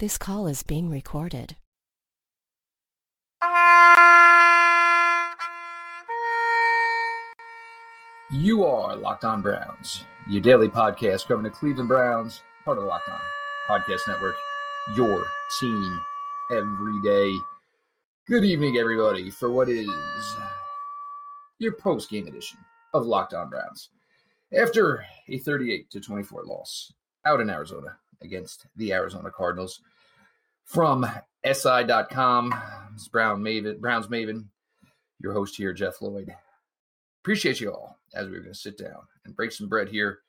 This 0.00 0.16
call 0.16 0.46
is 0.46 0.62
being 0.62 0.88
recorded. 0.88 1.56
You 8.32 8.64
are 8.64 8.96
Locked 8.96 9.26
On 9.26 9.42
Browns, 9.42 10.04
your 10.26 10.40
daily 10.40 10.68
podcast 10.68 11.28
covering 11.28 11.42
the 11.42 11.50
Cleveland 11.50 11.88
Browns, 11.90 12.40
part 12.64 12.78
of 12.78 12.84
the 12.84 12.88
Locked 12.88 13.10
On 13.10 13.20
Podcast 13.68 14.08
Network, 14.08 14.36
your 14.96 15.22
team 15.60 16.00
every 16.50 17.02
day. 17.04 17.38
Good 18.26 18.44
evening, 18.46 18.78
everybody, 18.78 19.28
for 19.28 19.50
what 19.50 19.68
is 19.68 19.86
your 21.58 21.72
post 21.72 22.08
game 22.08 22.26
edition 22.26 22.56
of 22.94 23.04
Locked 23.04 23.34
On 23.34 23.50
Browns. 23.50 23.90
After 24.58 25.04
a 25.28 25.36
38 25.36 25.90
to 25.90 26.00
24 26.00 26.44
loss 26.46 26.90
out 27.26 27.42
in 27.42 27.50
Arizona 27.50 27.98
against 28.22 28.66
the 28.76 28.92
Arizona 28.92 29.30
Cardinals, 29.30 29.80
from 30.64 31.06
SI.com, 31.44 32.54
it's 32.94 33.08
Brown 33.08 33.42
Maven, 33.42 33.80
Browns 33.80 34.06
Maven, 34.06 34.44
your 35.20 35.32
host 35.32 35.56
here, 35.56 35.72
Jeff 35.72 36.00
Lloyd. 36.00 36.34
Appreciate 37.22 37.60
you 37.60 37.72
all 37.72 37.98
as 38.14 38.26
we're 38.28 38.40
going 38.40 38.52
to 38.52 38.58
sit 38.58 38.78
down 38.78 39.02
and 39.24 39.36
break 39.36 39.52
some 39.52 39.68
bread 39.68 39.88
here, 39.88 40.20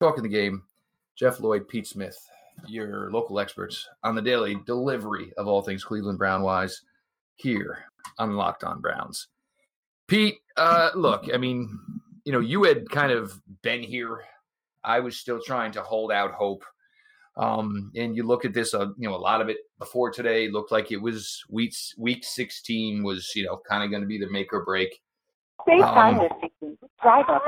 talking 0.00 0.22
the 0.22 0.28
game. 0.28 0.62
Jeff 1.16 1.38
Lloyd, 1.40 1.68
Pete 1.68 1.86
Smith, 1.86 2.18
your 2.66 3.10
local 3.10 3.38
experts 3.38 3.88
on 4.02 4.14
the 4.14 4.22
daily 4.22 4.56
delivery 4.66 5.32
of 5.36 5.46
all 5.46 5.62
things 5.62 5.84
Cleveland 5.84 6.18
Brown 6.18 6.42
wise 6.42 6.82
here 7.36 7.78
on 8.18 8.36
Locked 8.36 8.64
On 8.64 8.80
Browns. 8.80 9.28
Pete, 10.06 10.38
uh, 10.56 10.90
look, 10.94 11.26
I 11.32 11.36
mean, 11.36 11.78
you 12.24 12.32
know, 12.32 12.40
you 12.40 12.64
had 12.64 12.90
kind 12.90 13.12
of 13.12 13.40
been 13.62 13.82
here. 13.82 14.22
I 14.82 15.00
was 15.00 15.16
still 15.16 15.40
trying 15.40 15.72
to 15.72 15.82
hold 15.82 16.12
out 16.12 16.32
hope. 16.32 16.64
Um, 17.36 17.90
and 17.96 18.16
you 18.16 18.24
look 18.24 18.44
at 18.44 18.54
this, 18.54 18.74
uh, 18.74 18.86
you 18.96 19.08
know, 19.08 19.14
a 19.14 19.18
lot 19.18 19.40
of 19.40 19.48
it 19.48 19.58
before 19.78 20.10
today 20.10 20.48
looked 20.48 20.70
like 20.70 20.92
it 20.92 20.98
was 20.98 21.42
week 21.50 21.74
week 21.98 22.24
16 22.24 23.02
was, 23.02 23.32
you 23.34 23.44
know, 23.44 23.60
kind 23.68 23.82
of 23.82 23.90
going 23.90 24.02
to 24.02 24.08
be 24.08 24.18
the 24.18 24.30
make 24.30 24.52
or 24.52 24.64
break. 24.64 25.00
Um, 25.82 26.28
this 26.60 26.74
drive 27.02 27.28
up. 27.28 27.42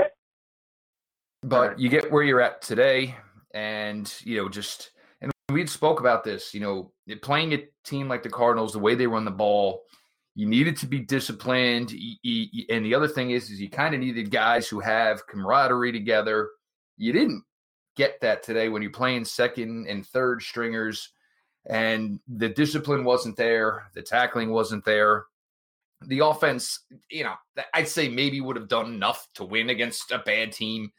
But 1.43 1.79
you 1.79 1.89
get 1.89 2.11
where 2.11 2.23
you're 2.23 2.41
at 2.41 2.63
today, 2.63 3.15
and 3.55 4.13
you 4.25 4.37
know, 4.39 4.49
just 4.49 4.91
and 5.21 5.31
we 5.51 5.67
spoke 5.67 6.01
about 6.01 6.25
this. 6.25 6.53
You 6.55 6.61
know, 6.61 6.93
playing 7.23 7.53
a 7.53 7.65
team 7.85 8.09
like 8.09 8.23
the 8.23 8.31
Cardinals, 8.31 8.73
the 8.73 8.79
way 8.79 8.95
they 8.95 9.07
run 9.07 9.25
the 9.25 9.31
ball, 9.31 9.83
you 10.35 10.47
needed 10.47 10.77
to 10.79 10.87
be 10.87 11.01
disciplined. 11.01 11.91
And 11.91 12.85
the 12.85 12.95
other 12.95 13.09
thing 13.09 13.31
is, 13.31 13.51
is 13.51 13.61
you 13.61 13.71
kind 13.71 13.95
of 13.95 14.01
needed 14.01 14.31
guys 14.31 14.67
who 14.67 14.81
have 14.81 15.27
camaraderie 15.27 15.93
together. 15.93 16.51
You 16.97 17.13
didn't 17.13 17.45
get 17.97 18.21
that 18.21 18.43
today 18.43 18.69
when 18.69 18.83
you're 18.83 18.91
playing 18.91 19.25
second 19.25 19.87
and 19.89 20.07
third 20.07 20.43
stringers, 20.43 21.11
and 21.69 22.21
the 22.29 22.49
discipline 22.49 23.05
wasn't 23.05 23.37
there, 23.37 23.89
the 23.95 24.03
tackling 24.03 24.51
wasn't 24.53 24.85
there 24.85 25.27
the 26.03 26.21
offense, 26.21 26.81
you 27.11 27.25
know, 27.25 27.35
I'd 27.75 27.89
say 27.89 28.09
maybe 28.09 28.41
would 28.41 28.57
have 28.57 28.69
done 28.69 28.87
enough 28.87 29.29
to 29.35 29.45
win 29.45 29.71
against 29.71 30.11
a 30.11 30.19
bad 30.19 30.53
team. 30.53 30.93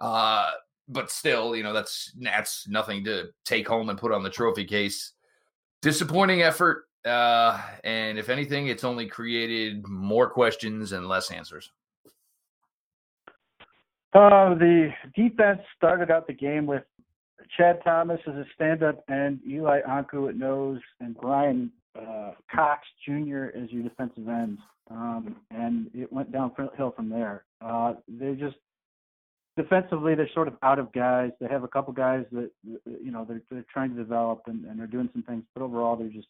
Uh, 0.00 0.50
but 0.88 1.10
still, 1.10 1.54
you 1.54 1.62
know, 1.62 1.72
that's 1.72 2.12
that's 2.20 2.66
nothing 2.68 3.04
to 3.04 3.28
take 3.44 3.68
home 3.68 3.88
and 3.88 3.98
put 3.98 4.12
on 4.12 4.22
the 4.22 4.30
trophy 4.30 4.64
case. 4.64 5.12
Disappointing 5.80 6.42
effort. 6.42 6.84
Uh, 7.04 7.60
and 7.84 8.18
if 8.18 8.28
anything, 8.28 8.68
it's 8.68 8.84
only 8.84 9.06
created 9.06 9.86
more 9.88 10.28
questions 10.28 10.92
and 10.92 11.08
less 11.08 11.30
answers. 11.30 11.70
Uh, 14.14 14.54
the 14.54 14.90
defense 15.16 15.60
started 15.76 16.10
out 16.10 16.26
the 16.26 16.32
game 16.32 16.66
with 16.66 16.82
Chad 17.56 17.80
Thomas 17.82 18.20
as 18.26 18.34
a 18.34 18.44
stand-up 18.54 19.02
and 19.08 19.40
Eli 19.46 19.80
Ankou 19.88 20.28
at 20.28 20.36
nose 20.36 20.80
and 21.00 21.16
Brian 21.16 21.72
uh, 21.98 22.32
Cox 22.54 22.86
Jr. 23.06 23.46
as 23.56 23.70
your 23.70 23.82
defensive 23.82 24.28
ends, 24.28 24.60
um, 24.90 25.36
and 25.50 25.90
it 25.94 26.12
went 26.12 26.30
downhill 26.32 26.92
from 26.94 27.08
there. 27.08 27.44
Uh, 27.60 27.94
they're 28.08 28.34
just 28.34 28.56
defensively, 29.56 30.14
they're 30.14 30.30
sort 30.34 30.48
of 30.48 30.54
out 30.62 30.78
of 30.78 30.92
guys. 30.92 31.30
They 31.40 31.48
have 31.48 31.64
a 31.64 31.68
couple 31.68 31.92
guys 31.92 32.24
that 32.32 32.50
you 32.64 33.10
know 33.10 33.26
they're 33.28 33.42
they're 33.50 33.64
trying 33.72 33.90
to 33.90 33.96
develop 33.96 34.42
and, 34.46 34.64
and 34.66 34.78
they're 34.78 34.86
doing 34.86 35.08
some 35.12 35.22
things, 35.22 35.44
but 35.54 35.62
overall, 35.62 35.96
they're 35.96 36.08
just 36.08 36.28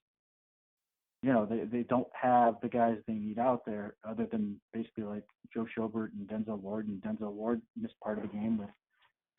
you 1.22 1.32
know 1.32 1.46
they 1.46 1.64
they 1.64 1.84
don't 1.84 2.08
have 2.20 2.56
the 2.62 2.68
guys 2.68 2.96
they 3.06 3.14
need 3.14 3.38
out 3.38 3.64
there 3.64 3.94
other 4.08 4.26
than 4.30 4.60
basically 4.72 5.04
like 5.04 5.24
Joe 5.54 5.66
Schobert 5.76 6.10
and 6.12 6.28
Denzel 6.28 6.58
Ward, 6.58 6.88
and 6.88 7.00
Denzel 7.00 7.32
Ward 7.32 7.62
missed 7.80 7.98
part 8.02 8.18
of 8.18 8.22
the 8.22 8.36
game 8.36 8.58
with 8.58 8.68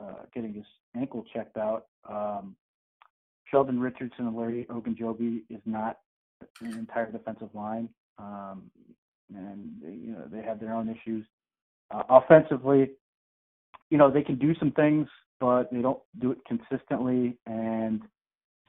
uh, 0.00 0.24
getting 0.34 0.54
his 0.54 0.64
ankle 0.96 1.24
checked 1.32 1.56
out. 1.56 1.86
Um, 2.08 2.56
Sheldon 3.50 3.78
Richardson 3.78 4.26
and 4.26 4.36
Larry 4.36 4.66
Ogunjobi 4.70 5.42
is 5.50 5.60
not 5.66 5.98
the 6.60 6.70
entire 6.70 7.10
defensive 7.12 7.50
line, 7.54 7.88
um, 8.18 8.70
and 9.34 9.70
they, 9.82 9.92
you 9.92 10.12
know 10.12 10.24
they 10.32 10.42
have 10.42 10.60
their 10.60 10.74
own 10.74 10.88
issues. 10.88 11.26
Uh, 11.90 12.02
offensively, 12.08 12.92
you 13.90 13.98
know 13.98 14.10
they 14.10 14.22
can 14.22 14.38
do 14.38 14.54
some 14.58 14.72
things, 14.72 15.06
but 15.38 15.70
they 15.70 15.82
don't 15.82 16.00
do 16.18 16.30
it 16.32 16.38
consistently, 16.46 17.36
and 17.46 18.00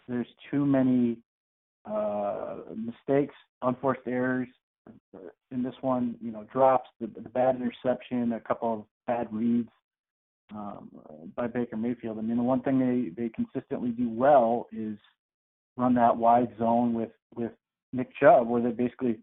there's 0.09 0.27
too 0.51 0.65
many 0.65 1.17
uh, 1.85 2.57
mistakes, 2.75 3.35
unforced 3.61 4.01
errors. 4.07 4.47
In 5.51 5.63
this 5.63 5.73
one, 5.81 6.15
you 6.21 6.31
know, 6.31 6.45
drops, 6.51 6.89
the, 6.99 7.07
the 7.07 7.29
bad 7.29 7.55
interception, 7.55 8.33
a 8.33 8.39
couple 8.39 8.73
of 8.73 8.83
bad 9.07 9.27
reads 9.33 9.69
um, 10.53 10.89
by 11.35 11.47
Baker 11.47 11.77
Mayfield. 11.77 12.19
I 12.19 12.21
mean, 12.21 12.37
the 12.37 12.43
one 12.43 12.61
thing 12.61 12.79
they 12.79 13.21
they 13.21 13.29
consistently 13.29 13.89
do 13.89 14.09
well 14.09 14.67
is 14.71 14.97
run 15.77 15.95
that 15.95 16.15
wide 16.15 16.49
zone 16.59 16.93
with 16.93 17.09
with 17.35 17.51
Nick 17.93 18.09
Chubb, 18.19 18.47
where 18.47 18.61
they 18.61 18.71
basically, 18.71 19.17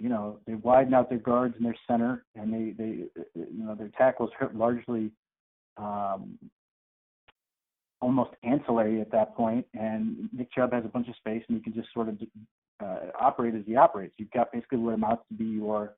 you 0.00 0.08
know, 0.08 0.38
they 0.46 0.54
widen 0.54 0.92
out 0.92 1.08
their 1.08 1.18
guards 1.18 1.54
and 1.56 1.64
their 1.64 1.76
center, 1.88 2.24
and 2.34 2.52
they 2.52 2.72
they 2.76 3.04
you 3.34 3.64
know 3.64 3.74
their 3.74 3.90
tackles 3.96 4.30
hurt 4.38 4.54
largely 4.54 5.10
um, 5.78 6.38
almost 8.00 8.30
ancillary 8.42 9.00
at 9.00 9.10
that 9.12 9.34
point, 9.36 9.66
and 9.74 10.28
Nick 10.32 10.52
Chubb 10.52 10.72
has 10.72 10.84
a 10.84 10.88
bunch 10.88 11.08
of 11.08 11.16
space, 11.16 11.42
and 11.48 11.58
he 11.58 11.62
can 11.62 11.74
just 11.74 11.92
sort 11.92 12.08
of 12.08 12.18
uh, 12.82 13.10
operate 13.18 13.54
as 13.54 13.62
he 13.66 13.76
operates. 13.76 14.14
You've 14.16 14.30
got 14.30 14.52
basically 14.52 14.78
what 14.78 14.94
amounts 14.94 15.24
to 15.28 15.34
be 15.34 15.44
your 15.44 15.94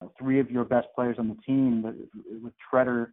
uh, 0.00 0.06
three 0.18 0.38
of 0.40 0.50
your 0.50 0.64
best 0.64 0.88
players 0.94 1.16
on 1.18 1.28
the 1.28 1.36
team 1.46 1.82
with, 1.82 1.96
with 2.42 2.52
Tretter, 2.72 3.12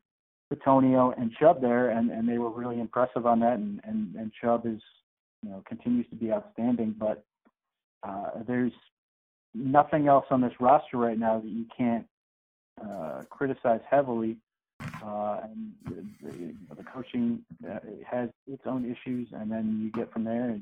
Bitonio, 0.54 1.20
and 1.20 1.32
Chubb 1.40 1.62
there, 1.62 1.90
and, 1.90 2.12
and 2.12 2.28
they 2.28 2.38
were 2.38 2.52
really 2.52 2.80
impressive 2.80 3.26
on 3.26 3.40
that. 3.40 3.54
And, 3.54 3.82
and, 3.84 4.16
and 4.16 4.32
Chubb 4.42 4.66
is, 4.66 4.82
you 5.44 5.50
know, 5.50 5.64
continues 5.68 6.08
to 6.10 6.16
be 6.16 6.32
outstanding. 6.32 6.96
But 6.98 7.24
uh, 8.04 8.44
there's 8.48 8.74
nothing 9.54 10.08
else 10.08 10.26
on 10.30 10.42
this 10.42 10.54
roster 10.60 10.98
right 10.98 11.18
now 11.18 11.40
that 11.40 11.50
you 11.50 11.66
can't 11.76 12.06
uh, 12.84 13.24
criticize 13.30 13.82
heavily. 13.90 14.38
Uh, 15.04 15.42
and 15.44 15.72
the, 16.22 16.54
the 16.76 16.84
coaching 16.84 17.40
uh, 17.70 17.80
has 18.10 18.30
its 18.48 18.64
own 18.66 18.86
issues, 18.86 19.28
and 19.34 19.52
then 19.52 19.80
you 19.82 19.92
get 19.92 20.12
from 20.12 20.24
there. 20.24 20.50
And, 20.50 20.62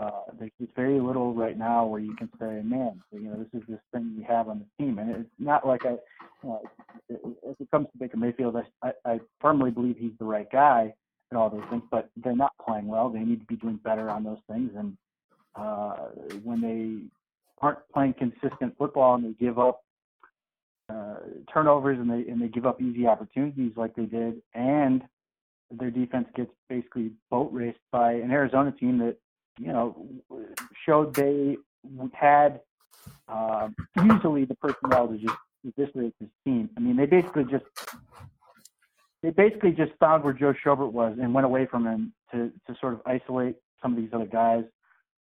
uh, 0.00 0.22
there's 0.38 0.50
very 0.76 1.00
little 1.00 1.34
right 1.34 1.58
now 1.58 1.84
where 1.84 2.00
you 2.00 2.14
can 2.14 2.28
say, 2.38 2.62
"Man, 2.64 3.02
you 3.12 3.20
know, 3.20 3.34
this 3.36 3.60
is 3.60 3.66
this 3.68 3.80
thing 3.92 4.14
we 4.16 4.22
have 4.24 4.48
on 4.48 4.60
the 4.60 4.84
team," 4.84 4.98
and 4.98 5.10
it's 5.10 5.30
not 5.38 5.66
like 5.66 5.84
I, 5.84 5.90
you 5.90 5.98
know, 6.44 6.62
as 7.10 7.56
it 7.58 7.70
comes 7.70 7.88
to 7.90 7.98
Baker 7.98 8.16
Mayfield, 8.16 8.56
I, 8.82 8.92
I 9.04 9.20
firmly 9.40 9.70
believe 9.70 9.96
he's 9.98 10.16
the 10.18 10.24
right 10.24 10.50
guy 10.52 10.94
and 11.30 11.38
all 11.38 11.50
those 11.50 11.64
things, 11.68 11.82
but 11.90 12.10
they're 12.16 12.36
not 12.36 12.52
playing 12.64 12.86
well. 12.86 13.10
They 13.10 13.20
need 13.20 13.40
to 13.40 13.46
be 13.46 13.56
doing 13.56 13.80
better 13.82 14.08
on 14.08 14.22
those 14.22 14.40
things, 14.48 14.70
and 14.76 14.96
uh, 15.56 15.96
when 16.44 16.60
they 16.60 17.08
aren't 17.60 17.78
playing 17.92 18.14
consistent 18.14 18.76
football 18.78 19.14
and 19.14 19.24
they 19.24 19.32
give 19.44 19.58
up 19.58 19.82
uh, 20.92 21.14
turnovers 21.52 21.98
and 21.98 22.10
they 22.10 22.30
and 22.30 22.40
they 22.40 22.48
give 22.48 22.66
up 22.66 22.80
easy 22.80 23.06
opportunities 23.06 23.72
like 23.76 23.94
they 23.94 24.04
did, 24.04 24.42
and 24.54 25.02
their 25.70 25.90
defense 25.90 26.28
gets 26.36 26.50
basically 26.68 27.12
boat 27.30 27.50
raced 27.52 27.78
by 27.90 28.12
an 28.12 28.30
Arizona 28.30 28.72
team 28.72 28.98
that 28.98 29.16
you 29.58 29.68
know 29.68 30.06
showed 30.84 31.14
they 31.14 31.56
had 32.12 32.60
uh, 33.28 33.68
usually 34.04 34.44
the 34.44 34.54
personnel 34.56 35.08
to 35.08 35.18
just 35.18 35.36
eviscerate 35.66 36.14
this 36.20 36.28
team. 36.44 36.68
I 36.76 36.80
mean, 36.80 36.96
they 36.96 37.06
basically 37.06 37.44
just 37.44 37.64
they 39.22 39.30
basically 39.30 39.72
just 39.72 39.92
found 40.00 40.24
where 40.24 40.32
Joe 40.32 40.54
Schobert 40.64 40.92
was 40.92 41.16
and 41.20 41.32
went 41.32 41.46
away 41.46 41.66
from 41.66 41.86
him 41.86 42.12
to 42.32 42.50
to 42.66 42.76
sort 42.80 42.94
of 42.94 43.00
isolate 43.06 43.56
some 43.80 43.92
of 43.92 43.98
these 43.98 44.10
other 44.12 44.26
guys 44.26 44.64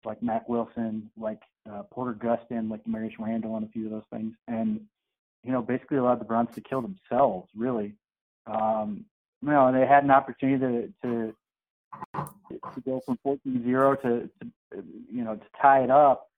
like 0.06 0.22
Mack 0.24 0.48
Wilson, 0.48 1.10
like 1.18 1.42
uh, 1.69 1.84
Porter 1.92 2.14
Gustin, 2.14 2.69
like 2.69 2.88
Marius 2.88 3.16
Randall, 3.19 3.58
and 3.58 3.66
a 3.66 3.69
few 3.69 3.86
of 3.86 3.92
those 3.92 4.04
things, 4.12 4.34
and 4.48 4.81
you 5.48 5.54
know 5.54 5.62
basically 5.62 5.98
allowed 5.98 6.20
the 6.20 6.26
Browns 6.26 6.50
to 6.56 6.62
kill 6.62 6.82
themselves. 6.82 7.50
Really, 7.56 7.96
um, 8.46 9.06
you 9.42 9.50
know, 9.50 9.72
they 9.72 9.88
had 9.88 10.04
an 10.04 10.12
opportunity 10.12 10.94
to 11.02 11.34
to 12.14 12.28
to 12.76 12.82
go 12.86 13.02
from 13.06 13.18
14-0 13.26 14.02
to, 14.02 14.30
to 14.42 14.84
you 15.12 15.24
know 15.24 15.36
to 15.36 15.46
tie 15.60 15.84
it 15.84 15.90
up, 15.90 16.30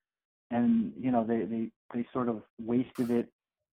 and 0.50 0.92
you 0.98 1.10
know 1.10 1.24
they 1.24 1.42
they 1.42 1.70
they 1.92 2.06
sort 2.12 2.28
of 2.28 2.42
wasted 2.64 3.10
it 3.10 3.28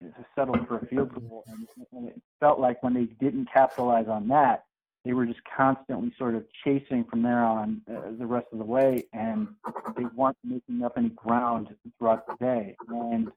to 0.02 0.26
settle 0.34 0.56
for 0.67 0.79
a 0.79 0.87
field 0.87 1.14
goal, 1.14 1.44
and, 1.49 1.67
and 1.93 2.08
it 2.08 2.20
felt 2.40 2.61
like 2.61 2.82
when 2.82 2.93
they 2.93 3.05
didn't 3.05 3.49
capitalize 3.52 4.08
on 4.08 4.28
that, 4.28 4.64
they 5.05 5.12
were 5.12 5.25
just 5.25 5.40
constantly 5.56 6.12
sort 6.19 6.35
of 6.35 6.44
chasing 6.64 7.05
from 7.05 7.23
there 7.23 7.43
on 7.43 7.81
uh, 7.90 8.11
the 8.19 8.26
rest 8.26 8.49
of 8.52 8.58
the 8.58 8.64
way, 8.64 9.05
and 9.12 9.49
they 9.96 10.05
weren't 10.14 10.37
making 10.44 10.82
up 10.82 10.94
any 10.96 11.11
ground 11.11 11.69
throughout 11.99 12.26
the 12.26 12.35
day. 12.44 12.76
And 12.88 13.31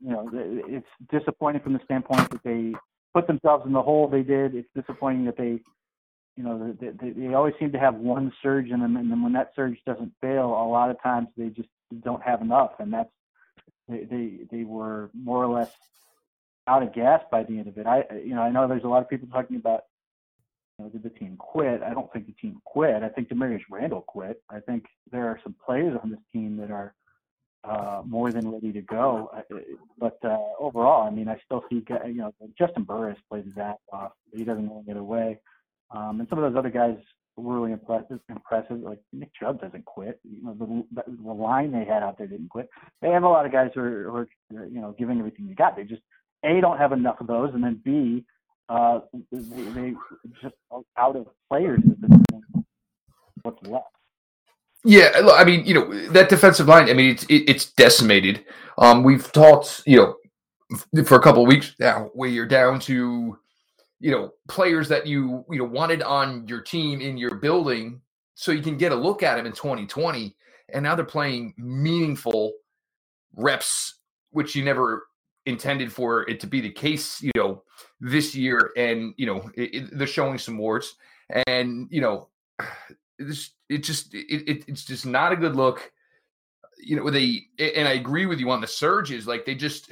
you 0.00 0.10
know, 0.10 0.30
it's 0.32 0.86
disappointing 1.10 1.62
from 1.62 1.72
the 1.72 1.80
standpoint 1.84 2.30
that 2.30 2.42
they 2.42 2.74
put 3.12 3.26
themselves 3.26 3.64
in 3.66 3.72
the 3.72 3.82
hole 3.82 4.08
they 4.08 4.22
did. 4.22 4.54
It's 4.54 4.68
disappointing 4.74 5.24
that 5.26 5.36
they, 5.36 5.60
you 6.36 6.42
know, 6.42 6.76
they, 6.80 6.88
they, 6.88 7.10
they 7.10 7.34
always 7.34 7.54
seem 7.58 7.72
to 7.72 7.78
have 7.78 7.94
one 7.94 8.32
surge 8.42 8.70
in 8.70 8.80
them, 8.80 8.96
and 8.96 9.10
then 9.10 9.22
when 9.22 9.32
that 9.34 9.52
surge 9.54 9.78
doesn't 9.86 10.12
fail, 10.20 10.46
a 10.46 10.68
lot 10.68 10.90
of 10.90 11.00
times 11.02 11.28
they 11.36 11.48
just 11.48 11.68
don't 12.02 12.22
have 12.22 12.42
enough, 12.42 12.72
and 12.80 12.92
that's 12.92 13.10
they 13.88 14.04
they, 14.04 14.38
they 14.50 14.64
were 14.64 15.10
more 15.14 15.44
or 15.44 15.54
less 15.54 15.70
out 16.66 16.82
of 16.82 16.94
gas 16.94 17.22
by 17.30 17.42
the 17.42 17.58
end 17.58 17.68
of 17.68 17.78
it. 17.78 17.86
I 17.86 18.04
you 18.24 18.34
know 18.34 18.42
I 18.42 18.50
know 18.50 18.66
there's 18.66 18.84
a 18.84 18.88
lot 18.88 19.02
of 19.02 19.08
people 19.08 19.28
talking 19.28 19.56
about 19.56 19.82
you 20.78 20.84
know, 20.84 20.90
did 20.90 21.02
the 21.02 21.10
team 21.10 21.36
quit? 21.38 21.82
I 21.82 21.94
don't 21.94 22.12
think 22.12 22.26
the 22.26 22.32
team 22.32 22.60
quit. 22.64 23.02
I 23.02 23.08
think 23.08 23.28
Damarious 23.28 23.62
Randall 23.70 24.02
quit. 24.02 24.42
I 24.50 24.60
think 24.60 24.86
there 25.12 25.28
are 25.28 25.38
some 25.42 25.54
players 25.64 25.96
on 26.02 26.10
this 26.10 26.20
team 26.32 26.56
that 26.56 26.70
are 26.70 26.94
uh, 27.64 28.02
more 28.04 28.30
than 28.30 28.50
ready 28.50 28.72
to 28.72 28.82
go. 28.82 29.30
But 29.98 30.18
uh, 30.24 30.38
overall, 30.58 31.06
I 31.06 31.10
mean, 31.10 31.28
I 31.28 31.40
still 31.44 31.64
see 31.70 31.84
you 32.06 32.14
know 32.14 32.34
Juston 32.60 32.86
Burris 32.86 33.18
plays 33.28 33.44
that 33.56 33.78
off. 33.92 34.12
He 34.32 34.44
doesn't 34.44 34.68
to 34.68 34.82
get 34.86 34.96
away. 34.96 35.38
Um, 35.90 36.20
and 36.20 36.28
some 36.28 36.38
of 36.38 36.52
those 36.52 36.58
other 36.58 36.70
guys 36.70 36.96
were 37.36 37.58
really 37.58 37.72
impressive. 37.72 38.20
Impressive, 38.28 38.80
like 38.80 39.00
Nick 39.12 39.30
Chubb 39.34 39.60
doesn't 39.60 39.84
quit. 39.84 40.20
You 40.24 40.42
know, 40.42 40.84
the, 40.94 41.02
the 41.06 41.32
line 41.32 41.72
they 41.72 41.84
had 41.84 42.02
out 42.02 42.18
there 42.18 42.26
didn't 42.26 42.48
quit. 42.48 42.68
They 43.00 43.10
have 43.10 43.22
a 43.22 43.28
lot 43.28 43.46
of 43.46 43.52
guys 43.52 43.70
who 43.74 43.80
are, 43.80 44.28
who 44.50 44.56
are 44.56 44.66
you 44.66 44.80
know 44.80 44.94
giving 44.98 45.18
everything 45.18 45.46
they 45.46 45.54
got. 45.54 45.76
They 45.76 45.84
just 45.84 46.02
a 46.44 46.60
don't 46.60 46.78
have 46.78 46.92
enough 46.92 47.20
of 47.20 47.26
those, 47.26 47.50
and 47.54 47.62
then 47.62 47.80
b 47.84 48.24
uh, 48.68 49.00
they, 49.30 49.38
they 49.40 49.94
just 50.42 50.54
out 50.96 51.16
of 51.16 51.26
players 51.50 51.80
at 51.90 52.00
this 52.00 52.20
point. 52.30 52.66
What's 53.42 53.66
left? 53.66 53.86
Yeah, 54.84 55.28
I 55.32 55.44
mean, 55.44 55.64
you 55.64 55.74
know, 55.74 56.08
that 56.10 56.28
defensive 56.28 56.68
line. 56.68 56.90
I 56.90 56.92
mean, 56.92 57.10
it's 57.12 57.24
it, 57.24 57.48
it's 57.48 57.72
decimated. 57.72 58.44
Um, 58.76 59.02
we've 59.02 59.30
talked, 59.32 59.82
you 59.86 59.96
know, 59.96 61.04
for 61.04 61.16
a 61.16 61.22
couple 61.22 61.44
weeks 61.46 61.74
now, 61.78 62.10
where 62.12 62.28
you're 62.28 62.46
down 62.46 62.80
to, 62.80 63.38
you 64.00 64.10
know, 64.10 64.32
players 64.48 64.88
that 64.88 65.06
you 65.06 65.44
you 65.50 65.58
know 65.58 65.64
wanted 65.64 66.02
on 66.02 66.46
your 66.48 66.60
team 66.60 67.00
in 67.00 67.16
your 67.16 67.36
building, 67.36 68.02
so 68.34 68.52
you 68.52 68.62
can 68.62 68.76
get 68.76 68.92
a 68.92 68.94
look 68.94 69.22
at 69.22 69.36
them 69.36 69.46
in 69.46 69.52
2020, 69.52 70.36
and 70.74 70.82
now 70.82 70.94
they're 70.94 71.04
playing 71.06 71.54
meaningful 71.56 72.52
reps, 73.36 73.94
which 74.30 74.54
you 74.54 74.64
never 74.64 75.06
intended 75.46 75.92
for 75.92 76.28
it 76.28 76.40
to 76.40 76.46
be 76.46 76.60
the 76.60 76.70
case, 76.70 77.22
you 77.22 77.30
know, 77.36 77.62
this 78.00 78.34
year. 78.34 78.70
And, 78.76 79.14
you 79.16 79.26
know, 79.26 79.50
it, 79.54 79.74
it, 79.74 79.98
they're 79.98 80.06
showing 80.06 80.38
some 80.38 80.58
warts. 80.58 80.94
And, 81.46 81.88
you 81.90 82.00
know, 82.00 82.28
it 83.68 83.84
just, 83.84 84.14
it, 84.14 84.64
it's 84.68 84.84
just 84.84 85.06
not 85.06 85.32
a 85.32 85.36
good 85.36 85.56
look. 85.56 85.92
You 86.78 86.96
know, 86.96 87.10
they, 87.10 87.42
and 87.58 87.88
I 87.88 87.92
agree 87.92 88.26
with 88.26 88.40
you 88.40 88.50
on 88.50 88.60
the 88.60 88.66
surges. 88.66 89.26
Like 89.26 89.44
they 89.44 89.54
just, 89.54 89.90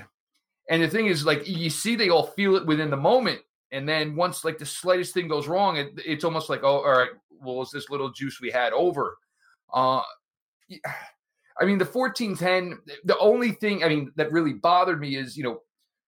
and 0.68 0.82
the 0.82 0.88
thing 0.88 1.06
is, 1.06 1.24
like, 1.26 1.46
you 1.48 1.70
see, 1.70 1.96
they 1.96 2.08
all 2.08 2.26
feel 2.28 2.56
it 2.56 2.66
within 2.66 2.90
the 2.90 2.96
moment. 2.96 3.40
And 3.72 3.88
then 3.88 4.14
once, 4.14 4.44
like, 4.44 4.58
the 4.58 4.66
slightest 4.66 5.14
thing 5.14 5.28
goes 5.28 5.48
wrong, 5.48 5.76
it, 5.76 5.92
it's 6.04 6.24
almost 6.24 6.50
like, 6.50 6.62
oh, 6.62 6.82
all 6.82 6.98
right, 6.98 7.10
well, 7.40 7.62
is 7.62 7.70
this 7.70 7.90
little 7.90 8.10
juice 8.10 8.40
we 8.40 8.50
had 8.50 8.72
over. 8.72 9.16
Uh, 9.72 10.02
I 11.60 11.66
mean, 11.66 11.78
the 11.78 11.84
14-10, 11.84 12.76
the 13.04 13.18
only 13.18 13.52
thing 13.52 13.84
I 13.84 13.88
mean 13.88 14.10
that 14.16 14.32
really 14.32 14.54
bothered 14.54 15.00
me 15.00 15.16
is, 15.16 15.36
you 15.36 15.44
know, 15.44 15.60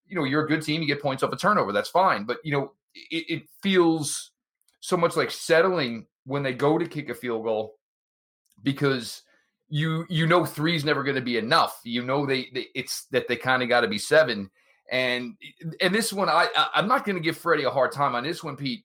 you 0.07 0.17
know, 0.17 0.25
you're 0.25 0.45
a 0.45 0.49
good 0.49 0.63
team, 0.63 0.81
you 0.81 0.87
get 0.87 1.03
points 1.03 1.23
off 1.23 1.33
a 1.33 1.37
turnover, 1.37 1.71
that's 1.71 1.91
fine. 1.91 2.25
But 2.25 2.39
you 2.45 2.53
know, 2.53 2.73
it, 2.95 3.25
it 3.29 3.43
feels 3.63 4.33
so 4.81 4.97
much 4.97 5.17
like 5.17 5.31
settling 5.31 6.07
when 6.25 6.43
they 6.43 6.53
go 6.53 6.79
to 6.79 6.87
kick 6.87 7.09
a 7.09 7.15
field 7.15 7.45
goal 7.45 7.75
because 8.63 9.23
you 9.69 10.07
you 10.09 10.27
know 10.27 10.45
three's 10.45 10.85
never 10.85 11.03
going 11.03 11.17
to 11.17 11.23
be 11.23 11.39
enough. 11.39 11.81
You 11.85 12.05
know 12.05 12.27
they, 12.27 12.49
they 12.53 12.67
it's 12.75 13.07
that 13.11 13.29
they 13.29 13.37
kind 13.37 13.63
of 13.63 13.69
got 13.69 13.81
to 13.81 13.89
be 13.89 13.99
seven. 13.99 14.51
And 14.91 15.35
and 15.81 15.95
this 15.95 16.13
one, 16.13 16.29
I, 16.29 16.49
I 16.57 16.79
am 16.79 16.89
not 16.89 17.05
going 17.05 17.17
to 17.17 17.23
give 17.23 17.39
Freddie 17.39 17.65
a 17.65 17.71
hard 17.71 17.93
time 17.93 18.15
on 18.15 18.25
this 18.25 18.45
one, 18.45 18.57
Pete. 18.57 18.85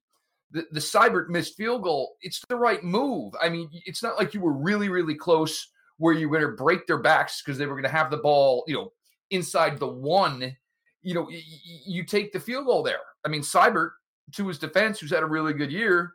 The 0.52 0.66
the 0.72 0.80
Seibert 0.80 1.30
missed 1.30 1.56
field 1.56 1.84
goal, 1.84 2.16
it's 2.22 2.42
the 2.48 2.56
right 2.56 2.84
move. 2.84 3.34
I 3.42 3.50
mean, 3.50 3.70
it's 3.86 4.02
not 4.02 4.18
like 4.18 4.34
you 4.34 4.42
were 4.42 4.54
really 4.54 4.90
really 4.90 5.16
close 5.16 5.70
where 5.98 6.14
you 6.14 6.30
were 6.30 6.40
going 6.40 6.50
to 6.50 6.64
break 6.64 6.88
their 6.88 6.98
backs 6.98 7.42
because 7.42 7.58
they 7.58 7.66
were 7.66 7.74
going 7.74 7.84
to 7.84 7.90
have 7.90 8.10
the 8.10 8.18
ball, 8.18 8.64
you 8.68 8.74
know, 8.74 8.92
inside 9.32 9.78
the 9.78 9.88
one, 9.88 10.56
you 11.02 11.14
know, 11.14 11.24
y- 11.24 11.44
you 11.86 12.06
take 12.06 12.32
the 12.32 12.40
field 12.40 12.66
goal 12.66 12.82
there. 12.82 13.02
I 13.26 13.28
mean, 13.28 13.42
Seibert, 13.42 13.92
to 14.34 14.48
his 14.48 14.58
defense, 14.58 15.00
who's 15.00 15.12
had 15.12 15.24
a 15.24 15.28
really 15.28 15.54
good 15.54 15.72
year, 15.72 16.14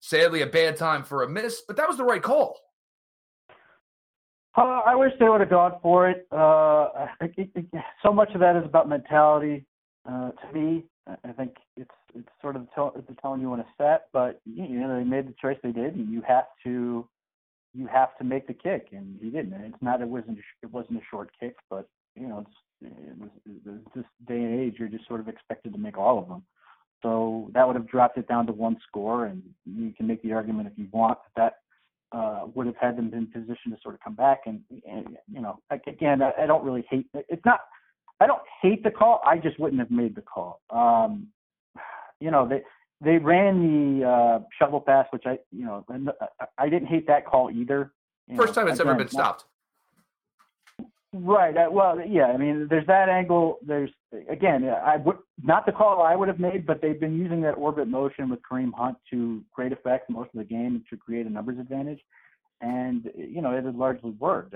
sadly 0.00 0.42
a 0.42 0.46
bad 0.46 0.76
time 0.76 1.04
for 1.04 1.22
a 1.22 1.28
miss, 1.28 1.62
but 1.66 1.76
that 1.76 1.88
was 1.88 1.96
the 1.96 2.04
right 2.04 2.22
call. 2.22 2.58
Uh, 4.56 4.80
I 4.86 4.96
wish 4.96 5.12
they 5.20 5.28
would 5.28 5.40
have 5.40 5.50
gone 5.50 5.78
for 5.82 6.10
it. 6.10 6.26
Uh. 6.32 6.88
So 8.02 8.12
much 8.12 8.30
of 8.34 8.40
that 8.40 8.56
is 8.56 8.64
about 8.64 8.88
mentality. 8.88 9.66
Uh, 10.08 10.30
to 10.30 10.52
me, 10.52 10.84
I 11.24 11.32
think 11.32 11.54
it's 11.76 11.90
it's 12.14 12.28
sort 12.40 12.56
of 12.56 12.66
the 12.74 13.14
tone 13.22 13.40
you 13.40 13.50
want 13.50 13.62
to 13.62 13.68
set, 13.76 14.06
but 14.12 14.40
you 14.44 14.80
know 14.80 14.96
they 14.96 15.04
made 15.04 15.28
the 15.28 15.34
choice 15.40 15.58
they 15.62 15.72
did, 15.72 15.94
and 15.94 16.10
you 16.12 16.22
have 16.26 16.46
to 16.64 17.08
you 17.74 17.86
have 17.86 18.16
to 18.18 18.24
make 18.24 18.46
the 18.46 18.54
kick, 18.54 18.88
and 18.92 19.18
he 19.20 19.30
didn't. 19.30 19.52
And 19.52 19.64
it's 19.64 19.82
not 19.82 20.00
it 20.00 20.08
wasn't 20.08 20.38
a, 20.38 20.42
it 20.62 20.72
wasn't 20.72 20.98
a 20.98 21.02
short 21.10 21.30
kick, 21.38 21.56
but 21.70 21.88
you 22.14 22.26
know 22.26 22.44
it's 22.46 22.92
it 22.92 23.18
was, 23.18 23.30
it 23.46 23.70
was 23.70 23.80
this 23.94 24.04
day 24.26 24.36
and 24.36 24.60
age 24.60 24.76
you're 24.78 24.88
just 24.88 25.06
sort 25.06 25.20
of 25.20 25.28
expected 25.28 25.72
to 25.72 25.78
make 25.78 25.98
all 25.98 26.18
of 26.18 26.28
them. 26.28 26.42
So 27.02 27.50
that 27.54 27.66
would 27.66 27.76
have 27.76 27.88
dropped 27.88 28.18
it 28.18 28.26
down 28.26 28.46
to 28.46 28.52
one 28.52 28.76
score, 28.86 29.26
and 29.26 29.42
you 29.64 29.92
can 29.96 30.06
make 30.06 30.22
the 30.22 30.32
argument 30.32 30.68
if 30.68 30.76
you 30.76 30.88
want 30.90 31.18
that 31.36 31.54
that 32.12 32.16
uh, 32.18 32.46
would 32.54 32.66
have 32.66 32.76
had 32.80 32.96
them 32.96 33.12
in 33.12 33.26
position 33.26 33.70
to 33.70 33.76
sort 33.82 33.94
of 33.94 34.00
come 34.00 34.14
back. 34.14 34.40
And, 34.46 34.60
and 34.88 35.16
you 35.32 35.40
know, 35.40 35.60
like, 35.70 35.82
again, 35.86 36.22
I, 36.22 36.32
I 36.42 36.46
don't 36.46 36.64
really 36.64 36.84
hate. 36.90 37.06
It's 37.14 37.44
not. 37.44 37.60
I 38.20 38.26
don't 38.26 38.42
hate 38.62 38.82
the 38.82 38.90
call. 38.90 39.20
I 39.24 39.38
just 39.38 39.60
wouldn't 39.60 39.78
have 39.78 39.90
made 39.90 40.16
the 40.16 40.22
call. 40.22 40.60
Um, 40.70 41.28
you 42.20 42.30
know, 42.32 42.48
they 42.48 42.62
they 43.00 43.18
ran 43.18 44.00
the 44.00 44.06
uh, 44.06 44.38
shovel 44.58 44.80
pass, 44.80 45.06
which 45.10 45.24
I, 45.24 45.38
you 45.52 45.64
know, 45.64 45.84
I 46.56 46.68
didn't 46.68 46.88
hate 46.88 47.06
that 47.06 47.26
call 47.26 47.50
either. 47.50 47.92
You 48.26 48.36
First 48.36 48.56
know, 48.56 48.62
time 48.62 48.72
it's 48.72 48.80
again, 48.80 48.90
ever 48.90 48.98
been 48.98 49.08
stopped. 49.08 49.44
Right. 51.12 51.56
Uh, 51.56 51.68
well, 51.70 52.00
yeah. 52.06 52.26
I 52.26 52.36
mean, 52.36 52.66
there's 52.68 52.86
that 52.86 53.08
angle. 53.08 53.58
There's 53.66 53.90
again, 54.28 54.68
I 54.68 54.96
would 54.96 55.16
not 55.42 55.64
the 55.64 55.72
call 55.72 56.02
I 56.02 56.14
would 56.14 56.28
have 56.28 56.38
made, 56.38 56.66
but 56.66 56.82
they've 56.82 57.00
been 57.00 57.16
using 57.16 57.40
that 57.42 57.52
orbit 57.52 57.88
motion 57.88 58.28
with 58.28 58.40
Kareem 58.50 58.72
Hunt 58.74 58.98
to 59.10 59.42
great 59.52 59.72
effect 59.72 60.10
most 60.10 60.30
of 60.34 60.38
the 60.38 60.44
game 60.44 60.84
to 60.90 60.96
create 60.96 61.26
a 61.26 61.30
numbers 61.30 61.58
advantage, 61.58 62.00
and 62.60 63.10
you 63.16 63.40
know 63.40 63.52
it 63.52 63.64
had 63.64 63.74
largely 63.74 64.10
worked. 64.12 64.54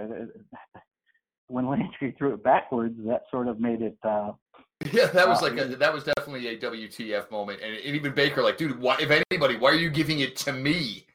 When 1.48 1.68
Landry 1.68 2.14
threw 2.16 2.34
it 2.34 2.42
backwards, 2.42 2.96
that 3.06 3.22
sort 3.30 3.48
of 3.48 3.58
made 3.58 3.82
it 3.82 3.96
uh, 4.04 4.32
Yeah, 4.92 5.06
that 5.06 5.28
was 5.28 5.42
like 5.42 5.58
a, 5.58 5.64
that 5.76 5.92
was 5.92 6.04
definitely 6.04 6.48
a 6.48 6.58
WTF 6.58 7.30
moment, 7.30 7.60
and, 7.62 7.78
even 7.78 8.12
Baker, 8.14 8.42
like, 8.42 8.56
dude, 8.56 8.78
why? 8.80 8.96
If 9.00 9.10
anybody, 9.30 9.56
why 9.56 9.70
are 9.70 9.76
you 9.76 9.90
giving 9.90 10.20
it 10.20 10.36
to 10.36 10.52
me? 10.52 11.06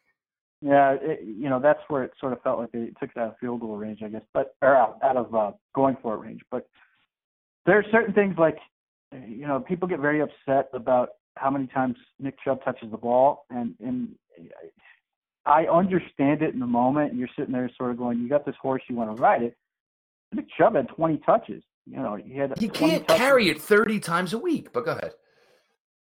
Yeah, 0.62 0.98
it, 1.00 1.22
you 1.24 1.50
know 1.50 1.60
that's 1.60 1.80
where 1.88 2.04
it 2.04 2.12
sort 2.20 2.34
of 2.34 2.42
felt 2.42 2.60
like 2.60 2.72
they 2.72 2.92
took 3.00 3.12
it 3.16 3.18
out 3.18 3.30
of 3.30 3.38
field 3.40 3.62
goal 3.62 3.78
range, 3.78 4.02
I 4.04 4.08
guess, 4.08 4.24
but 4.34 4.56
or 4.62 4.76
out, 4.76 4.98
out 5.04 5.18
of 5.18 5.36
uh, 5.36 5.52
going 5.76 5.98
for 6.02 6.16
it 6.16 6.18
range. 6.18 6.42
But 6.50 6.68
there 7.66 7.78
are 7.78 7.86
certain 7.92 8.14
things 8.14 8.36
like, 8.40 8.58
you 9.12 9.46
know, 9.46 9.60
people 9.60 9.88
get 9.88 10.00
very 10.00 10.22
upset 10.22 10.70
about 10.74 11.10
how 11.36 11.52
many 11.52 11.68
times 11.68 11.96
Nick 12.20 12.36
Chubb 12.44 12.64
touches 12.64 12.90
the 12.90 12.98
ball, 12.98 13.46
and 13.52 13.76
and 13.80 14.16
I 15.46 15.66
understand 15.66 16.42
it 16.42 16.54
in 16.56 16.60
the 16.60 16.66
moment. 16.66 17.12
And 17.12 17.20
you're 17.20 17.30
sitting 17.38 17.54
there 17.54 17.70
sort 17.78 17.92
of 17.92 17.98
going, 17.98 18.20
you 18.20 18.28
got 18.28 18.46
this 18.46 18.56
horse, 18.60 18.82
you 18.90 18.96
want 18.96 19.16
to 19.16 19.22
ride 19.22 19.44
it. 19.44 19.56
Nick 20.34 20.48
Chubb 20.58 20.76
had 20.76 20.90
20 20.90 21.18
touches. 21.20 21.64
You 21.86 21.98
know, 21.98 22.16
he 22.16 22.36
had. 22.36 22.54
You 22.60 22.70
can't 22.70 23.08
touches. 23.08 23.22
carry 23.22 23.50
it 23.50 23.62
thirty 23.62 24.00
times 24.00 24.34
a 24.34 24.38
week. 24.38 24.74
But 24.74 24.86
go 24.86 24.92
ahead. 24.92 25.14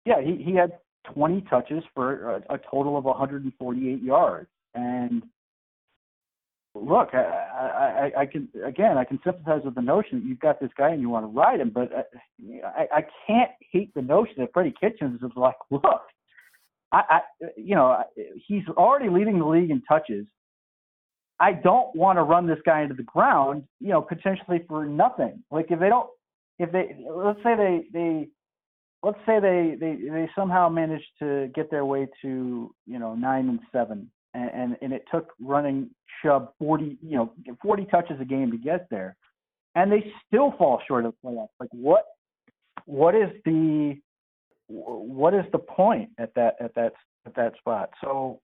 Yeah, 0.06 0.22
he 0.22 0.42
he 0.42 0.54
had 0.54 0.78
twenty 1.12 1.42
touches 1.42 1.82
for 1.94 2.36
a, 2.36 2.54
a 2.54 2.58
total 2.70 2.96
of 2.96 3.04
148 3.04 4.02
yards, 4.02 4.48
and 4.74 5.22
look, 6.74 7.10
I, 7.14 8.10
I, 8.16 8.20
I 8.20 8.26
can 8.26 8.48
again, 8.64 8.98
I 8.98 9.04
can 9.04 9.18
sympathize 9.24 9.62
with 9.64 9.74
the 9.74 9.82
notion 9.82 10.20
that 10.20 10.26
you've 10.26 10.40
got 10.40 10.60
this 10.60 10.70
guy 10.76 10.90
and 10.90 11.00
you 11.00 11.08
want 11.08 11.24
to 11.24 11.38
ride 11.38 11.60
him, 11.60 11.70
but 11.70 11.92
uh, 11.92 12.02
I, 12.66 12.98
I 12.98 13.06
can't 13.26 13.50
hate 13.72 13.92
the 13.94 14.02
notion 14.02 14.34
that 14.38 14.50
Freddie 14.52 14.74
Kitchens 14.78 15.20
is 15.22 15.30
like, 15.36 15.56
look, 15.70 16.02
I, 16.92 17.02
I, 17.08 17.20
you 17.56 17.74
know, 17.74 18.02
he's 18.46 18.66
already 18.76 19.08
leading 19.08 19.38
the 19.38 19.46
league 19.46 19.70
in 19.70 19.82
touches. 19.82 20.26
I 21.38 21.52
don't 21.52 21.94
want 21.94 22.18
to 22.18 22.22
run 22.22 22.46
this 22.46 22.58
guy 22.64 22.82
into 22.82 22.94
the 22.94 23.02
ground, 23.02 23.64
you 23.80 23.90
know, 23.90 24.00
potentially 24.00 24.64
for 24.68 24.86
nothing. 24.86 25.42
Like 25.50 25.66
if 25.70 25.80
they 25.80 25.88
don't, 25.88 26.08
if 26.58 26.72
they, 26.72 26.96
let's 27.10 27.42
say 27.42 27.54
they, 27.56 27.84
they, 27.92 28.28
let's 29.06 29.18
say 29.24 29.38
they, 29.38 29.76
they, 29.78 30.08
they 30.10 30.28
somehow 30.34 30.68
managed 30.68 31.06
to 31.20 31.48
get 31.54 31.70
their 31.70 31.84
way 31.84 32.08
to, 32.22 32.74
you 32.86 32.98
know, 32.98 33.14
nine 33.14 33.48
and 33.48 33.60
seven, 33.70 34.10
and, 34.34 34.50
and, 34.50 34.76
and 34.82 34.92
it 34.92 35.04
took 35.12 35.32
running 35.40 35.88
Chubb 36.20 36.50
40, 36.58 36.98
you 37.00 37.16
know, 37.16 37.32
40 37.62 37.84
touches 37.84 38.16
a 38.20 38.24
game 38.24 38.50
to 38.50 38.58
get 38.58 38.88
there, 38.90 39.16
and 39.76 39.92
they 39.92 40.12
still 40.26 40.54
fall 40.58 40.82
short 40.88 41.06
of 41.06 41.14
the 41.22 41.28
playoffs. 41.28 41.50
Like 41.60 41.68
what, 41.70 42.04
what 42.86 43.14
is 43.14 43.30
the, 43.44 43.96
what 44.66 45.34
is 45.34 45.44
the 45.52 45.58
point 45.58 46.10
at 46.18 46.34
that 46.34 46.56
at 46.58 46.74
that 46.74 46.94
at 47.26 47.36
that 47.36 47.52
spot? 47.58 47.90
So, 48.02 48.40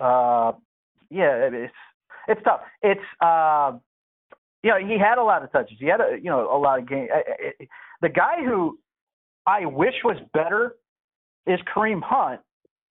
uh, 0.00 0.50
yeah, 1.08 1.48
it's 1.52 1.72
it's 2.26 2.40
tough. 2.42 2.62
It's 2.82 3.00
uh, 3.20 3.74
you 4.66 4.72
know 4.72 4.78
he 4.78 4.98
had 4.98 5.18
a 5.18 5.22
lot 5.22 5.44
of 5.44 5.52
touches. 5.52 5.76
He 5.78 5.86
had 5.86 6.00
a 6.00 6.16
you 6.20 6.28
know 6.28 6.52
a 6.52 6.58
lot 6.58 6.80
of 6.80 6.88
game. 6.88 7.06
The 8.02 8.08
guy 8.08 8.44
who 8.44 8.78
I 9.46 9.64
wish 9.64 9.94
was 10.02 10.16
better 10.34 10.74
is 11.46 11.60
Kareem 11.72 12.02
Hunt 12.02 12.40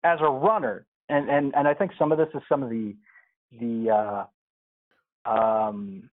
as 0.05 0.21
a 0.21 0.31
runner, 0.31 0.87
and 1.09 1.29
and 1.29 1.53
and 1.57 1.67
I 1.67 1.75
think 1.75 1.91
some 1.99 2.13
of 2.13 2.19
this 2.19 2.29
is 2.33 2.43
some 2.49 2.63
of 2.63 2.71
the 2.71 2.95
the 3.59 4.27
uh, 5.27 5.29
um, 5.29 6.09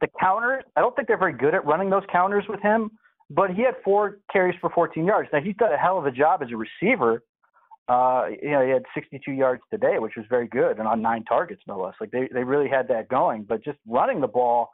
the 0.00 0.08
counters. 0.18 0.64
I 0.74 0.80
don't 0.80 0.96
think 0.96 1.06
they're 1.06 1.16
very 1.16 1.34
good 1.34 1.54
at 1.54 1.64
running 1.64 1.88
those 1.88 2.02
counters 2.10 2.44
with 2.48 2.60
him, 2.60 2.90
but 3.30 3.50
he 3.50 3.62
had 3.62 3.74
four 3.84 4.18
carries 4.32 4.58
for 4.60 4.68
14 4.70 5.04
yards. 5.04 5.28
Now 5.32 5.40
he's 5.40 5.56
done 5.56 5.72
a 5.72 5.78
hell 5.78 5.96
of 5.96 6.06
a 6.06 6.10
job 6.10 6.42
as 6.42 6.48
a 6.50 6.56
receiver. 6.56 7.22
Uh, 7.92 8.28
you 8.42 8.52
know, 8.52 8.64
he 8.64 8.70
had 8.70 8.84
62 8.94 9.32
yards 9.32 9.60
today, 9.70 9.98
which 9.98 10.14
was 10.16 10.24
very 10.30 10.46
good, 10.46 10.78
and 10.78 10.88
on 10.88 11.02
nine 11.02 11.24
targets, 11.24 11.60
no 11.66 11.78
less. 11.78 11.92
Like 12.00 12.10
they 12.10 12.26
they 12.32 12.42
really 12.42 12.68
had 12.68 12.88
that 12.88 13.08
going. 13.08 13.42
But 13.42 13.62
just 13.62 13.78
running 13.86 14.22
the 14.22 14.28
ball, 14.28 14.70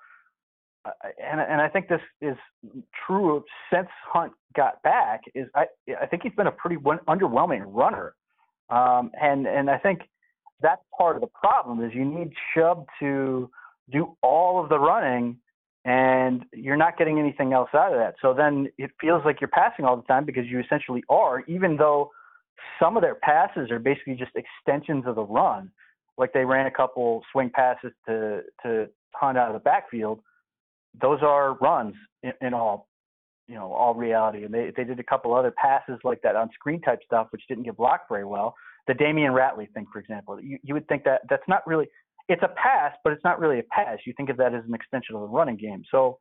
uh, 0.84 0.90
and 1.20 1.40
and 1.40 1.60
I 1.60 1.68
think 1.68 1.88
this 1.88 2.00
is 2.20 2.36
true 3.06 3.44
since 3.72 3.88
Hunt 4.06 4.32
got 4.54 4.80
back. 4.84 5.22
Is 5.34 5.48
I 5.56 5.66
I 6.00 6.06
think 6.06 6.22
he's 6.22 6.34
been 6.34 6.46
a 6.46 6.52
pretty 6.52 6.76
underwhelming 6.76 7.64
runner, 7.66 8.14
um, 8.70 9.10
and 9.20 9.48
and 9.48 9.68
I 9.68 9.78
think 9.78 10.02
that's 10.60 10.82
part 10.96 11.16
of 11.16 11.20
the 11.20 11.28
problem 11.28 11.84
is 11.84 11.92
you 11.94 12.04
need 12.04 12.30
Chubb 12.54 12.86
to 13.00 13.50
do 13.90 14.16
all 14.22 14.62
of 14.62 14.68
the 14.68 14.78
running 14.78 15.38
and 15.84 16.44
you're 16.52 16.76
not 16.76 16.98
getting 16.98 17.18
anything 17.18 17.52
else 17.52 17.70
out 17.74 17.92
of 17.92 17.98
that. 17.98 18.16
So 18.20 18.34
then 18.34 18.68
it 18.76 18.90
feels 19.00 19.22
like 19.24 19.40
you're 19.40 19.48
passing 19.48 19.84
all 19.84 19.96
the 19.96 20.02
time 20.02 20.24
because 20.24 20.44
you 20.46 20.60
essentially 20.60 21.02
are, 21.08 21.40
even 21.46 21.76
though 21.76 22.10
some 22.80 22.96
of 22.96 23.02
their 23.02 23.16
passes 23.16 23.70
are 23.70 23.78
basically 23.78 24.14
just 24.14 24.32
extensions 24.34 25.04
of 25.06 25.16
the 25.16 25.24
run. 25.24 25.70
Like 26.16 26.32
they 26.32 26.44
ran 26.44 26.66
a 26.66 26.70
couple 26.70 27.22
swing 27.32 27.50
passes 27.54 27.92
to 28.06 28.42
to 28.62 28.88
Hunt 29.14 29.38
out 29.38 29.48
of 29.48 29.54
the 29.54 29.60
backfield. 29.60 30.20
Those 31.00 31.20
are 31.22 31.54
runs 31.54 31.94
in, 32.22 32.32
in 32.40 32.54
all, 32.54 32.88
you 33.48 33.54
know, 33.54 33.72
all 33.72 33.94
reality. 33.94 34.44
And 34.44 34.54
they 34.54 34.72
they 34.76 34.84
did 34.84 35.00
a 35.00 35.04
couple 35.04 35.34
other 35.34 35.50
passes 35.50 35.98
like 36.04 36.20
that 36.22 36.36
on 36.36 36.50
screen 36.52 36.80
type 36.80 37.00
stuff, 37.04 37.28
which 37.30 37.42
didn't 37.48 37.64
get 37.64 37.76
blocked 37.76 38.08
very 38.08 38.24
well. 38.24 38.54
The 38.86 38.94
Damion 38.94 39.32
Ratley 39.32 39.70
thing, 39.72 39.86
for 39.92 39.98
example, 39.98 40.40
you 40.40 40.58
you 40.62 40.74
would 40.74 40.86
think 40.88 41.04
that 41.04 41.22
that's 41.28 41.42
not 41.48 41.66
really 41.66 41.86
it's 42.28 42.42
a 42.42 42.48
pass, 42.48 42.92
but 43.02 43.12
it's 43.12 43.24
not 43.24 43.40
really 43.40 43.58
a 43.58 43.62
pass. 43.64 43.98
You 44.06 44.12
think 44.16 44.28
of 44.28 44.36
that 44.36 44.54
as 44.54 44.62
an 44.68 44.74
extension 44.74 45.14
of 45.14 45.22
the 45.22 45.28
running 45.28 45.56
game. 45.56 45.82
So, 45.90 46.18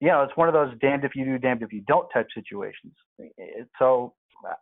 you 0.00 0.08
know, 0.08 0.22
it's 0.22 0.36
one 0.36 0.48
of 0.48 0.54
those 0.54 0.72
damned 0.80 1.04
if 1.04 1.14
you 1.14 1.24
do, 1.24 1.38
damned 1.38 1.62
if 1.62 1.72
you 1.72 1.82
don't 1.86 2.08
type 2.12 2.28
situations. 2.34 2.94
So, 3.78 4.14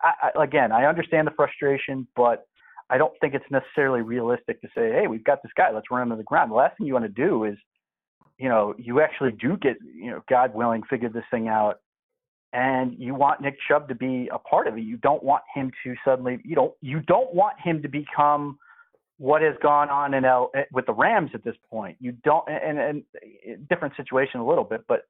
I, 0.03 0.31
I, 0.35 0.45
again, 0.45 0.73
I 0.73 0.85
understand 0.85 1.27
the 1.27 1.33
frustration, 1.33 2.07
but 2.17 2.47
I 2.89 2.99
don't 2.99 3.13
think 3.21 3.35
it's 3.35 3.45
necessarily 3.51 4.03
realistic 4.03 4.61
to 4.63 4.69
say, 4.69 4.93
hey, 4.93 5.07
we've 5.09 5.25
got 5.25 5.43
this 5.43 5.53
guy, 5.57 5.71
let's 5.73 5.91
run 5.91 6.03
him 6.03 6.11
to 6.11 6.17
the 6.17 6.23
ground. 6.23 6.51
The 6.51 6.57
last 6.57 6.77
thing 6.77 6.87
you 6.87 6.95
want 6.95 7.07
to 7.07 7.09
do 7.09 7.45
is, 7.45 7.57
you 8.39 8.49
know, 8.49 8.75
you 8.79 9.01
actually 9.01 9.33
do 9.33 9.57
get, 9.57 9.77
you 9.95 10.11
know, 10.11 10.23
God 10.29 10.55
willing, 10.55 10.83
figure 10.89 11.09
this 11.09 11.25
thing 11.31 11.49
out. 11.49 11.81
And 12.53 12.99
you 12.99 13.15
want 13.15 13.41
Nick 13.41 13.57
Chubb 13.69 13.89
to 13.89 13.95
be 13.95 14.29
a 14.33 14.39
part 14.39 14.67
of 14.67 14.77
it. 14.77 14.81
You 14.81 14.97
don't 14.97 15.23
want 15.23 15.45
him 15.55 15.71
to 15.85 15.95
suddenly, 16.05 16.41
you 16.45 16.57
don't, 16.57 16.75
you 16.81 17.01
don't 17.01 17.33
want 17.35 17.55
him 17.63 17.83
to 17.83 17.89
become– 17.89 18.59
what 19.21 19.43
has 19.43 19.55
gone 19.63 19.91
on 19.91 20.15
in 20.15 20.25
L 20.25 20.51
eh, 20.55 20.63
with 20.73 20.87
the 20.87 20.95
Rams 20.95 21.31
at 21.35 21.45
this 21.45 21.55
point. 21.71 21.95
You 22.01 22.13
don't, 22.25 22.43
and, 22.49 22.79
and 22.79 23.05
different 23.69 23.95
situation 23.95 24.41
a 24.41 24.47
little 24.47 24.65
bit, 24.65 24.81
but 24.89 25.03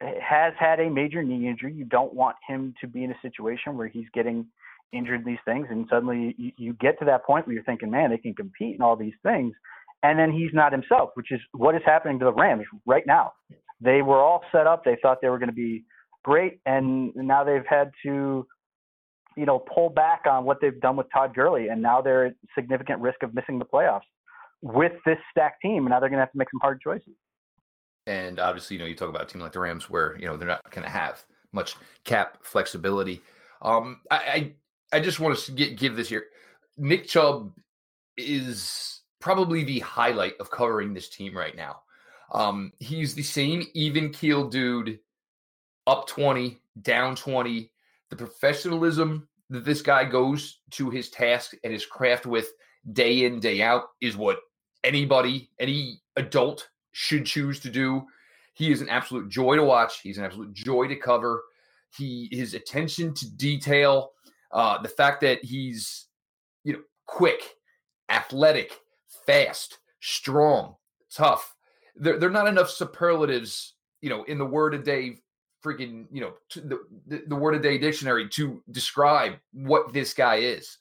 has 0.00 0.52
had 0.58 0.80
a 0.80 0.90
major 0.90 1.22
knee 1.22 1.48
injury. 1.48 1.72
You 1.72 1.84
don't 1.84 2.14
want 2.14 2.36
him 2.46 2.74
to 2.80 2.86
be 2.86 3.04
in 3.04 3.10
a 3.10 3.20
situation 3.22 3.76
where 3.76 3.88
he's 3.88 4.06
getting 4.14 4.46
injured 4.92 5.20
in 5.20 5.26
these 5.26 5.38
things, 5.44 5.66
and 5.70 5.86
suddenly 5.90 6.34
you, 6.36 6.52
you 6.56 6.72
get 6.74 6.98
to 6.98 7.04
that 7.04 7.24
point 7.24 7.46
where 7.46 7.54
you're 7.54 7.64
thinking, 7.64 7.90
man, 7.90 8.10
they 8.10 8.18
can 8.18 8.34
compete 8.34 8.74
and 8.74 8.82
all 8.82 8.96
these 8.96 9.14
things, 9.22 9.54
and 10.02 10.18
then 10.18 10.32
he's 10.32 10.50
not 10.52 10.72
himself, 10.72 11.10
which 11.14 11.30
is 11.30 11.40
what 11.52 11.74
is 11.74 11.82
happening 11.84 12.18
to 12.18 12.24
the 12.24 12.32
Rams 12.32 12.64
right 12.86 13.06
now. 13.06 13.32
They 13.80 14.02
were 14.02 14.18
all 14.18 14.42
set 14.52 14.66
up. 14.66 14.84
They 14.84 14.96
thought 15.00 15.18
they 15.22 15.28
were 15.28 15.38
going 15.38 15.50
to 15.50 15.54
be 15.54 15.84
great, 16.24 16.60
and 16.66 17.14
now 17.14 17.44
they've 17.44 17.66
had 17.68 17.92
to 18.04 18.46
you 19.36 19.46
know, 19.46 19.58
pull 19.58 19.88
back 19.88 20.22
on 20.28 20.44
what 20.44 20.58
they've 20.60 20.80
done 20.80 20.96
with 20.96 21.06
Todd 21.12 21.34
Gurley, 21.34 21.68
and 21.68 21.80
now 21.80 22.00
they're 22.00 22.26
at 22.26 22.34
significant 22.54 23.00
risk 23.00 23.22
of 23.22 23.34
missing 23.34 23.58
the 23.58 23.64
playoffs 23.64 24.00
with 24.62 24.92
this 25.06 25.18
stacked 25.30 25.62
team. 25.62 25.84
And 25.84 25.90
now 25.90 26.00
they're 26.00 26.08
going 26.08 26.18
to 26.18 26.24
have 26.24 26.32
to 26.32 26.38
make 26.38 26.50
some 26.50 26.60
hard 26.60 26.80
choices. 26.80 27.14
And 28.06 28.40
obviously, 28.40 28.76
you 28.76 28.82
know, 28.82 28.88
you 28.88 28.94
talk 28.94 29.08
about 29.08 29.22
a 29.22 29.26
team 29.26 29.40
like 29.40 29.52
the 29.52 29.60
Rams, 29.60 29.88
where 29.90 30.16
you 30.18 30.26
know 30.26 30.36
they're 30.36 30.48
not 30.48 30.70
going 30.70 30.84
to 30.84 30.90
have 30.90 31.24
much 31.52 31.76
cap 32.04 32.38
flexibility. 32.42 33.20
Um, 33.62 34.00
I, 34.10 34.16
I, 34.16 34.52
I 34.92 35.00
just 35.00 35.20
want 35.20 35.38
to 35.38 35.52
get, 35.52 35.78
give 35.78 35.96
this 35.96 36.08
here. 36.08 36.26
Nick 36.78 37.06
Chubb 37.06 37.52
is 38.16 39.02
probably 39.20 39.64
the 39.64 39.80
highlight 39.80 40.34
of 40.40 40.50
covering 40.50 40.94
this 40.94 41.08
team 41.08 41.36
right 41.36 41.56
now. 41.56 41.82
Um, 42.32 42.72
he's 42.78 43.14
the 43.14 43.22
same 43.22 43.66
even 43.74 44.10
keel 44.10 44.48
dude, 44.48 44.98
up 45.86 46.06
twenty, 46.06 46.60
down 46.82 47.16
twenty 47.16 47.70
the 48.10 48.16
professionalism 48.16 49.28
that 49.48 49.64
this 49.64 49.82
guy 49.82 50.04
goes 50.04 50.60
to 50.72 50.90
his 50.90 51.10
task 51.10 51.54
and 51.64 51.72
his 51.72 51.86
craft 51.86 52.26
with 52.26 52.50
day 52.92 53.24
in, 53.24 53.40
day 53.40 53.62
out 53.62 53.84
is 54.00 54.16
what 54.16 54.38
anybody, 54.84 55.50
any 55.58 56.00
adult 56.16 56.68
should 56.92 57.26
choose 57.26 57.60
to 57.60 57.70
do. 57.70 58.06
He 58.54 58.72
is 58.72 58.80
an 58.80 58.88
absolute 58.88 59.28
joy 59.28 59.56
to 59.56 59.64
watch. 59.64 60.00
He's 60.02 60.18
an 60.18 60.24
absolute 60.24 60.52
joy 60.52 60.88
to 60.88 60.96
cover. 60.96 61.42
He 61.96 62.28
his 62.30 62.54
attention 62.54 63.14
to 63.14 63.30
detail, 63.30 64.12
uh, 64.52 64.80
the 64.82 64.88
fact 64.88 65.20
that 65.22 65.44
he's 65.44 66.06
you 66.64 66.74
know 66.74 66.80
quick, 67.06 67.42
athletic, 68.08 68.78
fast, 69.26 69.78
strong, 70.00 70.76
tough. 71.12 71.54
There, 71.96 72.18
there 72.18 72.28
are 72.28 72.32
not 72.32 72.46
enough 72.46 72.70
superlatives, 72.70 73.74
you 74.00 74.08
know, 74.08 74.22
in 74.24 74.38
the 74.38 74.46
word 74.46 74.74
a 74.74 74.78
day 74.78 75.18
freaking 75.64 76.06
you 76.10 76.20
know 76.20 76.32
the, 76.54 76.80
the, 77.06 77.22
the 77.28 77.36
word 77.36 77.54
of 77.54 77.62
day 77.62 77.78
dictionary 77.78 78.28
to 78.28 78.62
describe 78.70 79.34
what 79.52 79.92
this 79.92 80.14
guy 80.14 80.36
is 80.36 80.78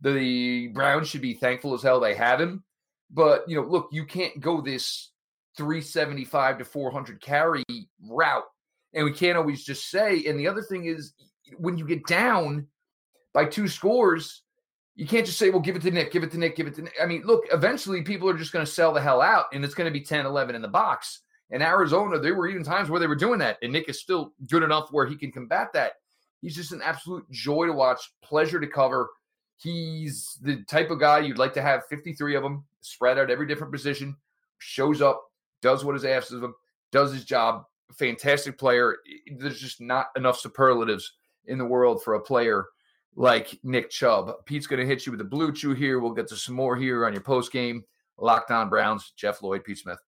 the 0.00 0.68
browns 0.68 1.08
should 1.08 1.20
be 1.20 1.34
thankful 1.34 1.74
as 1.74 1.82
hell 1.82 2.00
they 2.00 2.14
have 2.14 2.40
him 2.40 2.64
but 3.10 3.48
you 3.48 3.54
know 3.56 3.66
look 3.66 3.88
you 3.92 4.04
can't 4.04 4.40
go 4.40 4.60
this 4.60 5.10
375 5.56 6.58
to 6.58 6.64
400 6.64 7.20
carry 7.20 7.64
route 8.08 8.44
and 8.92 9.04
we 9.04 9.12
can't 9.12 9.38
always 9.38 9.64
just 9.64 9.90
say 9.90 10.24
and 10.26 10.38
the 10.38 10.48
other 10.48 10.62
thing 10.62 10.86
is 10.86 11.14
when 11.58 11.76
you 11.78 11.86
get 11.86 12.06
down 12.06 12.66
by 13.32 13.44
two 13.44 13.68
scores 13.68 14.42
you 14.96 15.06
can't 15.06 15.26
just 15.26 15.38
say 15.38 15.50
well 15.50 15.60
give 15.60 15.76
it 15.76 15.82
to 15.82 15.90
nick 15.90 16.12
give 16.12 16.22
it 16.22 16.30
to 16.30 16.38
nick 16.38 16.56
give 16.56 16.66
it 16.66 16.74
to 16.74 16.82
nick 16.82 16.94
i 17.00 17.06
mean 17.06 17.22
look 17.24 17.44
eventually 17.52 18.02
people 18.02 18.28
are 18.28 18.36
just 18.36 18.52
going 18.52 18.64
to 18.64 18.70
sell 18.70 18.92
the 18.92 19.00
hell 19.00 19.20
out 19.20 19.46
and 19.52 19.64
it's 19.64 19.74
going 19.74 19.90
to 19.90 19.98
be 19.98 20.04
10 20.04 20.26
11 20.26 20.54
in 20.54 20.62
the 20.62 20.68
box 20.68 21.20
in 21.50 21.62
Arizona, 21.62 22.18
there 22.18 22.34
were 22.34 22.48
even 22.48 22.64
times 22.64 22.90
where 22.90 23.00
they 23.00 23.06
were 23.06 23.14
doing 23.14 23.38
that, 23.38 23.58
and 23.62 23.72
Nick 23.72 23.88
is 23.88 24.00
still 24.00 24.32
good 24.48 24.62
enough 24.62 24.88
where 24.90 25.06
he 25.06 25.16
can 25.16 25.30
combat 25.30 25.68
that. 25.74 25.92
He's 26.40 26.56
just 26.56 26.72
an 26.72 26.82
absolute 26.82 27.30
joy 27.30 27.66
to 27.66 27.72
watch, 27.72 28.00
pleasure 28.22 28.60
to 28.60 28.66
cover. 28.66 29.10
He's 29.56 30.36
the 30.42 30.64
type 30.64 30.90
of 30.90 31.00
guy 31.00 31.20
you'd 31.20 31.38
like 31.38 31.54
to 31.54 31.62
have 31.62 31.86
53 31.86 32.34
of 32.34 32.42
them 32.42 32.64
spread 32.80 33.18
out 33.18 33.30
every 33.30 33.46
different 33.46 33.72
position, 33.72 34.16
shows 34.58 35.00
up, 35.00 35.22
does 35.64 35.82
what 35.82 35.96
is 35.96 36.04
asked 36.04 36.30
of 36.30 36.44
him, 36.44 36.54
does 36.92 37.10
his 37.10 37.24
job. 37.24 37.64
Fantastic 37.94 38.58
player. 38.58 38.98
There's 39.38 39.60
just 39.60 39.80
not 39.80 40.08
enough 40.14 40.38
superlatives 40.38 41.14
in 41.46 41.56
the 41.56 41.64
world 41.64 42.04
for 42.04 42.14
a 42.14 42.20
player 42.20 42.66
like 43.16 43.58
Nick 43.62 43.88
Chubb. 43.88 44.44
Pete's 44.44 44.66
going 44.66 44.80
to 44.80 44.86
hit 44.86 45.06
you 45.06 45.12
with 45.12 45.22
a 45.22 45.24
blue 45.24 45.52
chew 45.52 45.72
here. 45.72 46.00
We'll 46.00 46.12
get 46.12 46.28
to 46.28 46.36
some 46.36 46.54
more 46.54 46.76
here 46.76 47.06
on 47.06 47.14
your 47.14 47.22
post 47.22 47.50
game. 47.50 47.82
Locked 48.18 48.50
on 48.50 48.68
Browns, 48.68 49.12
Jeff 49.16 49.42
Lloyd, 49.42 49.64
Pete 49.64 49.78
Smith. 49.78 49.98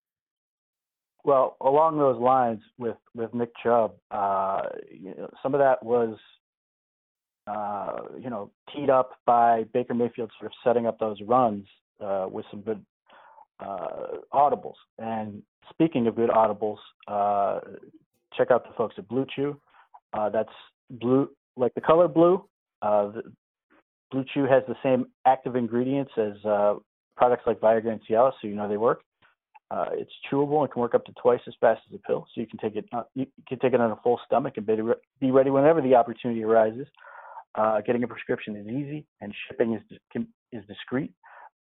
Well, 1.24 1.56
along 1.60 1.98
those 1.98 2.20
lines 2.20 2.60
with 2.78 2.98
with 3.14 3.34
Nick 3.34 3.50
Chubb, 3.62 3.94
uh, 4.10 4.62
you 4.92 5.14
know, 5.16 5.30
some 5.42 5.54
of 5.54 5.60
that 5.60 5.82
was, 5.82 6.16
uh, 7.48 8.14
you 8.20 8.30
know, 8.30 8.52
teed 8.72 8.90
up 8.90 9.12
by 9.24 9.64
Baker 9.72 9.94
Mayfield, 9.94 10.30
sort 10.38 10.52
of 10.52 10.56
setting 10.62 10.86
up 10.86 11.00
those 11.00 11.20
runs 11.26 11.66
uh, 12.00 12.26
with 12.30 12.44
some 12.50 12.60
good 12.60 12.84
uh, 13.60 14.18
audibles. 14.32 14.74
And 14.98 15.42
speaking 15.70 16.06
of 16.06 16.16
good 16.16 16.30
audibles, 16.30 16.78
uh, 17.08 17.60
check 18.36 18.50
out 18.50 18.64
the 18.64 18.74
folks 18.76 18.94
at 18.98 19.08
Blue 19.08 19.26
Chew. 19.34 19.58
Uh, 20.12 20.28
that's 20.30 20.48
blue, 20.90 21.28
like 21.56 21.74
the 21.74 21.80
color 21.80 22.08
blue. 22.08 22.44
The, 22.82 23.22
blue 24.10 24.24
Chew 24.32 24.44
has 24.44 24.62
the 24.68 24.76
same 24.82 25.06
active 25.26 25.56
ingredients 25.56 26.12
as 26.16 26.34
products 27.16 27.42
like 27.46 27.60
Viagra 27.60 27.92
and 27.92 28.00
Cialis, 28.08 28.32
so 28.40 28.48
you 28.48 28.54
know 28.54 28.68
they 28.68 28.76
work. 28.76 29.00
Uh, 29.70 29.86
it's 29.92 30.12
chewable 30.30 30.60
and 30.62 30.70
can 30.70 30.80
work 30.80 30.94
up 30.94 31.04
to 31.04 31.12
twice 31.20 31.40
as 31.48 31.54
fast 31.60 31.80
as 31.90 31.96
a 31.96 32.06
pill, 32.06 32.26
so 32.32 32.40
you 32.40 32.46
can 32.46 32.58
take 32.58 32.76
it. 32.76 32.84
Uh, 32.92 33.02
you 33.14 33.26
can 33.48 33.58
take 33.58 33.72
it 33.72 33.80
on 33.80 33.90
a 33.90 33.96
full 33.96 34.20
stomach 34.24 34.54
and 34.56 34.66
be 34.66 35.30
ready 35.30 35.50
whenever 35.50 35.82
the 35.82 35.94
opportunity 35.94 36.44
arises. 36.44 36.86
Uh, 37.56 37.80
getting 37.80 38.04
a 38.04 38.06
prescription 38.06 38.54
is 38.54 38.66
easy, 38.66 39.04
and 39.20 39.34
shipping 39.48 39.74
is 39.74 39.98
is 40.52 40.64
discreet. 40.68 41.12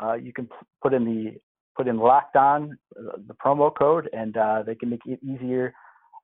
Uh, 0.02 0.14
you 0.14 0.34
can 0.34 0.50
put 0.82 0.94
in 0.94 1.06
the 1.06 1.40
put 1.76 1.88
in 1.88 1.98
locked 1.98 2.36
on 2.36 2.78
uh, 2.98 3.18
the 3.28 3.34
promo 3.34 3.76
code, 3.76 4.10
and 4.14 4.36
uh, 4.38 4.64
they 4.66 4.76
can 4.76 4.90
make 4.90 5.06
it 5.06 5.20
easier 5.24 5.74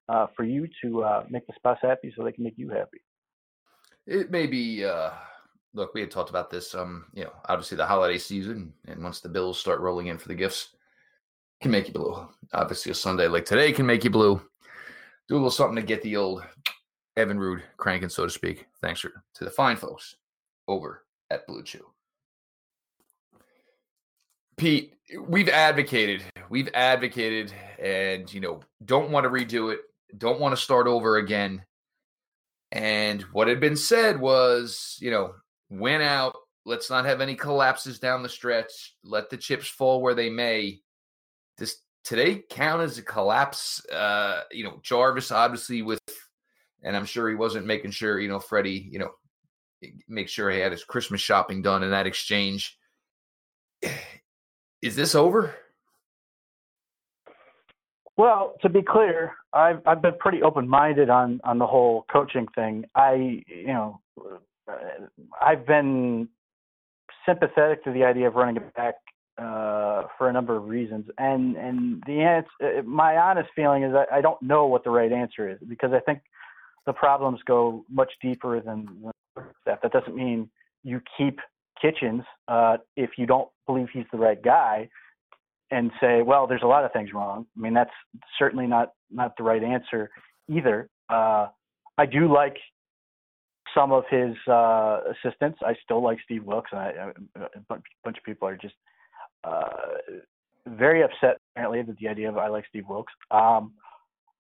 uh, 0.07 0.27
for 0.35 0.43
you 0.43 0.67
to 0.83 1.03
uh, 1.03 1.23
make 1.29 1.45
the 1.47 1.53
spouse 1.55 1.77
happy 1.81 2.13
so 2.15 2.23
they 2.23 2.31
can 2.31 2.43
make 2.43 2.57
you 2.57 2.69
happy. 2.69 2.99
It 4.07 4.31
may 4.31 4.47
be. 4.47 4.85
Uh, 4.85 5.11
look, 5.73 5.93
we 5.93 6.01
had 6.01 6.11
talked 6.11 6.29
about 6.29 6.49
this. 6.49 6.73
Um, 6.73 7.05
you 7.13 7.23
know, 7.23 7.31
obviously 7.47 7.77
the 7.77 7.85
holiday 7.85 8.17
season, 8.17 8.73
and 8.87 9.03
once 9.03 9.19
the 9.19 9.29
bills 9.29 9.59
start 9.59 9.79
rolling 9.79 10.07
in 10.07 10.17
for 10.17 10.27
the 10.27 10.35
gifts, 10.35 10.69
can 11.61 11.71
make 11.71 11.87
you 11.87 11.93
blue. 11.93 12.27
Obviously, 12.53 12.91
a 12.91 12.95
Sunday 12.95 13.27
like 13.27 13.45
today 13.45 13.71
can 13.71 13.85
make 13.85 14.03
you 14.03 14.09
blue. 14.09 14.41
Do 15.27 15.35
a 15.35 15.37
little 15.37 15.51
something 15.51 15.75
to 15.75 15.81
get 15.83 16.01
the 16.01 16.15
old 16.15 16.43
Evinrude 17.17 17.61
cranking, 17.77 18.09
so 18.09 18.23
to 18.23 18.31
speak. 18.31 18.65
Thanks 18.81 19.01
for, 19.01 19.11
to 19.35 19.45
the 19.45 19.51
fine 19.51 19.77
folks 19.77 20.15
over 20.67 21.03
at 21.29 21.45
Blue 21.45 21.63
Chew. 21.63 21.85
Pete, 24.59 24.93
we've 25.25 25.47
advocated, 25.47 26.21
we've 26.49 26.67
advocated, 26.73 27.53
and 27.81 28.31
you 28.31 28.41
know, 28.41 28.59
don't 28.83 29.09
want 29.09 29.23
to 29.23 29.29
redo 29.29 29.71
it, 29.71 29.79
don't 30.17 30.41
want 30.41 30.53
to 30.53 30.61
start 30.61 30.85
over 30.85 31.15
again. 31.15 31.63
And 32.73 33.21
what 33.31 33.47
had 33.47 33.61
been 33.61 33.77
said 33.77 34.19
was, 34.19 34.97
you 34.99 35.11
know, 35.11 35.33
win 35.69 36.01
out. 36.01 36.35
Let's 36.65 36.89
not 36.89 37.05
have 37.05 37.21
any 37.21 37.35
collapses 37.35 37.99
down 37.99 38.21
the 38.21 38.27
stretch. 38.27 38.95
Let 39.01 39.29
the 39.29 39.37
chips 39.37 39.69
fall 39.69 40.01
where 40.01 40.13
they 40.13 40.29
may. 40.29 40.81
Does 41.57 41.77
today 42.03 42.43
count 42.49 42.81
as 42.81 42.97
a 42.97 43.01
collapse? 43.01 43.83
Uh, 43.85 44.41
you 44.51 44.65
know, 44.65 44.81
Jarvis 44.83 45.31
obviously 45.31 45.83
with, 45.83 46.01
and 46.83 46.97
I'm 46.97 47.05
sure 47.05 47.29
he 47.29 47.35
wasn't 47.35 47.65
making 47.65 47.91
sure, 47.91 48.19
you 48.19 48.27
know, 48.27 48.41
Freddie, 48.41 48.89
you 48.91 48.99
know, 48.99 49.11
make 50.09 50.27
sure 50.27 50.51
he 50.51 50.59
had 50.59 50.73
his 50.73 50.83
Christmas 50.83 51.21
shopping 51.21 51.61
done 51.61 51.81
in 51.81 51.91
that 51.91 52.07
exchange 52.07 52.75
is 54.81 54.95
this 54.95 55.15
over? 55.15 55.55
Well, 58.17 58.55
to 58.61 58.69
be 58.69 58.81
clear, 58.81 59.33
I've 59.53 59.81
I've 59.85 60.01
been 60.01 60.17
pretty 60.19 60.43
open-minded 60.43 61.09
on 61.09 61.39
on 61.45 61.57
the 61.57 61.65
whole 61.65 62.05
coaching 62.11 62.47
thing. 62.53 62.85
I, 62.93 63.43
you 63.47 63.67
know, 63.67 64.01
I've 65.41 65.65
been 65.65 66.27
sympathetic 67.25 67.83
to 67.85 67.93
the 67.93 68.03
idea 68.03 68.27
of 68.27 68.35
running 68.35 68.57
it 68.57 68.73
back 68.75 68.95
uh, 69.37 70.03
for 70.17 70.27
a 70.27 70.33
number 70.33 70.57
of 70.57 70.65
reasons, 70.65 71.05
and 71.17 71.55
and 71.55 72.03
the 72.07 72.19
answer, 72.19 72.83
my 72.83 73.15
honest 73.15 73.49
feeling 73.55 73.83
is 73.83 73.93
I, 73.95 74.17
I 74.17 74.21
don't 74.21 74.41
know 74.41 74.65
what 74.65 74.83
the 74.83 74.89
right 74.89 75.13
answer 75.13 75.49
is 75.49 75.57
because 75.67 75.91
I 75.93 75.99
think 76.01 76.19
the 76.85 76.93
problems 76.93 77.39
go 77.45 77.85
much 77.89 78.11
deeper 78.21 78.59
than 78.59 79.11
that. 79.65 79.79
That 79.81 79.93
doesn't 79.93 80.15
mean 80.15 80.49
you 80.83 81.01
keep 81.17 81.39
Kitchens 81.81 82.23
uh, 82.47 82.77
if 82.95 83.11
you 83.17 83.25
don't 83.25 83.49
believe 83.65 83.87
he's 83.91 84.05
the 84.11 84.17
right 84.17 84.41
guy 84.41 84.89
and 85.71 85.91
say, 86.01 86.21
well, 86.21 86.47
there's 86.47 86.63
a 86.63 86.67
lot 86.67 86.83
of 86.83 86.91
things 86.91 87.13
wrong. 87.13 87.45
I 87.55 87.59
mean, 87.59 87.73
that's 87.73 87.91
certainly 88.37 88.67
not 88.67 88.93
not 89.11 89.35
the 89.37 89.43
right 89.43 89.63
answer 89.63 90.09
either. 90.47 90.89
Uh, 91.09 91.47
I 91.97 92.05
do 92.05 92.31
like 92.31 92.57
some 93.75 93.91
of 93.91 94.03
his 94.09 94.35
uh, 94.47 94.99
assistants. 95.11 95.59
I 95.65 95.75
still 95.83 96.01
like 96.03 96.19
Steve 96.23 96.43
Wilks. 96.43 96.71
And 96.71 96.81
I, 96.81 97.11
I, 97.37 97.41
a 97.41 97.59
bunch 97.67 98.17
of 98.17 98.23
people 98.25 98.47
are 98.47 98.57
just 98.57 98.75
uh, 99.43 99.69
very 100.67 101.03
upset 101.03 101.37
apparently 101.53 101.81
with 101.83 101.99
the 101.99 102.07
idea 102.07 102.29
of 102.29 102.37
I 102.37 102.47
like 102.47 102.65
Steve 102.69 102.85
Wilks. 102.89 103.13
Um, 103.31 103.73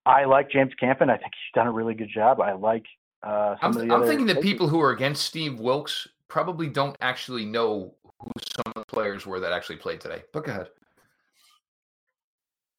I 0.05 0.25
like 0.25 0.49
James 0.49 0.73
Campen. 0.79 1.09
I 1.09 1.17
think 1.17 1.31
he's 1.33 1.53
done 1.53 1.67
a 1.67 1.71
really 1.71 1.93
good 1.93 2.09
job. 2.13 2.41
I 2.41 2.53
like 2.53 2.85
uh, 3.21 3.55
I'm, 3.61 3.91
I'm 3.91 4.05
thinking 4.05 4.27
that 4.27 4.41
people 4.41 4.69
who 4.69 4.79
are 4.81 4.91
against 4.91 5.23
Steve 5.25 5.59
Wilks 5.59 6.07
probably 6.29 6.67
don't 6.67 6.95
actually 7.01 7.45
know 7.45 7.93
who 8.21 8.31
some 8.55 8.71
of 8.75 8.85
the 8.85 8.85
players 8.85 9.25
were 9.25 9.39
that 9.39 9.51
actually 9.51 9.77
played 9.77 9.99
today. 9.99 10.23
But 10.31 10.45
go 10.45 10.51
ahead. 10.51 10.67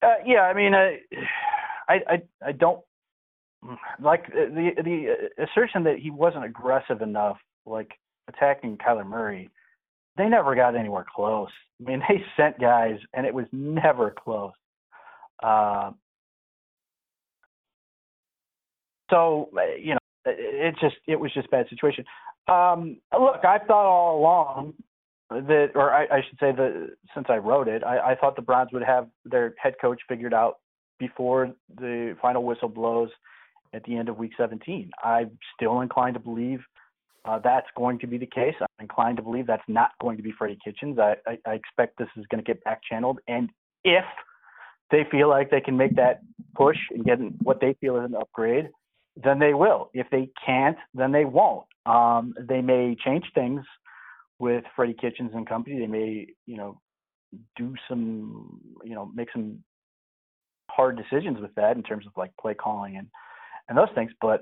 Uh, 0.02 0.14
yeah, 0.24 0.42
I 0.42 0.54
mean, 0.54 0.74
I, 0.74 1.00
I, 1.88 2.22
I 2.46 2.52
don't 2.52 2.80
like 4.00 4.26
the 4.28 4.70
the 4.82 5.44
assertion 5.44 5.84
that 5.84 5.98
he 5.98 6.10
wasn't 6.10 6.44
aggressive 6.44 7.02
enough, 7.02 7.36
like 7.66 7.90
attacking 8.28 8.78
Kyler 8.78 9.06
Murray. 9.06 9.50
They 10.16 10.28
never 10.28 10.54
got 10.54 10.74
anywhere 10.74 11.04
close. 11.14 11.50
I 11.80 11.90
mean, 11.90 12.02
they 12.08 12.22
sent 12.36 12.58
guys, 12.58 12.98
and 13.12 13.26
it 13.26 13.34
was 13.34 13.46
never 13.52 14.10
close. 14.10 14.52
Uh, 15.42 15.90
so 19.10 19.50
you 19.78 19.94
know, 19.94 19.99
it 20.26 20.74
just 20.80 20.96
it 21.06 21.16
was 21.18 21.32
just 21.32 21.50
bad 21.50 21.66
situation. 21.68 22.04
Um, 22.48 22.98
look, 23.18 23.44
I've 23.44 23.66
thought 23.66 23.86
all 23.86 24.18
along 24.20 24.74
that, 25.30 25.70
or 25.74 25.92
I, 25.92 26.04
I 26.04 26.22
should 26.28 26.38
say 26.38 26.52
that 26.52 26.90
since 27.14 27.26
I 27.28 27.36
wrote 27.36 27.68
it, 27.68 27.84
I, 27.84 28.12
I 28.12 28.14
thought 28.16 28.36
the 28.36 28.42
Browns 28.42 28.70
would 28.72 28.82
have 28.82 29.08
their 29.24 29.54
head 29.62 29.74
coach 29.80 30.00
figured 30.08 30.34
out 30.34 30.58
before 30.98 31.52
the 31.78 32.16
final 32.20 32.44
whistle 32.44 32.68
blows 32.68 33.10
at 33.72 33.84
the 33.84 33.96
end 33.96 34.08
of 34.08 34.18
Week 34.18 34.32
17. 34.36 34.90
I'm 35.02 35.38
still 35.54 35.80
inclined 35.80 36.14
to 36.14 36.20
believe 36.20 36.60
uh, 37.24 37.38
that's 37.38 37.66
going 37.76 37.98
to 38.00 38.06
be 38.06 38.18
the 38.18 38.26
case. 38.26 38.54
I'm 38.60 38.66
inclined 38.80 39.16
to 39.18 39.22
believe 39.22 39.46
that's 39.46 39.62
not 39.68 39.90
going 40.00 40.16
to 40.16 40.22
be 40.22 40.32
Freddie 40.36 40.58
Kitchens. 40.64 40.98
I, 40.98 41.14
I, 41.26 41.38
I 41.46 41.52
expect 41.54 41.98
this 41.98 42.08
is 42.16 42.24
going 42.30 42.42
to 42.42 42.46
get 42.46 42.62
back 42.64 42.80
channeled, 42.88 43.20
and 43.28 43.50
if 43.84 44.04
they 44.90 45.06
feel 45.10 45.28
like 45.28 45.50
they 45.50 45.60
can 45.60 45.76
make 45.76 45.94
that 45.96 46.20
push 46.54 46.76
and 46.90 47.04
get 47.04 47.18
what 47.42 47.60
they 47.60 47.76
feel 47.80 47.96
is 47.96 48.04
an 48.06 48.16
upgrade, 48.16 48.70
then 49.16 49.38
they 49.38 49.54
will. 49.54 49.90
If 49.94 50.08
they 50.10 50.30
can't, 50.44 50.76
then 50.94 51.12
they 51.12 51.24
won't. 51.24 51.66
Um, 51.86 52.34
they 52.40 52.60
may 52.60 52.96
change 53.04 53.24
things 53.34 53.62
with 54.38 54.64
Freddie 54.74 54.96
Kitchens 55.00 55.32
and 55.34 55.48
company. 55.48 55.78
They 55.78 55.86
may, 55.86 56.26
you 56.46 56.56
know, 56.56 56.80
do 57.56 57.74
some, 57.88 58.60
you 58.84 58.94
know, 58.94 59.10
make 59.14 59.28
some 59.32 59.62
hard 60.70 60.96
decisions 60.96 61.38
with 61.40 61.54
that 61.56 61.76
in 61.76 61.82
terms 61.82 62.06
of 62.06 62.12
like 62.16 62.30
play 62.40 62.54
calling 62.54 62.96
and 62.96 63.08
and 63.68 63.76
those 63.78 63.88
things. 63.94 64.10
But 64.20 64.40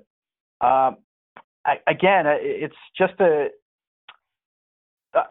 um, 0.61 0.97
I, 1.67 1.77
again, 1.87 2.25
it's 2.27 2.75
just 2.97 3.15
a. 3.21 3.49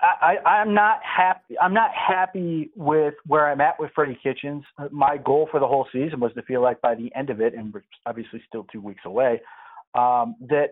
I, 0.02 0.38
I, 0.46 0.50
I'm 0.50 0.74
not 0.74 1.00
happy. 1.04 1.58
I'm 1.60 1.74
not 1.74 1.92
happy 1.94 2.72
with 2.76 3.14
where 3.26 3.50
I'm 3.50 3.62
at 3.62 3.80
with 3.80 3.92
Freddie 3.94 4.20
Kitchens. 4.22 4.64
My 4.92 5.18
goal 5.18 5.48
for 5.52 5.60
the 5.60 5.68
whole 5.68 5.88
season 5.92 6.20
was 6.20 6.34
to 6.34 6.42
feel 6.44 6.62
like 6.62 6.82
by 6.82 6.96
the 6.96 7.12
end 7.16 7.30
of 7.30 7.42
it, 7.42 7.54
and 7.54 7.74
we're 7.74 7.84
obviously 8.06 8.42
still 8.48 8.66
two 8.72 8.82
weeks 8.82 9.02
away, 9.06 9.42
um, 9.96 10.36
that 10.50 10.72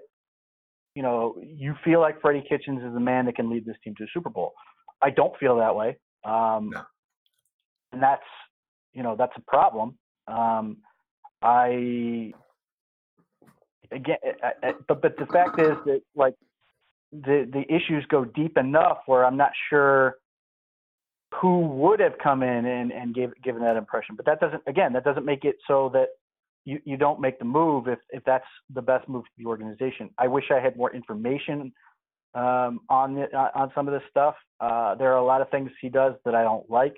you 0.95 1.03
know, 1.03 1.35
you 1.43 1.75
feel 1.83 1.99
like 1.99 2.21
Freddie 2.21 2.45
Kitchens 2.47 2.81
is 2.81 2.93
the 2.93 2.99
man 2.99 3.25
that 3.25 3.35
can 3.35 3.49
lead 3.49 3.65
this 3.65 3.75
team 3.83 3.93
to 3.97 4.05
a 4.05 4.07
Super 4.13 4.29
Bowl. 4.29 4.53
I 5.01 5.09
don't 5.09 5.37
feel 5.37 5.57
that 5.57 5.75
way. 5.75 5.97
Um, 6.23 6.69
no. 6.73 6.81
And 7.91 8.01
that's, 8.01 8.23
you 8.93 9.03
know, 9.03 9.15
that's 9.17 9.33
a 9.35 9.41
problem. 9.41 9.97
Um, 10.27 10.77
I, 11.41 12.31
again, 13.91 14.17
I, 14.41 14.51
I, 14.63 14.73
but, 14.87 15.01
but 15.01 15.17
the 15.17 15.25
fact 15.27 15.59
is 15.59 15.75
that, 15.85 16.01
like, 16.15 16.35
the, 17.23 17.49
the 17.51 17.61
issues 17.73 18.05
go 18.09 18.25
deep 18.25 18.57
enough 18.57 18.99
where 19.05 19.25
I'm 19.25 19.37
not 19.37 19.51
sure 19.69 20.15
who 21.33 21.59
would 21.61 21.99
have 21.99 22.17
come 22.21 22.43
in 22.43 22.65
and, 22.65 22.91
and 22.91 23.13
gave, 23.13 23.29
given 23.43 23.61
that 23.61 23.75
impression. 23.75 24.15
But 24.15 24.25
that 24.25 24.39
doesn't, 24.39 24.63
again, 24.67 24.93
that 24.93 25.03
doesn't 25.03 25.25
make 25.25 25.43
it 25.43 25.55
so 25.67 25.89
that 25.93 26.07
you, 26.63 26.79
you 26.85 26.97
don't 26.97 27.19
make 27.19 27.39
the 27.39 27.45
move 27.45 27.87
if, 27.87 27.99
if 28.09 28.23
that's 28.23 28.45
the 28.73 28.81
best 28.81 29.07
move 29.07 29.23
for 29.23 29.31
the 29.37 29.45
organization. 29.45 30.09
I 30.17 30.27
wish 30.27 30.45
I 30.51 30.59
had 30.59 30.77
more 30.77 30.93
information 30.95 31.71
um, 32.33 32.81
on 32.89 33.15
the, 33.15 33.35
on 33.55 33.71
some 33.75 33.87
of 33.87 33.93
this 33.93 34.03
stuff. 34.09 34.35
Uh, 34.59 34.95
there 34.95 35.11
are 35.11 35.17
a 35.17 35.25
lot 35.25 35.41
of 35.41 35.49
things 35.49 35.71
he 35.81 35.89
does 35.89 36.13
that 36.25 36.35
I 36.35 36.43
don't 36.43 36.69
like. 36.69 36.95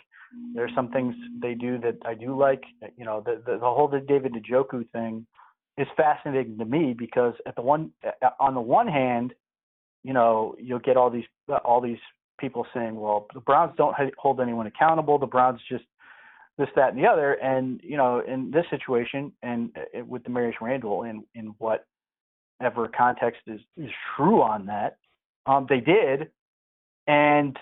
There 0.54 0.66
are 0.66 0.76
some 0.76 0.92
things 0.92 1.16
they 1.42 1.54
do 1.54 1.78
that 1.80 1.98
I 2.06 2.14
do 2.14 2.38
like. 2.38 2.62
You 2.98 3.06
know, 3.06 3.24
the 3.26 3.42
the, 3.46 3.54
the 3.54 3.60
whole 3.60 3.88
David 3.88 4.34
Njoku 4.34 4.90
thing 4.92 5.26
is 5.78 5.88
fascinating 5.96 6.58
to 6.58 6.66
me 6.66 6.94
because 6.98 7.34
at 7.46 7.56
the 7.56 7.62
one 7.62 7.92
on 8.40 8.54
the 8.54 8.62
one 8.62 8.88
hand, 8.88 9.34
you 10.04 10.14
know, 10.14 10.56
you'll 10.60 10.80
get 10.80 10.98
all 10.98 11.10
these 11.10 11.26
all 11.66 11.82
these 11.82 12.00
people 12.40 12.66
saying, 12.74 12.96
well, 12.96 13.28
the 13.34 13.40
Browns 13.40 13.74
don't 13.78 13.96
hold 14.18 14.40
anyone 14.40 14.68
accountable. 14.68 15.18
The 15.18 15.26
Browns 15.26 15.60
just 15.70 15.84
this, 16.58 16.68
that, 16.76 16.94
and 16.94 16.98
the 16.98 17.08
other. 17.08 17.34
And 17.34 17.80
you 17.84 17.98
know, 17.98 18.22
in 18.26 18.52
this 18.52 18.66
situation, 18.70 19.32
and 19.44 19.72
uh, 19.78 20.04
with 20.06 20.24
Damarious 20.24 20.60
Randall, 20.62 21.04
in 21.04 21.24
in 21.36 21.56
whatever 21.58 22.88
context 22.96 23.42
is 23.48 23.62
is 23.78 23.92
true 24.16 24.42
on 24.42 24.66
that, 24.68 24.98
um, 25.46 25.66
they 25.70 25.80
did, 25.80 26.30
and 27.08 27.58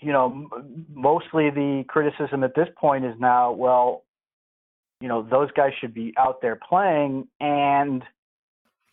you 0.00 0.12
know, 0.12 0.48
mostly 0.92 1.50
the 1.50 1.84
criticism 1.88 2.44
at 2.44 2.54
this 2.54 2.68
point 2.76 3.04
is 3.04 3.14
now, 3.18 3.52
well, 3.52 4.04
you 5.00 5.08
know, 5.08 5.26
those 5.28 5.50
guys 5.52 5.72
should 5.80 5.94
be 5.94 6.14
out 6.16 6.40
there 6.40 6.56
playing, 6.56 7.26
and 7.40 8.02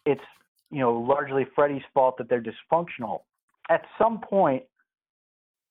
it's 0.05 0.21
you 0.71 0.79
know 0.79 0.93
largely 0.93 1.45
Freddie's 1.55 1.83
fault 1.93 2.17
that 2.17 2.29
they're 2.29 2.43
dysfunctional. 2.43 3.21
At 3.69 3.83
some 3.97 4.19
point, 4.19 4.63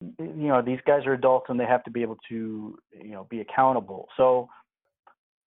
you 0.00 0.48
know 0.48 0.62
these 0.62 0.80
guys 0.86 1.06
are 1.06 1.12
adults 1.12 1.46
and 1.48 1.58
they 1.58 1.66
have 1.66 1.84
to 1.84 1.90
be 1.90 2.02
able 2.02 2.18
to 2.28 2.78
you 2.92 3.10
know 3.10 3.26
be 3.30 3.40
accountable 3.40 4.08
so 4.16 4.48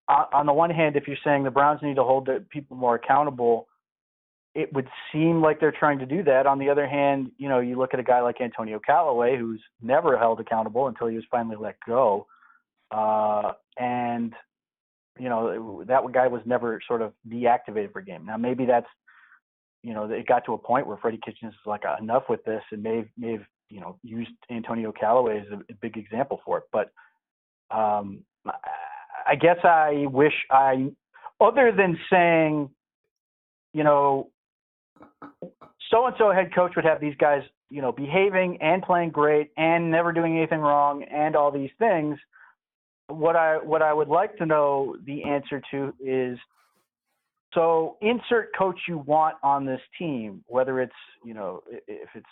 on 0.07 0.45
the 0.45 0.53
one 0.53 0.69
hand 0.69 0.95
if 0.95 1.05
you're 1.05 1.17
saying 1.23 1.43
the 1.43 1.51
browns 1.51 1.81
need 1.83 1.97
to 1.97 2.03
hold 2.03 2.25
the 2.25 2.43
people 2.49 2.75
more 2.75 2.95
accountable 2.95 3.67
it 4.55 4.73
would 4.73 4.87
seem 5.11 5.41
like 5.41 5.59
they're 5.59 5.71
trying 5.77 5.99
to 5.99 6.05
do 6.05 6.23
that 6.23 6.47
on 6.47 6.57
the 6.57 6.69
other 6.69 6.87
hand 6.87 7.29
you 7.37 7.47
know 7.49 7.59
you 7.59 7.77
look 7.77 7.93
at 7.93 7.99
a 7.99 8.03
guy 8.03 8.21
like 8.21 8.41
antonio 8.41 8.79
callaway 8.83 9.37
who's 9.37 9.61
never 9.81 10.17
held 10.17 10.39
accountable 10.39 10.87
until 10.87 11.07
he 11.07 11.15
was 11.15 11.25
finally 11.29 11.57
let 11.59 11.75
go 11.85 12.25
uh, 12.89 13.51
and 13.77 14.33
you 15.19 15.29
know, 15.29 15.83
that 15.87 16.01
guy 16.13 16.27
was 16.27 16.41
never 16.45 16.79
sort 16.87 17.01
of 17.01 17.13
deactivated 17.27 17.91
for 17.91 17.99
a 17.99 18.05
game. 18.05 18.25
Now 18.25 18.37
maybe 18.37 18.65
that's, 18.65 18.87
you 19.87 19.93
know, 19.93 20.03
it 20.03 20.27
got 20.27 20.43
to 20.45 20.53
a 20.53 20.57
point 20.57 20.85
where 20.85 20.97
Freddie 20.97 21.21
Kitchens 21.23 21.53
is 21.53 21.65
like 21.65 21.83
enough 22.01 22.23
with 22.27 22.43
this, 22.43 22.61
and 22.73 22.83
may 22.83 22.97
have, 22.97 23.07
may 23.17 23.31
have 23.31 23.45
you 23.69 23.79
know 23.79 23.97
used 24.03 24.31
Antonio 24.51 24.91
Callaway 24.91 25.39
as 25.39 25.47
a, 25.53 25.73
big 25.75 25.95
example 25.95 26.41
for 26.43 26.57
it. 26.57 26.65
But 26.73 26.91
um, 27.73 28.19
I 29.25 29.35
guess 29.39 29.55
I 29.63 30.07
wish 30.11 30.33
I, 30.51 30.91
other 31.39 31.71
than 31.71 31.97
saying, 32.11 32.69
you 33.73 33.85
know, 33.85 34.29
so 35.89 36.05
and 36.05 36.15
so 36.17 36.33
head 36.33 36.53
coach 36.53 36.73
would 36.75 36.83
have 36.83 36.99
these 36.99 37.15
guys, 37.17 37.43
you 37.69 37.81
know, 37.81 37.93
behaving 37.93 38.57
and 38.61 38.83
playing 38.83 39.11
great 39.11 39.51
and 39.55 39.89
never 39.89 40.11
doing 40.11 40.35
anything 40.35 40.59
wrong 40.59 41.03
and 41.03 41.33
all 41.33 41.49
these 41.49 41.71
things. 41.79 42.17
What 43.07 43.37
I 43.37 43.55
what 43.55 43.81
I 43.81 43.93
would 43.93 44.09
like 44.09 44.35
to 44.39 44.45
know 44.45 44.97
the 45.05 45.23
answer 45.23 45.61
to 45.71 45.93
is 46.01 46.37
so 47.53 47.97
insert 48.01 48.55
coach 48.57 48.79
you 48.87 48.97
want 48.99 49.35
on 49.43 49.65
this 49.65 49.81
team, 49.97 50.43
whether 50.47 50.81
it's 50.81 50.93
you 51.23 51.33
know 51.33 51.61
if 51.69 52.09
it's 52.15 52.25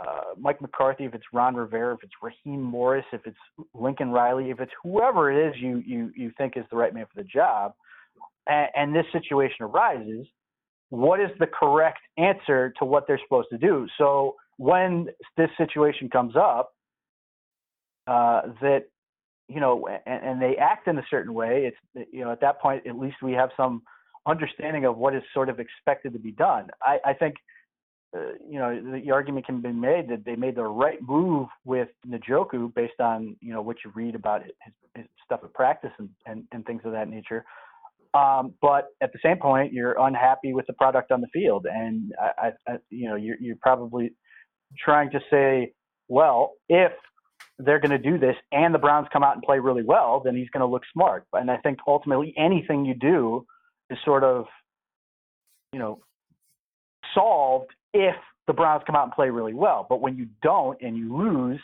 uh, 0.00 0.34
Mike 0.38 0.60
McCarthy, 0.60 1.04
if 1.04 1.14
it's 1.14 1.24
Ron 1.32 1.54
Rivera, 1.54 1.94
if 1.94 2.02
it's 2.02 2.12
Raheem 2.22 2.62
Morris, 2.62 3.04
if 3.12 3.20
it's 3.26 3.36
Lincoln 3.74 4.10
Riley, 4.10 4.50
if 4.50 4.60
it's 4.60 4.72
whoever 4.82 5.30
it 5.30 5.48
is 5.48 5.60
you 5.60 5.82
you 5.86 6.10
you 6.16 6.32
think 6.38 6.56
is 6.56 6.64
the 6.70 6.76
right 6.76 6.94
man 6.94 7.06
for 7.12 7.22
the 7.22 7.28
job, 7.28 7.72
and, 8.46 8.68
and 8.74 8.94
this 8.94 9.06
situation 9.12 9.58
arises, 9.60 10.26
what 10.90 11.20
is 11.20 11.30
the 11.38 11.46
correct 11.46 12.00
answer 12.18 12.72
to 12.78 12.84
what 12.84 13.06
they're 13.06 13.20
supposed 13.22 13.48
to 13.50 13.58
do? 13.58 13.86
So 13.98 14.36
when 14.56 15.08
this 15.36 15.50
situation 15.56 16.08
comes 16.08 16.34
up, 16.36 16.72
uh, 18.06 18.42
that 18.60 18.84
you 19.48 19.60
know, 19.60 19.86
and, 20.06 20.24
and 20.24 20.42
they 20.42 20.56
act 20.56 20.88
in 20.88 20.98
a 20.98 21.04
certain 21.10 21.34
way, 21.34 21.70
it's 21.70 22.08
you 22.12 22.24
know 22.24 22.32
at 22.32 22.40
that 22.40 22.60
point 22.60 22.86
at 22.86 22.98
least 22.98 23.16
we 23.22 23.32
have 23.32 23.50
some 23.56 23.82
understanding 24.26 24.84
of 24.84 24.96
what 24.96 25.14
is 25.14 25.22
sort 25.34 25.48
of 25.48 25.58
expected 25.60 26.12
to 26.12 26.18
be 26.18 26.32
done. 26.32 26.68
I, 26.82 26.98
I 27.04 27.12
think 27.14 27.36
uh, 28.14 28.32
you 28.46 28.58
know, 28.58 29.00
the 29.00 29.10
argument 29.10 29.46
can 29.46 29.62
be 29.62 29.72
made 29.72 30.06
that 30.08 30.24
they 30.26 30.36
made 30.36 30.54
the 30.54 30.62
right 30.62 30.98
move 31.00 31.48
with 31.64 31.88
Njoku 32.06 32.74
based 32.74 33.00
on, 33.00 33.36
you 33.40 33.54
know, 33.54 33.62
what 33.62 33.78
you 33.84 33.92
read 33.94 34.14
about 34.14 34.42
his, 34.42 34.52
his 34.94 35.06
stuff 35.24 35.40
at 35.42 35.54
practice 35.54 35.92
and, 35.98 36.10
and, 36.26 36.44
and 36.52 36.66
things 36.66 36.82
of 36.84 36.92
that 36.92 37.08
nature. 37.08 37.42
Um, 38.12 38.52
but 38.60 38.88
at 39.00 39.14
the 39.14 39.18
same 39.24 39.38
point, 39.38 39.72
you're 39.72 39.98
unhappy 39.98 40.52
with 40.52 40.66
the 40.66 40.74
product 40.74 41.10
on 41.10 41.22
the 41.22 41.26
field, 41.32 41.66
and 41.70 42.12
I, 42.20 42.50
I, 42.68 42.72
you 42.90 43.08
know, 43.08 43.16
you're, 43.16 43.38
you're 43.40 43.56
probably 43.62 44.12
trying 44.78 45.10
to 45.12 45.20
say, 45.30 45.72
well, 46.08 46.52
if 46.68 46.92
they're 47.58 47.80
going 47.80 47.90
to 47.90 47.98
do 47.98 48.18
this 48.18 48.36
and 48.50 48.74
the 48.74 48.78
Browns 48.78 49.08
come 49.10 49.22
out 49.22 49.34
and 49.34 49.42
play 49.42 49.58
really 49.58 49.82
well, 49.82 50.20
then 50.22 50.36
he's 50.36 50.50
going 50.50 50.60
to 50.60 50.66
look 50.66 50.82
smart. 50.92 51.24
And 51.32 51.50
I 51.50 51.56
think 51.58 51.78
ultimately 51.86 52.34
anything 52.36 52.84
you 52.84 52.94
do 52.94 53.46
is 53.92 53.98
sort 54.04 54.24
of, 54.24 54.46
you 55.72 55.78
know, 55.78 56.00
solved 57.14 57.70
if 57.92 58.16
the 58.46 58.52
Browns 58.52 58.82
come 58.86 58.96
out 58.96 59.04
and 59.04 59.12
play 59.12 59.30
really 59.30 59.54
well. 59.54 59.86
But 59.88 60.00
when 60.00 60.16
you 60.16 60.26
don't 60.42 60.80
and 60.80 60.96
you 60.96 61.16
lose, 61.16 61.60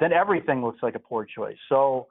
then 0.00 0.12
everything 0.12 0.64
looks 0.64 0.82
like 0.82 0.94
a 0.94 1.00
poor 1.00 1.24
choice. 1.24 1.56
So, 1.68 2.06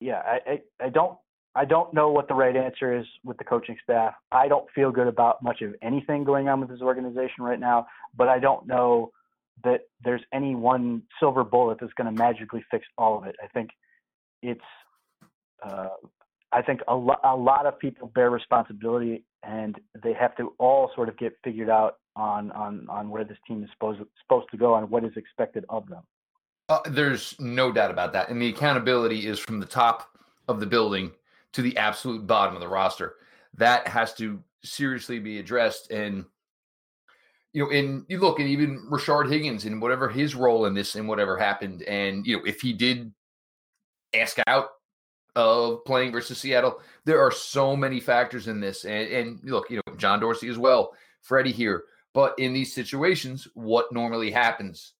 yeah, 0.00 0.22
I, 0.24 0.38
I, 0.50 0.86
I 0.86 0.88
don't 0.90 1.16
I 1.54 1.66
don't 1.66 1.92
know 1.92 2.10
what 2.10 2.28
the 2.28 2.34
right 2.34 2.56
answer 2.56 2.96
is 2.98 3.04
with 3.24 3.36
the 3.36 3.44
coaching 3.44 3.76
staff. 3.82 4.14
I 4.30 4.48
don't 4.48 4.66
feel 4.74 4.90
good 4.90 5.06
about 5.06 5.42
much 5.42 5.60
of 5.60 5.74
anything 5.82 6.24
going 6.24 6.48
on 6.48 6.60
with 6.60 6.70
this 6.70 6.80
organization 6.80 7.44
right 7.44 7.60
now, 7.60 7.86
but 8.16 8.28
I 8.28 8.38
don't 8.38 8.66
know 8.66 9.12
that 9.64 9.82
there's 10.02 10.22
any 10.32 10.54
one 10.54 11.02
silver 11.20 11.44
bullet 11.44 11.78
that's 11.78 11.92
going 11.92 12.06
to 12.06 12.18
magically 12.18 12.64
fix 12.70 12.86
all 12.96 13.18
of 13.18 13.24
it. 13.24 13.36
I 13.42 13.48
think 13.48 13.68
it's 14.42 14.60
uh, 15.62 15.88
I 16.52 16.62
think 16.62 16.80
a, 16.88 16.94
lo- 16.94 17.20
a 17.24 17.34
lot 17.34 17.66
of 17.66 17.78
people 17.78 18.08
bear 18.14 18.30
responsibility 18.30 19.24
and 19.42 19.80
they 20.02 20.12
have 20.12 20.36
to 20.36 20.54
all 20.58 20.90
sort 20.94 21.08
of 21.08 21.16
get 21.18 21.36
figured 21.42 21.70
out 21.70 21.96
on 22.14 22.52
on 22.52 22.86
on 22.88 23.08
where 23.08 23.24
this 23.24 23.38
team 23.46 23.62
is 23.62 23.70
supposed 23.72 24.00
supposed 24.22 24.46
to 24.50 24.56
go 24.56 24.76
and 24.76 24.88
what 24.90 25.04
is 25.04 25.12
expected 25.16 25.64
of 25.68 25.88
them. 25.88 26.02
Uh, 26.68 26.80
there's 26.90 27.38
no 27.40 27.72
doubt 27.72 27.90
about 27.90 28.12
that, 28.12 28.28
and 28.28 28.40
the 28.40 28.48
accountability 28.48 29.26
is 29.26 29.38
from 29.38 29.60
the 29.60 29.66
top 29.66 30.16
of 30.48 30.60
the 30.60 30.66
building 30.66 31.10
to 31.52 31.62
the 31.62 31.76
absolute 31.76 32.26
bottom 32.26 32.54
of 32.54 32.60
the 32.60 32.68
roster. 32.68 33.16
That 33.54 33.88
has 33.88 34.14
to 34.14 34.42
seriously 34.62 35.18
be 35.18 35.38
addressed, 35.38 35.90
and 35.90 36.24
you 37.52 37.64
know, 37.64 37.70
and 37.70 38.04
you 38.08 38.20
look 38.20 38.40
at 38.40 38.46
even 38.46 38.86
Rashard 38.90 39.30
Higgins 39.30 39.64
and 39.64 39.82
whatever 39.82 40.08
his 40.08 40.34
role 40.34 40.66
in 40.66 40.74
this 40.74 40.94
and 40.94 41.08
whatever 41.08 41.36
happened, 41.36 41.82
and 41.82 42.26
you 42.26 42.36
know, 42.36 42.44
if 42.44 42.60
he 42.60 42.72
did 42.72 43.12
ask 44.14 44.38
out 44.46 44.68
of 45.36 45.84
playing 45.84 46.12
versus 46.12 46.38
Seattle, 46.38 46.80
there 47.04 47.20
are 47.20 47.30
so 47.30 47.76
many 47.76 48.00
factors 48.00 48.48
in 48.48 48.60
this, 48.60 48.84
and, 48.84 49.08
and 49.08 49.40
look, 49.44 49.70
you 49.70 49.76
know, 49.76 49.96
John 49.96 50.20
Dorsey 50.20 50.48
as 50.48 50.58
well, 50.58 50.94
Freddie 51.22 51.52
here 51.52 51.84
but 52.14 52.38
in 52.38 52.52
these 52.52 52.74
situations, 52.74 53.48
what 53.54 53.92
normally 53.92 54.30
happens? 54.30 54.92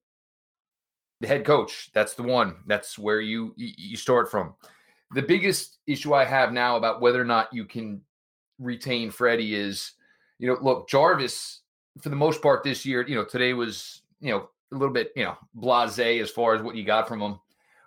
The 1.21 1.29
head 1.29 1.45
coach, 1.45 1.90
that's 1.92 2.14
the 2.14 2.23
one. 2.23 2.57
That's 2.66 2.99
where 2.99 3.21
you 3.21 3.55
you 3.57 3.97
start 3.97 4.31
from. 4.31 4.55
The 5.12 5.23
biggest 5.23 5.79
issue 5.87 6.14
I 6.14 6.25
have 6.25 6.53
now 6.53 6.77
about 6.77 7.01
whether 7.01 7.21
or 7.21 7.27
not 7.27 7.53
you 7.53 7.64
can 7.64 8.01
retain 8.59 9.11
Freddie 9.11 9.55
is, 9.55 9.92
you 10.38 10.49
know, 10.49 10.59
look, 10.61 10.88
Jarvis, 10.88 11.61
for 12.01 12.09
the 12.09 12.16
most 12.16 12.40
part 12.42 12.64
this 12.64 12.87
year, 12.87 13.07
you 13.07 13.14
know, 13.14 13.25
today 13.25 13.53
was, 13.53 14.03
you 14.21 14.31
know, 14.31 14.49
a 14.73 14.75
little 14.75 14.92
bit, 14.92 15.12
you 15.14 15.25
know, 15.25 15.37
blase 15.55 15.99
as 15.99 16.31
far 16.31 16.55
as 16.55 16.62
what 16.62 16.77
you 16.77 16.85
got 16.85 17.07
from 17.07 17.21
him. 17.21 17.38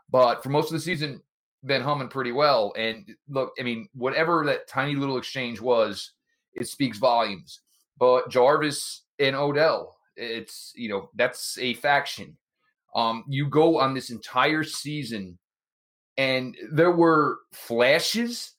But 0.09 0.43
for 0.43 0.49
most 0.49 0.67
of 0.67 0.73
the 0.73 0.79
season, 0.79 1.21
been 1.65 1.81
humming 1.81 2.09
pretty 2.09 2.31
well. 2.31 2.73
And 2.77 3.15
look, 3.29 3.53
I 3.59 3.63
mean, 3.63 3.87
whatever 3.93 4.43
that 4.45 4.67
tiny 4.67 4.95
little 4.95 5.17
exchange 5.17 5.59
was, 5.59 6.11
it 6.53 6.67
speaks 6.67 6.97
volumes. 6.97 7.61
But 7.97 8.29
Jarvis 8.29 9.03
and 9.19 9.35
Odell. 9.35 9.97
It's 10.17 10.71
you 10.75 10.89
know 10.89 11.09
that's 11.15 11.57
a 11.57 11.73
faction. 11.75 12.37
Um, 12.95 13.25
you 13.27 13.47
go 13.47 13.79
on 13.79 13.93
this 13.93 14.09
entire 14.09 14.63
season, 14.63 15.37
and 16.17 16.55
there 16.71 16.91
were 16.91 17.39
flashes, 17.51 18.53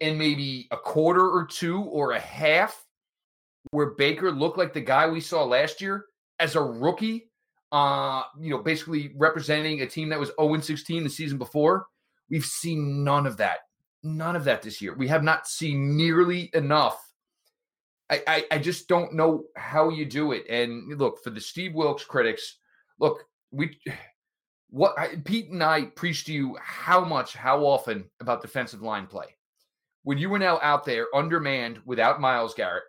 and 0.00 0.18
maybe 0.18 0.66
a 0.72 0.76
quarter 0.76 1.24
or 1.24 1.46
two 1.46 1.82
or 1.82 2.12
a 2.12 2.20
half, 2.20 2.84
where 3.70 3.94
Baker 3.94 4.32
looked 4.32 4.58
like 4.58 4.72
the 4.72 4.80
guy 4.80 5.08
we 5.08 5.20
saw 5.20 5.44
last 5.44 5.80
year 5.80 6.06
as 6.40 6.56
a 6.56 6.62
rookie. 6.62 7.28
Uh, 7.70 8.22
you 8.40 8.50
know, 8.50 8.58
basically 8.58 9.12
representing 9.16 9.82
a 9.82 9.86
team 9.86 10.08
that 10.08 10.18
was 10.18 10.32
0 10.40 10.58
16 10.58 11.04
the 11.04 11.10
season 11.10 11.38
before. 11.38 11.86
We've 12.30 12.44
seen 12.44 13.04
none 13.04 13.26
of 13.26 13.36
that. 13.38 13.58
None 14.02 14.36
of 14.36 14.44
that 14.44 14.62
this 14.62 14.80
year. 14.80 14.94
We 14.94 15.08
have 15.08 15.22
not 15.22 15.46
seen 15.46 15.96
nearly 15.96 16.50
enough 16.54 17.00
I, 18.10 18.22
I, 18.26 18.44
I 18.50 18.58
just 18.58 18.88
don't 18.88 19.14
know 19.14 19.44
how 19.56 19.88
you 19.88 20.04
do 20.04 20.32
it. 20.32 20.44
And 20.50 20.98
look, 20.98 21.22
for 21.22 21.30
the 21.30 21.40
Steve 21.40 21.74
Wilks 21.74 22.04
critics, 22.04 22.58
look, 22.98 23.24
we 23.52 23.78
what 24.70 24.98
I, 24.98 25.16
Pete 25.24 25.50
and 25.50 25.62
I 25.62 25.84
preached 25.84 26.26
to 26.26 26.32
you 26.32 26.56
how 26.60 27.04
much, 27.04 27.34
how 27.34 27.64
often 27.64 28.04
about 28.20 28.42
defensive 28.42 28.82
line 28.82 29.06
play. 29.06 29.26
When 30.02 30.18
you 30.18 30.28
were 30.28 30.38
now 30.38 30.58
out 30.62 30.84
there 30.84 31.06
undermanned 31.14 31.80
without 31.84 32.20
Myles 32.20 32.54
Garrett, 32.54 32.84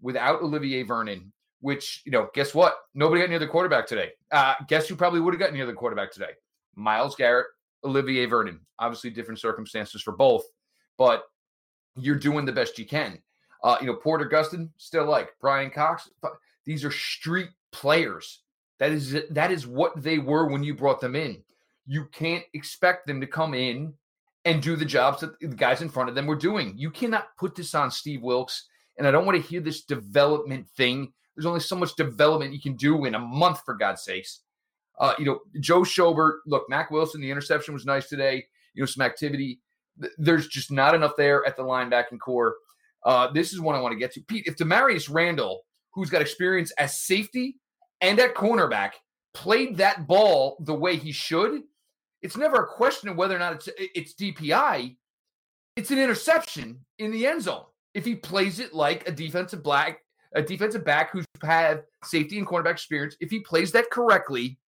without 0.00 0.42
Olivier 0.42 0.82
Vernon, 0.84 1.32
which, 1.60 2.02
you 2.04 2.12
know, 2.12 2.28
guess 2.34 2.54
what? 2.54 2.76
Nobody 2.94 3.20
got 3.20 3.30
near 3.30 3.38
the 3.38 3.46
quarterback 3.46 3.86
today. 3.86 4.10
Uh, 4.30 4.54
guess 4.68 4.88
who 4.88 4.94
probably 4.94 5.20
would 5.20 5.34
have 5.34 5.40
gotten 5.40 5.54
near 5.54 5.66
the 5.66 5.72
quarterback 5.72 6.12
today? 6.12 6.32
Myles 6.76 7.16
Garrett, 7.16 7.48
Olivier 7.84 8.26
Vernon. 8.26 8.60
Obviously, 8.78 9.10
different 9.10 9.40
circumstances 9.40 10.02
for 10.02 10.12
both, 10.12 10.44
but 10.98 11.24
you're 11.96 12.16
doing 12.16 12.44
the 12.44 12.52
best 12.52 12.78
you 12.78 12.86
can. 12.86 13.18
Uh, 13.62 13.76
you 13.80 13.86
know, 13.86 13.94
Porter 13.94 14.28
Gustin, 14.28 14.70
still 14.76 15.04
like 15.04 15.30
Brian 15.40 15.70
Cox. 15.70 16.08
These 16.64 16.84
are 16.84 16.90
street 16.90 17.50
players. 17.70 18.40
That 18.78 18.90
is 18.92 19.16
that 19.30 19.52
is 19.52 19.66
what 19.66 20.02
they 20.02 20.18
were 20.18 20.48
when 20.48 20.64
you 20.64 20.74
brought 20.74 21.00
them 21.00 21.14
in. 21.14 21.42
You 21.86 22.06
can't 22.06 22.44
expect 22.54 23.06
them 23.06 23.20
to 23.20 23.26
come 23.26 23.54
in 23.54 23.94
and 24.44 24.62
do 24.62 24.74
the 24.76 24.84
jobs 24.84 25.20
that 25.20 25.38
the 25.38 25.46
guys 25.48 25.82
in 25.82 25.88
front 25.88 26.08
of 26.08 26.14
them 26.14 26.26
were 26.26 26.36
doing. 26.36 26.74
You 26.76 26.90
cannot 26.90 27.36
put 27.38 27.54
this 27.54 27.74
on 27.74 27.90
Steve 27.90 28.22
Wilks. 28.22 28.68
And 28.98 29.06
I 29.06 29.10
don't 29.10 29.24
want 29.24 29.40
to 29.40 29.48
hear 29.48 29.60
this 29.60 29.84
development 29.84 30.68
thing. 30.76 31.12
There's 31.34 31.46
only 31.46 31.60
so 31.60 31.76
much 31.76 31.94
development 31.96 32.52
you 32.52 32.60
can 32.60 32.76
do 32.76 33.04
in 33.04 33.14
a 33.14 33.18
month, 33.18 33.62
for 33.64 33.74
God's 33.74 34.02
sakes. 34.02 34.40
Uh, 34.98 35.14
you 35.18 35.24
know, 35.24 35.40
Joe 35.60 35.80
Schobert, 35.80 36.38
look, 36.46 36.68
Mack 36.68 36.90
Wilson, 36.90 37.20
the 37.20 37.30
interception 37.30 37.74
was 37.74 37.86
nice 37.86 38.08
today. 38.08 38.44
You 38.74 38.82
know, 38.82 38.86
some 38.86 39.04
activity. 39.04 39.60
There's 40.18 40.48
just 40.48 40.70
not 40.70 40.94
enough 40.94 41.12
there 41.16 41.44
at 41.46 41.56
the 41.56 41.62
linebacking 41.62 42.20
corps. 42.20 42.56
Uh, 43.04 43.30
this 43.32 43.52
is 43.52 43.60
one 43.60 43.74
I 43.74 43.80
want 43.80 43.92
to 43.92 43.98
get 43.98 44.12
to. 44.12 44.20
Pete, 44.22 44.46
if 44.46 44.56
Damarious 44.56 45.12
Randall, 45.12 45.62
who's 45.92 46.10
got 46.10 46.22
experience 46.22 46.70
as 46.78 47.00
safety 47.00 47.56
and 48.00 48.18
at 48.20 48.34
cornerback, 48.34 48.92
played 49.34 49.76
that 49.78 50.06
ball 50.06 50.56
the 50.60 50.74
way 50.74 50.96
he 50.96 51.12
should, 51.12 51.62
it's 52.22 52.36
never 52.36 52.62
a 52.62 52.66
question 52.66 53.08
of 53.08 53.16
whether 53.16 53.34
or 53.34 53.40
not 53.40 53.54
it's 53.54 53.68
it's 53.76 54.14
DPI. 54.14 54.96
It's 55.76 55.90
an 55.90 55.98
interception 55.98 56.78
in 56.98 57.10
the 57.10 57.26
end 57.26 57.42
zone. 57.42 57.64
If 57.94 58.04
he 58.04 58.14
plays 58.14 58.60
it 58.60 58.72
like 58.72 59.08
a 59.08 59.12
defensive 59.12 59.62
black, 59.62 60.00
a 60.34 60.42
defensive 60.42 60.84
back 60.84 61.10
who's 61.10 61.24
had 61.42 61.82
safety 62.04 62.38
and 62.38 62.46
cornerback 62.46 62.72
experience, 62.72 63.16
if 63.20 63.30
he 63.30 63.40
plays 63.40 63.72
that 63.72 63.90
correctly, 63.90 64.58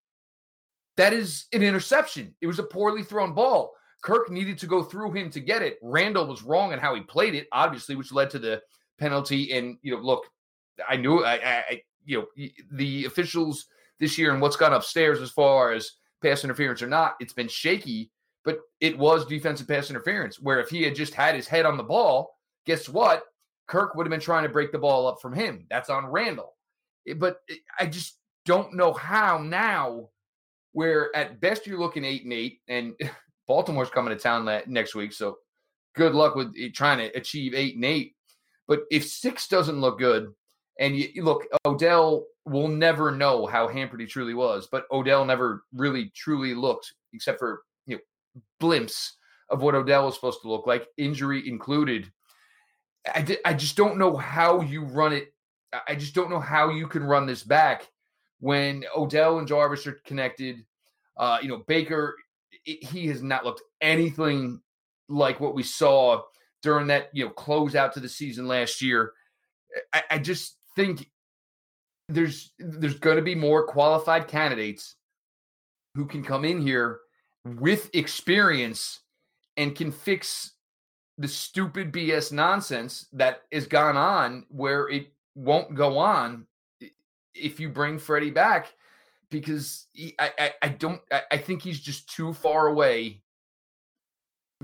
that 0.96 1.12
is 1.12 1.46
an 1.52 1.62
interception. 1.62 2.34
It 2.40 2.46
was 2.46 2.58
a 2.58 2.64
poorly 2.64 3.02
thrown 3.02 3.34
ball. 3.34 3.72
Kirk 4.02 4.30
needed 4.30 4.58
to 4.58 4.66
go 4.66 4.82
through 4.82 5.12
him 5.12 5.30
to 5.30 5.40
get 5.40 5.62
it. 5.62 5.78
Randall 5.82 6.26
was 6.26 6.42
wrong 6.42 6.72
in 6.72 6.78
how 6.78 6.94
he 6.94 7.00
played 7.00 7.34
it, 7.34 7.48
obviously, 7.52 7.96
which 7.96 8.12
led 8.12 8.30
to 8.30 8.38
the 8.38 8.60
penalty. 8.98 9.52
And 9.52 9.78
you 9.82 9.96
know, 9.96 10.02
look, 10.02 10.26
I 10.86 10.96
knew 10.96 11.24
I, 11.24 11.40
I 11.46 11.82
you 12.04 12.18
know 12.18 12.26
the 12.72 13.06
officials 13.06 13.66
this 14.00 14.18
year 14.18 14.32
and 14.32 14.42
what's 14.42 14.56
gone 14.56 14.74
upstairs 14.74 15.20
as 15.20 15.30
far 15.30 15.72
as 15.72 15.92
pass 16.22 16.44
interference 16.44 16.82
or 16.82 16.88
not, 16.88 17.14
it's 17.20 17.32
been 17.32 17.48
shaky. 17.48 18.10
But 18.44 18.58
it 18.80 18.98
was 18.98 19.24
defensive 19.24 19.66
pass 19.66 19.88
interference. 19.88 20.38
Where 20.38 20.60
if 20.60 20.68
he 20.68 20.82
had 20.82 20.94
just 20.94 21.14
had 21.14 21.34
his 21.34 21.48
head 21.48 21.64
on 21.64 21.78
the 21.78 21.82
ball, 21.82 22.36
guess 22.66 22.88
what? 22.88 23.24
Kirk 23.66 23.94
would 23.94 24.06
have 24.06 24.10
been 24.10 24.20
trying 24.20 24.42
to 24.42 24.50
break 24.50 24.70
the 24.70 24.78
ball 24.78 25.06
up 25.06 25.22
from 25.22 25.32
him. 25.32 25.66
That's 25.70 25.88
on 25.88 26.06
Randall. 26.06 26.54
But 27.16 27.38
eh, 27.48 27.54
I 27.80 27.86
just 27.86 28.18
don't 28.44 28.74
know 28.74 28.92
how 28.92 29.38
now, 29.38 30.10
where 30.74 31.14
at 31.16 31.40
best 31.40 31.66
you're 31.66 31.78
looking 31.78 32.04
eight 32.04 32.24
and 32.24 32.32
eight, 32.32 32.60
and 32.68 32.94
Baltimore's 33.48 33.90
coming 33.90 34.14
to 34.14 34.20
town 34.20 34.48
next 34.66 34.94
week. 34.94 35.12
So 35.12 35.38
good 35.94 36.14
luck 36.14 36.34
with 36.34 36.54
trying 36.74 36.98
to 36.98 37.16
achieve 37.16 37.54
eight 37.54 37.76
and 37.76 37.84
eight. 37.84 38.14
But 38.66 38.80
if 38.90 39.06
six 39.06 39.48
doesn't 39.48 39.80
look 39.80 39.98
good, 39.98 40.32
and 40.80 40.96
you, 40.96 41.22
look, 41.22 41.44
Odell 41.64 42.26
will 42.44 42.68
never 42.68 43.12
know 43.12 43.46
how 43.46 43.68
hampered 43.68 44.00
he 44.00 44.06
truly 44.06 44.34
was, 44.34 44.68
but 44.70 44.86
Odell 44.90 45.24
never 45.24 45.62
really 45.72 46.12
truly 46.14 46.54
looked, 46.54 46.92
except 47.12 47.38
for 47.38 47.62
you 47.86 47.96
know 47.96 48.42
blimps 48.60 49.10
of 49.50 49.62
what 49.62 49.76
Odell 49.76 50.06
was 50.06 50.16
supposed 50.16 50.42
to 50.42 50.50
look 50.50 50.66
like, 50.66 50.88
injury 50.96 51.48
included. 51.48 52.10
I, 53.06 53.38
I 53.44 53.54
just 53.54 53.76
don't 53.76 53.98
know 53.98 54.16
how 54.16 54.60
you 54.60 54.84
run 54.84 55.12
it. 55.12 55.32
I 55.86 55.94
just 55.94 56.14
don't 56.14 56.30
know 56.30 56.40
how 56.40 56.70
you 56.70 56.88
can 56.88 57.04
run 57.04 57.26
this 57.26 57.42
back 57.42 57.88
when 58.44 58.84
Odell 58.94 59.38
and 59.38 59.48
Jarvis 59.48 59.86
are 59.86 60.02
connected. 60.04 60.66
Uh, 61.16 61.38
you 61.40 61.48
know, 61.48 61.64
Baker, 61.66 62.14
he 62.64 63.06
has 63.06 63.22
not 63.22 63.42
looked 63.42 63.62
anything 63.80 64.60
like 65.08 65.40
what 65.40 65.54
we 65.54 65.62
saw 65.62 66.20
during 66.62 66.86
that 66.88 67.08
you 67.14 67.24
know 67.24 67.30
close 67.30 67.74
out 67.74 67.94
to 67.94 68.00
the 68.00 68.08
season 68.08 68.46
last 68.46 68.82
year. 68.82 69.12
I, 69.94 70.02
I 70.10 70.18
just 70.18 70.58
think 70.76 71.10
there's 72.10 72.52
there's 72.58 72.98
going 72.98 73.16
to 73.16 73.22
be 73.22 73.34
more 73.34 73.66
qualified 73.66 74.28
candidates 74.28 74.96
who 75.94 76.04
can 76.04 76.22
come 76.22 76.44
in 76.44 76.60
here 76.60 77.00
with 77.46 77.88
experience 77.94 79.00
and 79.56 79.74
can 79.74 79.90
fix 79.90 80.52
the 81.16 81.28
stupid 81.28 81.92
BS 81.92 82.30
nonsense 82.30 83.06
that 83.14 83.44
has 83.50 83.66
gone 83.66 83.96
on 83.96 84.44
where 84.50 84.90
it 84.90 85.14
won't 85.34 85.74
go 85.74 85.96
on 85.96 86.46
if 87.34 87.60
you 87.60 87.68
bring 87.68 87.98
Freddie 87.98 88.30
back 88.30 88.72
because 89.30 89.86
he, 89.92 90.14
I, 90.18 90.30
I, 90.38 90.52
I 90.62 90.68
don't 90.68 91.00
I, 91.10 91.22
I 91.32 91.36
think 91.38 91.62
he's 91.62 91.80
just 91.80 92.08
too 92.08 92.32
far 92.32 92.68
away 92.68 93.22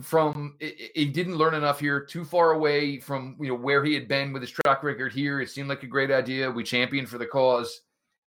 from 0.01 0.57
he 0.61 1.07
didn't 1.07 1.37
learn 1.37 1.55
enough 1.55 1.81
here 1.81 2.01
too 2.01 2.25
far 2.25 2.53
away 2.53 3.01
from 3.01 3.37
you 3.41 3.49
know 3.49 3.55
where 3.55 3.85
he 3.85 3.95
had 3.95 4.09
been 4.09 4.33
with 4.33 4.43
his 4.43 4.51
track 4.51 4.83
record 4.83 5.13
here. 5.13 5.41
It 5.41 5.51
seemed 5.51 5.69
like 5.69 5.83
a 5.83 5.89
great 5.89 6.11
idea. 6.11 6.51
We 6.51 6.63
championed 6.63 7.09
for 7.09 7.19
the 7.19 7.27
cause. 7.27 7.83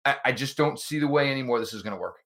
I, 0.04 0.16
I 0.26 0.32
just 0.32 0.56
don't 0.56 0.78
see 0.78 0.98
the 0.98 1.08
way 1.08 1.30
anymore 1.30 1.58
this 1.58 1.74
is 1.74 1.82
going 1.82 1.94
to 1.94 2.00
work. 2.00 2.16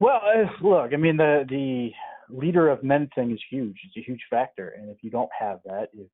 Well 0.00 0.20
uh, 0.22 0.50
look 0.60 0.92
i 0.92 0.96
mean 0.96 1.16
the 1.16 1.46
the 1.48 1.90
leader 2.30 2.68
of 2.68 2.82
men 2.82 3.08
thing 3.14 3.32
is 3.32 3.40
huge. 3.50 3.76
It's 3.84 3.96
a 3.96 4.00
huge 4.00 4.22
factor 4.28 4.74
and 4.78 4.90
if 4.90 4.98
you 5.02 5.10
don't 5.10 5.30
have 5.38 5.60
that 5.64 5.88
if 5.94 6.08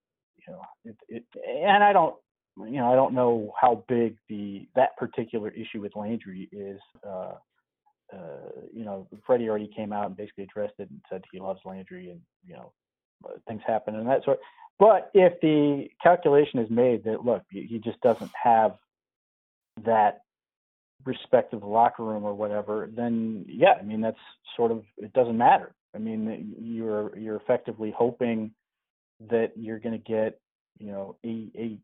you 0.46 0.52
know 0.52 0.62
it, 0.84 0.96
it 1.08 1.24
and 1.46 1.82
i 1.82 1.92
don't 1.92 2.14
you 2.58 2.78
know 2.78 2.92
i 2.92 2.94
don't 2.94 3.14
know 3.14 3.52
how 3.60 3.84
big 3.88 4.16
the 4.28 4.66
that 4.74 4.96
particular 4.96 5.50
issue 5.50 5.80
with 5.80 5.94
landry 5.96 6.48
is 6.52 6.80
uh 7.06 7.32
uh, 8.12 8.60
you 8.72 8.84
know, 8.84 9.06
Freddie 9.26 9.48
already 9.48 9.70
came 9.74 9.92
out 9.92 10.06
and 10.06 10.16
basically 10.16 10.44
addressed 10.44 10.74
it 10.78 10.90
and 10.90 11.00
said 11.08 11.22
he 11.32 11.40
loves 11.40 11.60
Landry 11.64 12.10
and, 12.10 12.20
you 12.44 12.54
know, 12.54 12.72
uh, 13.24 13.32
things 13.46 13.62
happen 13.66 13.94
and 13.94 14.08
that 14.08 14.24
sort. 14.24 14.38
But 14.78 15.10
if 15.14 15.40
the 15.40 15.88
calculation 16.02 16.58
is 16.58 16.70
made 16.70 17.04
that, 17.04 17.24
look, 17.24 17.42
he 17.50 17.80
just 17.84 18.00
doesn't 18.00 18.30
have 18.42 18.76
that 19.84 20.22
respect 21.04 21.52
of 21.52 21.60
the 21.60 21.66
locker 21.66 22.02
room 22.02 22.24
or 22.24 22.34
whatever, 22.34 22.90
then 22.92 23.44
yeah, 23.46 23.74
I 23.78 23.82
mean, 23.82 24.00
that's 24.00 24.18
sort 24.56 24.72
of, 24.72 24.84
it 24.96 25.12
doesn't 25.12 25.36
matter. 25.36 25.74
I 25.94 25.98
mean, 25.98 26.54
you're, 26.58 27.16
you're 27.18 27.36
effectively 27.36 27.92
hoping 27.96 28.52
that 29.28 29.52
you're 29.54 29.78
going 29.78 30.00
to 30.00 30.12
get, 30.12 30.40
you 30.78 30.86
know, 30.86 31.16
a, 31.24 31.50
a 31.56 31.78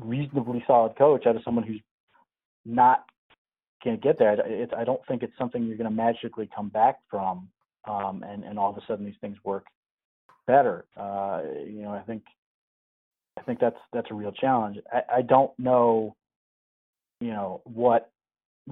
reasonably 0.00 0.64
solid 0.66 0.96
coach 0.96 1.26
out 1.26 1.36
of 1.36 1.42
someone 1.44 1.64
who's 1.64 1.80
not 2.64 3.04
can't 3.82 4.02
get 4.02 4.18
there. 4.18 4.34
It, 4.46 4.70
I 4.76 4.84
don't 4.84 5.00
think 5.08 5.22
it's 5.22 5.36
something 5.36 5.64
you're 5.64 5.76
going 5.76 5.90
to 5.90 5.94
magically 5.96 6.48
come 6.54 6.68
back 6.68 6.98
from, 7.10 7.48
um, 7.88 8.24
and 8.26 8.44
and 8.44 8.58
all 8.58 8.70
of 8.70 8.76
a 8.76 8.86
sudden 8.86 9.04
these 9.04 9.14
things 9.20 9.36
work 9.44 9.66
better. 10.46 10.84
Uh, 10.96 11.42
you 11.66 11.82
know, 11.82 11.90
I 11.90 12.00
think 12.00 12.22
I 13.38 13.42
think 13.42 13.60
that's 13.60 13.78
that's 13.92 14.10
a 14.10 14.14
real 14.14 14.32
challenge. 14.32 14.78
I, 14.92 15.16
I 15.16 15.22
don't 15.22 15.50
know, 15.58 16.14
you 17.20 17.30
know, 17.30 17.60
what 17.64 18.10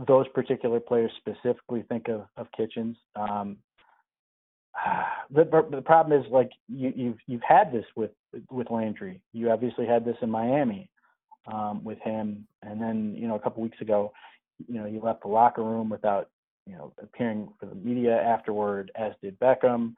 those 0.07 0.29
particular 0.29 0.79
players 0.79 1.11
specifically 1.19 1.85
think 1.89 2.09
of 2.09 2.27
of 2.37 2.47
Kitchens. 2.57 2.97
Um, 3.17 3.57
the 5.31 5.45
the 5.71 5.83
problem 5.83 6.21
is 6.21 6.31
like 6.31 6.51
you, 6.69 6.93
you've 6.95 7.19
you've 7.27 7.43
had 7.43 7.73
this 7.73 7.87
with 7.97 8.13
with 8.51 8.71
Landry. 8.71 9.21
You 9.33 9.51
obviously 9.51 9.87
had 9.87 10.05
this 10.05 10.17
in 10.23 10.31
Miami 10.31 10.89
um, 11.47 11.83
with 11.85 11.99
him, 12.01 12.47
and 12.63 12.81
then 12.81 13.15
you 13.17 13.29
know 13.29 13.35
a 13.35 13.41
couple 13.41 13.63
weeks 13.63 13.81
ago 13.81 14.13
you 14.69 14.75
know, 14.81 14.87
he 14.87 14.99
left 14.99 15.23
the 15.23 15.29
locker 15.29 15.63
room 15.63 15.89
without, 15.89 16.29
you 16.67 16.75
know, 16.75 16.93
appearing 17.03 17.49
for 17.59 17.67
the 17.67 17.75
media 17.75 18.21
afterward, 18.21 18.91
as 18.95 19.13
did 19.23 19.39
Beckham. 19.39 19.95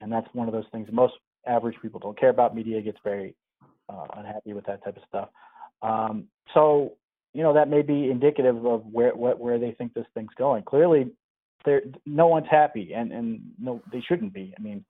And 0.00 0.12
that's 0.12 0.28
one 0.32 0.48
of 0.48 0.54
those 0.54 0.64
things 0.72 0.88
most 0.92 1.14
average 1.46 1.76
people 1.82 2.00
don't 2.00 2.18
care 2.18 2.30
about. 2.30 2.54
Media 2.54 2.80
gets 2.80 2.98
very 3.02 3.34
uh, 3.88 4.06
unhappy 4.16 4.52
with 4.52 4.66
that 4.66 4.82
type 4.84 4.96
of 4.96 5.02
stuff. 5.08 5.28
Um, 5.82 6.24
so, 6.54 6.94
you 7.34 7.42
know, 7.42 7.52
that 7.54 7.68
may 7.68 7.82
be 7.82 8.10
indicative 8.10 8.64
of 8.64 8.84
where 8.86 9.14
what, 9.14 9.38
where 9.38 9.58
they 9.58 9.72
think 9.72 9.94
this 9.94 10.06
thing's 10.14 10.34
going. 10.36 10.62
Clearly, 10.64 11.10
there 11.64 11.82
no 12.06 12.26
one's 12.26 12.46
happy, 12.50 12.94
and 12.94 13.12
and 13.12 13.40
no, 13.60 13.82
they 13.92 14.00
shouldn't 14.00 14.32
be. 14.32 14.54
I 14.58 14.62
mean, 14.62 14.84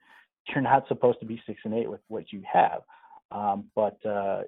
you're 0.48 0.62
not 0.62 0.86
supposed 0.88 1.20
to 1.20 1.26
be 1.26 1.42
six 1.46 1.60
and 1.64 1.74
eight 1.74 1.90
with 1.90 2.00
what 2.08 2.32
you 2.32 2.42
have. 2.50 2.82
Um, 3.30 3.64
but 3.74 4.04
uh, 4.06 4.42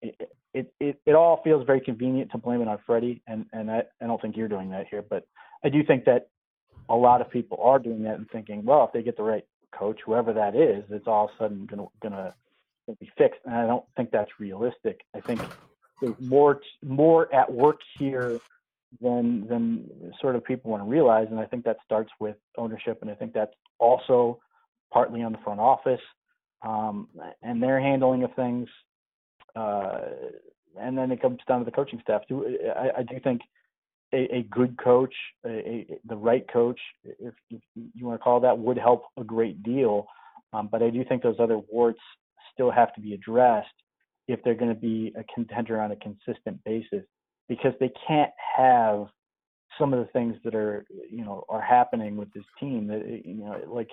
it, 0.00 0.72
it, 0.80 1.00
it, 1.06 1.14
all 1.14 1.40
feels 1.42 1.66
very 1.66 1.80
convenient 1.80 2.30
to 2.32 2.38
blame 2.38 2.60
it 2.60 2.68
on 2.68 2.78
Freddie, 2.86 3.22
and, 3.26 3.46
and 3.52 3.70
I, 3.70 3.82
I 4.00 4.06
don't 4.06 4.20
think 4.20 4.36
you're 4.36 4.48
doing 4.48 4.70
that 4.70 4.86
here, 4.90 5.02
but 5.08 5.26
I 5.64 5.68
do 5.68 5.82
think 5.84 6.04
that 6.04 6.28
a 6.88 6.94
lot 6.94 7.20
of 7.20 7.30
people 7.30 7.58
are 7.62 7.78
doing 7.78 8.02
that 8.04 8.16
and 8.16 8.28
thinking, 8.30 8.64
well, 8.64 8.84
if 8.84 8.92
they 8.92 9.02
get 9.02 9.16
the 9.16 9.22
right 9.22 9.44
coach, 9.76 10.00
whoever 10.04 10.32
that 10.32 10.54
is, 10.54 10.84
it's 10.90 11.06
all 11.06 11.24
of 11.24 11.30
a 11.30 11.44
sudden 11.44 11.66
gonna 11.66 11.86
gonna 12.02 12.34
be 13.00 13.10
fixed. 13.16 13.40
And 13.44 13.54
I 13.54 13.66
don't 13.66 13.84
think 13.96 14.10
that's 14.10 14.30
realistic. 14.38 15.00
I 15.14 15.20
think 15.20 15.40
there's 16.00 16.20
more 16.20 16.60
more 16.84 17.32
at 17.34 17.50
work 17.50 17.80
here 17.98 18.40
than 19.00 19.46
than 19.46 19.88
sort 20.20 20.36
of 20.36 20.44
people 20.44 20.70
want 20.70 20.82
to 20.82 20.88
realize, 20.88 21.28
and 21.30 21.40
I 21.40 21.46
think 21.46 21.64
that 21.64 21.78
starts 21.84 22.10
with 22.20 22.36
ownership, 22.58 22.98
and 23.00 23.10
I 23.10 23.14
think 23.14 23.32
that's 23.32 23.54
also 23.78 24.40
partly 24.92 25.22
on 25.22 25.32
the 25.32 25.38
front 25.38 25.60
office 25.60 26.00
um, 26.62 27.08
and 27.42 27.62
their 27.62 27.80
handling 27.80 28.24
of 28.24 28.34
things 28.34 28.68
uh, 29.56 30.00
and 30.80 30.96
then 30.96 31.10
it 31.10 31.20
comes 31.20 31.38
down 31.46 31.60
to 31.60 31.64
the 31.64 31.70
coaching 31.70 32.00
staff 32.02 32.22
too. 32.28 32.58
I, 32.74 33.00
I 33.00 33.02
do 33.02 33.18
think 33.22 33.42
a, 34.12 34.36
a 34.36 34.42
good 34.50 34.76
coach, 34.82 35.14
a, 35.44 35.48
a, 35.48 35.86
the 36.06 36.16
right 36.16 36.44
coach, 36.52 36.80
if, 37.04 37.34
if, 37.50 37.60
you 37.74 38.06
want 38.06 38.20
to 38.20 38.22
call 38.22 38.40
that, 38.40 38.58
would 38.58 38.78
help 38.78 39.04
a 39.18 39.24
great 39.24 39.62
deal. 39.62 40.06
Um, 40.52 40.68
but 40.70 40.82
I 40.82 40.90
do 40.90 41.04
think 41.04 41.22
those 41.22 41.40
other 41.40 41.58
warts 41.70 42.00
still 42.52 42.70
have 42.70 42.94
to 42.94 43.00
be 43.00 43.14
addressed 43.14 43.68
if 44.28 44.42
they're 44.44 44.54
going 44.54 44.74
to 44.74 44.80
be 44.80 45.12
a 45.16 45.24
contender 45.34 45.80
on 45.80 45.92
a 45.92 45.96
consistent 45.96 46.62
basis, 46.64 47.04
because 47.48 47.72
they 47.80 47.90
can't 48.06 48.30
have 48.56 49.06
some 49.78 49.92
of 49.94 49.98
the 49.98 50.12
things 50.12 50.36
that 50.44 50.54
are 50.54 50.84
you 51.10 51.24
know 51.24 51.44
are 51.48 51.60
happening 51.60 52.16
with 52.16 52.32
this 52.34 52.44
team. 52.60 52.86
That 52.86 53.22
you 53.24 53.34
know, 53.34 53.60
like 53.66 53.88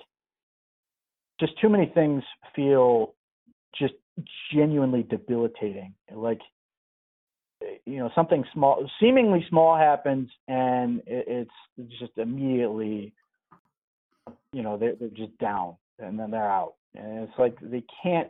just 1.40 1.58
too 1.60 1.68
many 1.68 1.90
things 1.94 2.22
feel 2.54 3.14
just 3.78 3.94
genuinely 4.52 5.02
debilitating. 5.02 5.94
Like, 6.12 6.40
you 7.84 7.98
know, 7.98 8.10
something 8.14 8.44
small, 8.52 8.88
seemingly 9.00 9.44
small 9.48 9.76
happens, 9.76 10.30
and 10.48 11.02
it's 11.06 11.50
just 11.98 12.12
immediately, 12.16 13.12
you 14.52 14.62
know, 14.62 14.76
they're, 14.76 14.94
they're 14.94 15.08
just 15.08 15.36
down, 15.38 15.76
and 15.98 16.18
then 16.18 16.30
they're 16.30 16.50
out, 16.50 16.74
and 16.94 17.24
it's 17.24 17.38
like 17.38 17.56
they 17.60 17.84
can't. 18.02 18.28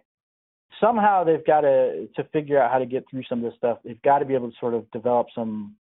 Somehow 0.80 1.24
they've 1.24 1.46
got 1.46 1.62
to 1.62 2.08
to 2.16 2.24
figure 2.32 2.60
out 2.60 2.72
how 2.72 2.78
to 2.78 2.86
get 2.86 3.04
through 3.10 3.22
some 3.28 3.44
of 3.44 3.50
this 3.50 3.58
stuff. 3.58 3.78
They've 3.84 4.02
got 4.02 4.20
to 4.20 4.24
be 4.24 4.34
able 4.34 4.50
to 4.50 4.56
sort 4.58 4.74
of 4.74 4.90
develop 4.90 5.28
some 5.34 5.76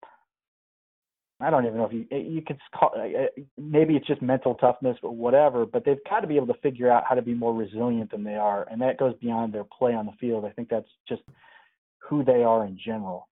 I 1.42 1.50
don't 1.50 1.66
even 1.66 1.78
know 1.78 1.86
if 1.86 1.94
you 1.94 2.06
eh, 2.12 2.18
you 2.18 2.42
could 2.42 2.60
call 2.76 2.94
eh, 2.98 3.26
eh, 3.38 3.42
maybe 3.58 3.96
it's 3.96 4.08
just 4.08 4.22
mental 4.22 4.56
toughness 4.56 4.98
or 5.02 5.16
whatever, 5.16 5.66
but 5.66 5.86
they've 5.86 6.04
got 6.10 6.20
to 6.22 6.28
be 6.28 6.36
able 6.36 6.48
to 6.48 6.60
figure 6.62 6.92
out 6.92 7.04
how 7.08 7.16
to 7.16 7.22
be 7.22 7.34
more 7.34 7.54
resilient 7.54 8.12
than 8.12 8.24
they 8.24 8.36
are, 8.36 8.68
and 8.70 8.82
that 8.82 8.98
goes 8.98 9.14
beyond 9.22 9.54
their 9.54 9.64
play 9.64 9.94
on 9.94 10.06
the 10.06 10.12
field. 10.20 10.46
I 10.46 10.50
think 10.50 10.70
that's 10.70 10.90
just 11.08 11.22
who 11.98 12.24
they 12.24 12.44
are 12.44 12.66
in 12.66 12.78
general. 12.78 13.30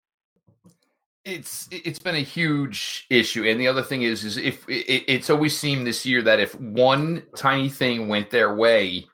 it's 1.23 1.69
it's 1.71 1.99
been 1.99 2.15
a 2.15 2.19
huge 2.19 3.05
issue, 3.09 3.45
and 3.45 3.59
the 3.59 3.67
other 3.67 3.83
thing 3.83 4.01
is, 4.01 4.25
is 4.25 4.37
if 4.37 4.67
it, 4.67 5.03
it's 5.07 5.29
always 5.29 5.57
seemed 5.57 5.87
this 5.87 6.05
year 6.05 6.21
that 6.23 6.39
if 6.39 6.53
one 6.59 7.23
tiny 7.37 7.69
thing 7.69 8.09
went 8.09 8.29
their 8.29 8.53
way, 8.55 9.05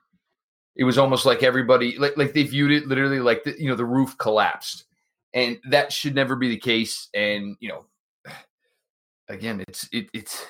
it 0.76 0.84
was 0.84 0.98
almost 0.98 1.26
like 1.26 1.44
everybody 1.44 1.98
like 2.00 2.18
like 2.18 2.34
they 2.34 2.44
viewed 2.44 2.72
it 2.72 2.88
literally 2.88 3.20
like 3.20 3.44
the, 3.44 3.56
you 3.62 3.70
know 3.70 3.76
the 3.76 3.86
roof 3.86 4.18
collapsed, 4.18 4.86
and 5.34 5.60
that 5.70 5.94
should 5.94 6.16
never 6.16 6.36
be 6.36 6.50
the 6.50 6.58
case. 6.58 7.10
And 7.14 7.56
you 7.60 7.70
know, 7.70 7.86
again, 9.30 9.64
it's 9.68 9.88
it, 9.92 10.10
it's 10.14 10.46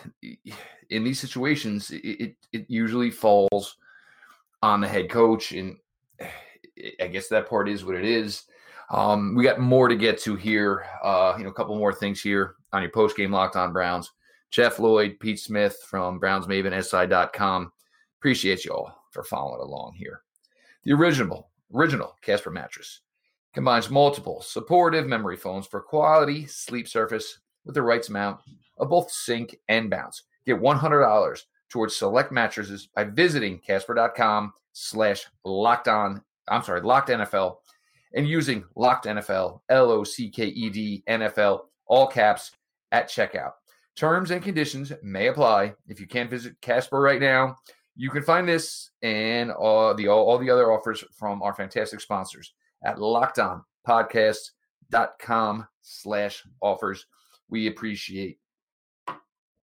in 0.89 1.03
these 1.03 1.19
situations, 1.19 1.91
it, 1.91 1.97
it 1.97 2.35
it 2.51 2.65
usually 2.67 3.11
falls 3.11 3.77
on 4.63 4.81
the 4.81 4.87
head 4.87 5.09
coach, 5.09 5.51
and 5.51 5.77
I 6.99 7.07
guess 7.07 7.27
that 7.27 7.49
part 7.49 7.69
is 7.69 7.85
what 7.85 7.95
it 7.95 8.05
is. 8.05 8.43
Um, 8.89 9.35
we 9.35 9.43
got 9.43 9.59
more 9.59 9.87
to 9.87 9.95
get 9.95 10.19
to 10.21 10.35
here. 10.35 10.85
Uh, 11.03 11.35
you 11.37 11.43
know, 11.43 11.51
a 11.51 11.53
couple 11.53 11.77
more 11.77 11.93
things 11.93 12.21
here 12.21 12.55
on 12.73 12.81
your 12.81 12.91
post 12.91 13.15
game 13.15 13.31
locked 13.31 13.55
on 13.55 13.73
Browns. 13.73 14.11
Jeff 14.49 14.79
Lloyd, 14.79 15.19
Pete 15.19 15.39
Smith 15.39 15.77
from 15.87 16.19
BrownsMavenSI.com. 16.19 17.71
Appreciate 18.19 18.65
you 18.65 18.71
all 18.71 19.03
for 19.11 19.23
following 19.23 19.61
along 19.61 19.93
here. 19.95 20.21
The 20.85 20.93
original, 20.93 21.51
original 21.73 22.15
Casper 22.21 22.49
mattress 22.49 23.01
combines 23.53 23.91
multiple 23.91 24.41
supportive 24.41 25.05
memory 25.05 25.37
foams 25.37 25.67
for 25.67 25.81
quality 25.81 26.47
sleep 26.47 26.87
surface 26.87 27.39
with 27.65 27.75
the 27.75 27.81
right 27.81 28.07
amount 28.09 28.39
of 28.79 28.89
both 28.89 29.11
sink 29.11 29.57
and 29.67 29.89
bounce. 29.89 30.23
Get 30.45 30.61
$100 30.61 31.41
towards 31.69 31.95
select 31.95 32.31
mattresses 32.31 32.89
by 32.95 33.03
visiting 33.03 33.59
Casper.com 33.59 34.53
slash 34.73 35.25
locked 35.43 35.87
on. 35.87 36.23
I'm 36.47 36.63
sorry, 36.63 36.81
locked 36.81 37.09
NFL 37.09 37.57
and 38.13 38.27
using 38.27 38.63
locked 38.75 39.05
NFL, 39.05 39.61
L 39.69 39.91
O 39.91 40.03
C 40.03 40.29
K 40.29 40.47
E 40.47 40.69
D 40.69 41.03
NFL, 41.07 41.61
all 41.85 42.07
caps 42.07 42.51
at 42.91 43.07
checkout. 43.09 43.51
Terms 43.95 44.31
and 44.31 44.43
conditions 44.43 44.91
may 45.03 45.27
apply. 45.27 45.75
If 45.87 45.99
you 45.99 46.07
can't 46.07 46.27
visit 46.29 46.59
Casper 46.61 46.99
right 47.01 47.21
now, 47.21 47.55
you 47.95 48.09
can 48.09 48.23
find 48.23 48.47
this 48.47 48.91
and 49.01 49.51
all 49.51 49.93
the 49.93 50.07
all, 50.07 50.25
all 50.25 50.37
the 50.37 50.49
other 50.49 50.71
offers 50.71 51.03
from 51.13 51.41
our 51.41 51.53
fantastic 51.53 51.99
sponsors 52.01 52.53
at 52.83 52.97
lockedonpodcast.com 52.97 55.67
slash 55.81 56.43
offers. 56.61 57.05
We 57.49 57.67
appreciate 57.67 58.39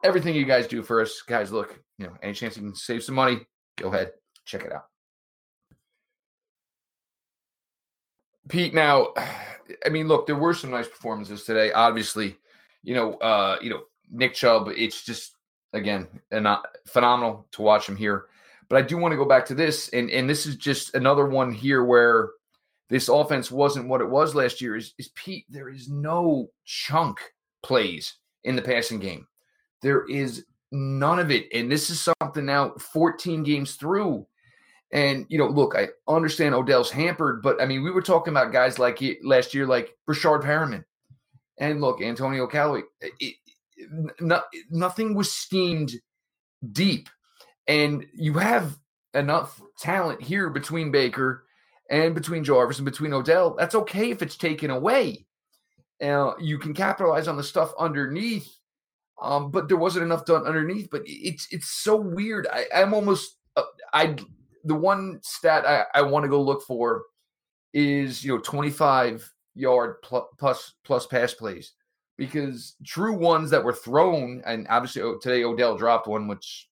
everything 0.04 0.34
you 0.34 0.44
guys 0.44 0.68
do 0.68 0.82
for 0.82 1.00
us. 1.00 1.22
Guys, 1.22 1.50
look, 1.50 1.80
you 1.98 2.06
know, 2.06 2.12
any 2.22 2.34
chance 2.34 2.56
you 2.56 2.62
can 2.62 2.74
save 2.74 3.02
some 3.02 3.14
money, 3.16 3.40
go 3.76 3.88
ahead, 3.88 4.12
check 4.44 4.64
it 4.64 4.72
out. 4.72 4.84
Pete, 8.48 8.74
now, 8.74 9.14
I 9.84 9.88
mean, 9.88 10.06
look, 10.06 10.26
there 10.26 10.36
were 10.36 10.52
some 10.52 10.70
nice 10.70 10.86
performances 10.86 11.44
today. 11.44 11.72
Obviously, 11.72 12.36
you 12.82 12.94
know, 12.94 13.14
uh, 13.14 13.56
you 13.62 13.70
know, 13.70 13.80
Nick 14.10 14.34
Chubb, 14.34 14.68
it's 14.68 15.02
just 15.02 15.34
again, 15.72 16.06
not 16.30 16.66
phenomenal 16.86 17.48
to 17.52 17.62
watch 17.62 17.88
him 17.88 17.96
here. 17.96 18.26
But 18.68 18.76
I 18.76 18.82
do 18.82 18.98
want 18.98 19.12
to 19.12 19.16
go 19.16 19.24
back 19.24 19.46
to 19.46 19.54
this, 19.54 19.88
and 19.88 20.10
and 20.10 20.28
this 20.28 20.46
is 20.46 20.56
just 20.56 20.94
another 20.94 21.26
one 21.26 21.52
here 21.52 21.84
where 21.84 22.30
this 22.90 23.08
offense 23.08 23.50
wasn't 23.50 23.88
what 23.88 24.02
it 24.02 24.08
was 24.08 24.34
last 24.34 24.60
year. 24.60 24.76
Is, 24.76 24.92
is 24.98 25.08
Pete? 25.14 25.46
There 25.48 25.70
is 25.70 25.88
no 25.88 26.50
chunk 26.66 27.18
plays 27.62 28.14
in 28.44 28.56
the 28.56 28.62
passing 28.62 29.00
game. 29.00 29.26
There 29.84 30.04
is 30.06 30.44
none 30.72 31.20
of 31.20 31.30
it, 31.30 31.46
and 31.54 31.70
this 31.70 31.90
is 31.90 32.08
something 32.20 32.44
now 32.44 32.74
14 32.78 33.44
games 33.44 33.76
through 33.76 34.26
and 34.94 35.26
you 35.28 35.38
know, 35.38 35.48
look, 35.48 35.74
I 35.76 35.88
understand 36.06 36.54
Odell's 36.54 36.90
hampered, 36.90 37.42
but 37.42 37.60
I 37.60 37.66
mean, 37.66 37.82
we 37.82 37.90
were 37.90 38.00
talking 38.00 38.32
about 38.32 38.52
guys 38.52 38.78
like 38.78 39.02
last 39.24 39.52
year, 39.52 39.66
like 39.66 39.96
Breshad 40.08 40.42
Perriman, 40.42 40.84
and 41.58 41.80
look, 41.80 42.00
Antonio 42.00 42.46
Callaway. 42.46 42.82
It, 43.00 43.34
it, 43.76 44.54
nothing 44.70 45.14
was 45.16 45.32
steamed 45.32 45.92
deep, 46.72 47.08
and 47.66 48.06
you 48.14 48.34
have 48.34 48.78
enough 49.14 49.60
talent 49.80 50.22
here 50.22 50.48
between 50.48 50.92
Baker 50.92 51.44
and 51.90 52.14
between 52.14 52.44
Jarvis 52.44 52.78
and 52.78 52.84
between 52.84 53.12
Odell. 53.12 53.56
That's 53.58 53.74
okay 53.74 54.12
if 54.12 54.22
it's 54.22 54.36
taken 54.36 54.70
away. 54.70 55.26
Uh, 56.00 56.34
you 56.38 56.56
can 56.56 56.72
capitalize 56.72 57.26
on 57.26 57.36
the 57.36 57.42
stuff 57.42 57.72
underneath, 57.80 58.48
um, 59.20 59.50
but 59.50 59.68
there 59.68 59.77
wasn't 59.77 60.05
enough 60.05 60.24
done 60.24 60.46
underneath. 60.46 60.88
But 60.90 61.03
it's 61.07 61.48
it's 61.50 61.70
so 61.70 61.96
weird. 61.96 62.46
I, 62.53 62.66
I'm 62.74 62.94
almost 62.94 63.37
uh, 63.57 63.62
I 63.92 64.16
the 64.64 64.74
one 64.74 65.20
stat 65.22 65.64
I, 65.66 65.85
I 65.98 66.03
want 66.03 66.24
to 66.24 66.29
go 66.29 66.42
look 66.42 66.62
for 66.62 67.05
is 67.72 68.24
you 68.24 68.35
know 68.35 68.40
25 68.40 69.31
yard 69.55 69.96
plus 70.03 70.24
plus 70.38 70.74
plus 70.85 71.07
pass 71.07 71.35
plays 71.35 71.72
because 72.16 72.77
true 72.85 73.12
ones 73.12 73.50
that 73.50 73.62
were 73.62 73.72
thrown 73.72 74.42
and 74.46 74.66
obviously 74.70 75.03
oh, 75.03 75.18
today 75.18 75.44
Odell 75.44 75.77
dropped 75.77 76.07
one 76.07 76.29
which 76.29 76.68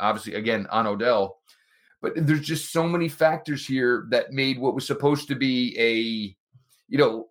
obviously 0.00 0.34
again 0.34 0.66
on 0.70 0.86
Odell 0.86 1.38
but 2.02 2.12
there's 2.16 2.46
just 2.46 2.72
so 2.72 2.86
many 2.86 3.08
factors 3.08 3.66
here 3.66 4.06
that 4.10 4.32
made 4.32 4.58
what 4.58 4.74
was 4.74 4.86
supposed 4.86 5.28
to 5.28 5.34
be 5.34 5.76
a 5.78 6.36
you 6.88 6.98
know 6.98 7.28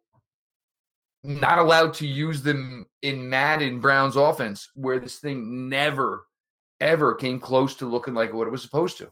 not 1.26 1.60
allowed 1.60 1.94
to 1.96 2.08
use 2.08 2.42
them 2.42 2.86
in 3.02 3.30
Madden 3.30 3.80
Browns 3.80 4.16
offense 4.16 4.70
where 4.76 5.00
this 5.00 5.18
thing 5.18 5.70
never 5.70 6.26
ever 6.82 7.16
came 7.16 7.40
close 7.40 7.76
to 7.76 7.86
looking 7.86 8.14
like 8.14 8.34
what 8.34 8.48
it 8.48 8.52
was 8.52 8.62
supposed 8.62 8.98
to. 8.98 9.12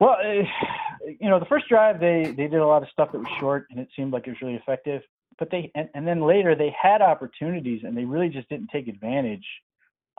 Well, 0.00 0.16
uh, 0.24 0.42
you 1.20 1.28
know, 1.28 1.38
the 1.38 1.46
first 1.46 1.68
drive 1.68 2.00
they 2.00 2.24
they 2.36 2.48
did 2.48 2.60
a 2.60 2.66
lot 2.66 2.82
of 2.82 2.88
stuff 2.90 3.12
that 3.12 3.18
was 3.18 3.28
short, 3.38 3.66
and 3.70 3.78
it 3.78 3.88
seemed 3.96 4.12
like 4.12 4.26
it 4.26 4.30
was 4.30 4.40
really 4.40 4.56
effective. 4.56 5.02
But 5.38 5.50
they 5.50 5.70
and, 5.74 5.88
and 5.94 6.06
then 6.06 6.22
later 6.22 6.54
they 6.54 6.74
had 6.80 7.02
opportunities, 7.02 7.82
and 7.84 7.96
they 7.96 8.04
really 8.04 8.28
just 8.28 8.48
didn't 8.48 8.68
take 8.68 8.88
advantage. 8.88 9.46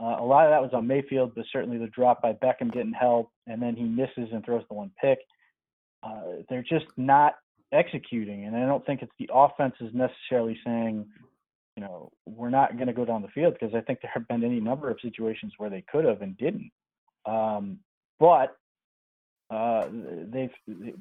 Uh, 0.02 0.15
a 0.19 0.24
lot 0.24 0.45
of 0.45 0.52
that 0.52 0.62
was 0.62 0.72
on 0.74 0.88
Mayfield, 0.88 1.34
but 1.36 1.43
certainly 1.52 1.78
the 1.78 1.88
drop 1.88 2.22
by 2.22 2.32
Beckham 2.32 2.72
didn't 2.72 2.93
help, 2.93 3.32
and 3.48 3.62
then 3.62 3.76
he 3.76 3.84
misses 3.84 4.30
and 4.32 4.45
throws 4.45 4.63
the 4.69 4.74
one 4.74 4.91
pick. 5.02 5.19
Uh, 6.02 6.41
they're 6.50 6.63
just 6.63 6.86
not 6.95 7.36
executing, 7.74 8.46
and 8.46 8.56
I 8.56 8.66
don't 8.66 8.86
think 8.86 9.02
it's 9.02 9.12
the 9.20 9.30
offense 9.34 9.76
is 9.80 9.94
necessarily 9.94 10.58
saying, 10.66 11.06
you 11.76 11.84
know, 11.84 12.12
we're 12.26 12.50
not 12.50 12.76
going 12.76 12.88
to 12.88 12.94
go 12.94 13.06
down 13.06 13.22
the 13.22 13.28
field 13.30 13.56
because 13.60 13.76
I 13.76 13.82
think 13.82 14.00
there 14.02 14.12
have 14.14 14.28
been 14.28 14.44
any 14.44 14.60
number 14.60 14.90
of 14.90 14.98
situations 15.02 15.54
where 15.58 15.70
they 15.70 15.84
could 15.92 16.06
have 16.06 16.22
and 16.22 16.38
didn't. 16.38 16.72
Um, 17.26 17.80
but 18.20 18.58
uh, 19.50 19.88
they've 20.32 20.52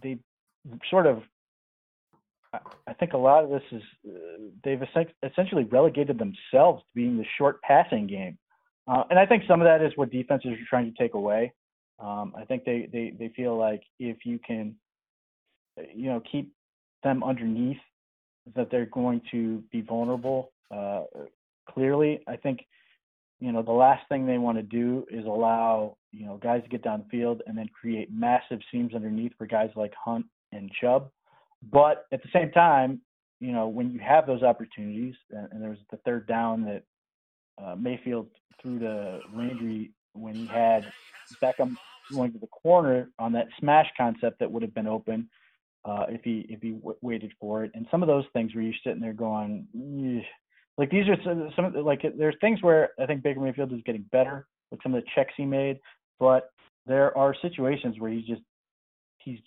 they 0.03 0.19
sort 0.91 1.07
of 1.07 1.23
I 2.53 2.95
think 2.95 3.13
a 3.13 3.19
lot 3.19 3.45
of 3.45 3.51
this 3.51 3.63
is 3.73 3.83
uh, 4.09 4.45
they've 4.65 4.81
essentially 5.23 5.65
relegated 5.65 6.19
themselves 6.19 6.83
to 6.83 6.89
being 6.95 7.19
the 7.19 7.27
short 7.37 7.61
passing 7.63 8.07
game, 8.07 8.39
uh, 8.87 9.05
and 9.11 9.19
I 9.19 9.27
think 9.27 9.43
some 9.47 9.61
of 9.61 9.67
that 9.67 9.83
is 9.83 9.93
what 9.97 10.11
defenses 10.11 10.53
are 10.53 10.69
trying 10.69 10.93
to 10.93 11.03
take 11.03 11.15
away. 11.15 11.53
Um, 11.99 12.33
I 12.37 12.45
think 12.45 12.65
they, 12.65 12.89
they 12.91 13.13
they 13.19 13.29
feel 13.37 13.59
like 13.59 13.83
if 13.99 14.25
you 14.25 14.39
can, 14.39 14.77
you 15.95 16.07
know, 16.07 16.23
keep 16.31 16.53
them 17.03 17.23
underneath, 17.23 17.79
that 18.55 18.71
they're 18.71 18.87
going 18.87 19.21
to 19.31 19.63
be 19.71 19.81
vulnerable. 19.81 20.53
Uh, 20.71 21.03
clearly, 21.69 22.21
I 22.27 22.37
think 22.37 22.61
you 23.41 23.53
know, 23.53 23.63
the 23.63 23.73
last 23.73 24.09
thing 24.09 24.27
they 24.27 24.39
want 24.39 24.59
to 24.59 24.63
do 24.63 25.07
is 25.11 25.25
allow, 25.25 25.97
you 26.13 26.27
know, 26.27 26.39
guys 26.39 26.63
to 26.65 26.69
get 26.69 26.83
downfield 26.83 27.39
and 27.47 27.57
then 27.57 27.69
create 27.69 28.09
massive 28.13 28.59
seams 28.71 28.95
underneath 28.95 29.33
for 29.39 29.47
guys 29.47 29.71
like 29.77 29.93
Hunt 29.95 30.27
and 30.53 30.71
Chubb. 30.81 31.11
But 31.71 32.07
at 32.13 32.23
the 32.23 32.29
same 32.33 32.51
time, 32.51 33.01
you 33.41 33.53
know, 33.53 33.69
when 33.69 33.93
you 33.93 34.01
have 34.01 34.27
those 34.27 34.43
opportunities, 34.43 35.15
and, 35.31 35.49
and 35.53 35.79
the 35.91 35.97
third 35.99 36.27
down 36.27 36.65
that 36.65 36.83
uh, 37.63 37.77
Mayfield 37.77 38.27
threw 38.61 38.81
to 38.81 39.21
Landry 39.33 39.93
when 40.15 40.35
he 40.35 40.47
had 40.47 40.85
Beckham 41.41 41.77
going 42.13 42.33
to 42.33 42.39
the 42.39 42.49
corner 42.49 43.11
on 43.19 43.33
that 43.33 43.47
smash 43.61 43.87
concept 43.97 44.41
that 44.41 44.51
would 44.51 44.63
have 44.63 44.75
been 44.75 44.89
open 44.89 45.29
uh, 45.88 46.07
if 46.09 46.22
he 46.22 46.46
if 46.48 46.61
he 46.61 46.72
w- 46.72 46.96
waited 47.01 47.33
for 47.40 47.64
it. 47.64 47.70
And 47.74 47.87
some 47.90 48.03
of 48.03 48.09
those 48.09 48.24
things 48.33 48.55
where 48.55 48.62
you're 48.62 48.74
sitting 48.85 49.01
there 49.01 49.12
going, 49.12 49.66
like 50.77 50.90
these 50.90 51.09
are 51.09 51.16
some, 51.24 51.51
some 51.57 51.64
of 51.64 51.72
the, 51.72 51.81
like 51.81 52.03
there's 52.16 52.37
things 52.40 52.62
where 52.62 52.90
I 53.01 53.07
think 53.07 53.22
Baker 53.22 53.40
Mayfield 53.40 53.72
is 53.72 53.81
getting 53.85 54.05
better 54.12 54.46
with 54.70 54.81
some 54.83 54.94
of 54.94 55.03
the 55.03 55.09
checks 55.14 55.33
he 55.37 55.44
made, 55.44 55.79
but 56.20 56.51
there 56.87 57.16
are 57.16 57.35
situations 57.40 57.96
where 57.98 58.11
he's 58.11 58.27
just 58.27 58.43
he's 59.18 59.39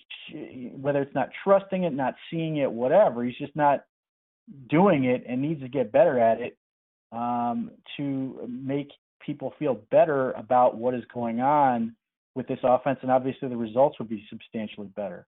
whether 0.75 1.01
it's 1.01 1.15
not 1.15 1.29
trusting 1.43 1.83
it, 1.83 1.93
not 1.93 2.15
seeing 2.29 2.57
it, 2.57 2.71
whatever, 2.71 3.23
he's 3.23 3.37
just 3.37 3.55
not 3.55 3.81
doing 4.69 5.05
it 5.05 5.23
and 5.27 5.41
needs 5.41 5.61
to 5.61 5.69
get 5.69 5.91
better 5.91 6.19
at 6.19 6.41
it 6.41 6.57
um, 7.11 7.71
to 7.97 8.47
make 8.49 8.89
people 9.25 9.53
feel 9.59 9.79
better 9.91 10.31
about 10.31 10.75
what 10.75 10.93
is 10.93 11.03
going 11.13 11.39
on 11.39 11.95
with 12.35 12.47
this 12.47 12.59
offense, 12.63 12.97
and 13.01 13.11
obviously 13.11 13.49
the 13.49 13.57
results 13.57 13.99
would 13.99 14.09
be 14.09 14.25
substantially 14.29 14.87
better. 14.95 15.27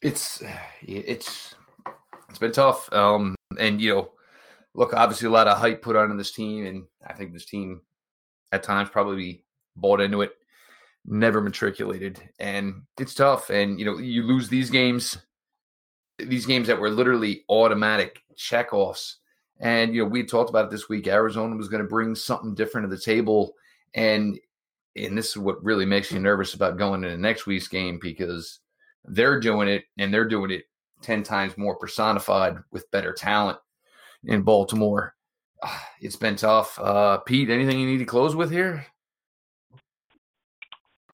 It's 0.00 0.42
it's 0.82 1.54
it's 2.28 2.38
been 2.38 2.52
tough. 2.52 2.92
Um, 2.92 3.34
and 3.58 3.80
you 3.80 3.94
know, 3.94 4.10
look, 4.74 4.94
obviously 4.94 5.26
a 5.26 5.30
lot 5.30 5.48
of 5.48 5.58
hype 5.58 5.82
put 5.82 5.96
on 5.96 6.16
this 6.16 6.32
team, 6.32 6.66
and 6.66 6.84
I 7.06 7.14
think 7.14 7.32
this 7.32 7.46
team 7.46 7.80
at 8.52 8.62
times 8.62 8.90
probably 8.90 9.44
bought 9.76 10.00
into 10.00 10.22
it, 10.22 10.32
never 11.04 11.40
matriculated, 11.40 12.20
and 12.38 12.82
it's 12.98 13.14
tough. 13.14 13.50
And 13.50 13.78
you 13.78 13.86
know, 13.86 13.98
you 13.98 14.22
lose 14.22 14.48
these 14.48 14.70
games, 14.70 15.18
these 16.18 16.46
games 16.46 16.68
that 16.68 16.80
were 16.80 16.90
literally 16.90 17.44
automatic 17.48 18.22
checkoffs. 18.36 19.14
And 19.60 19.94
you 19.94 20.04
know, 20.04 20.08
we 20.08 20.22
talked 20.22 20.50
about 20.50 20.66
it 20.66 20.70
this 20.70 20.88
week. 20.88 21.08
Arizona 21.08 21.56
was 21.56 21.68
going 21.68 21.82
to 21.82 21.88
bring 21.88 22.14
something 22.14 22.54
different 22.54 22.88
to 22.88 22.94
the 22.94 23.02
table, 23.02 23.54
and 23.94 24.38
and 24.94 25.18
this 25.18 25.30
is 25.30 25.38
what 25.38 25.62
really 25.64 25.86
makes 25.86 26.12
you 26.12 26.20
nervous 26.20 26.54
about 26.54 26.78
going 26.78 27.02
into 27.04 27.18
next 27.18 27.46
week's 27.46 27.68
game 27.68 27.98
because 28.00 28.60
they're 29.10 29.40
doing 29.40 29.68
it 29.68 29.84
and 29.98 30.12
they're 30.12 30.28
doing 30.28 30.50
it 30.50 30.64
ten 31.02 31.22
times 31.22 31.56
more 31.56 31.76
personified 31.76 32.56
with 32.72 32.90
better 32.90 33.12
talent 33.12 33.58
in 34.24 34.42
Baltimore. 34.42 35.14
It's 36.00 36.16
been 36.16 36.36
tough. 36.36 36.78
Uh, 36.78 37.18
Pete, 37.18 37.50
anything 37.50 37.78
you 37.80 37.86
need 37.86 37.98
to 37.98 38.04
close 38.04 38.36
with 38.36 38.50
here? 38.50 38.86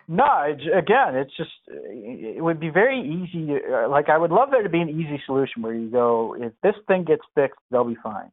No, 0.06 0.42
again, 0.44 1.16
it's 1.16 1.34
just 1.36 1.50
it 1.66 2.42
would 2.42 2.60
be 2.60 2.68
very 2.68 3.00
easy. 3.00 3.54
Uh, 3.54 3.88
like 3.88 4.10
I 4.10 4.18
would 4.18 4.30
love 4.30 4.50
there 4.50 4.62
to 4.62 4.68
be 4.68 4.80
an 4.80 4.90
easy 4.90 5.22
solution 5.24 5.62
where 5.62 5.72
you 5.72 5.88
go, 5.88 6.36
if 6.38 6.52
this 6.62 6.74
thing 6.86 7.04
gets 7.04 7.22
fixed, 7.34 7.58
they'll 7.70 7.84
be 7.84 7.96
fine. 8.02 8.30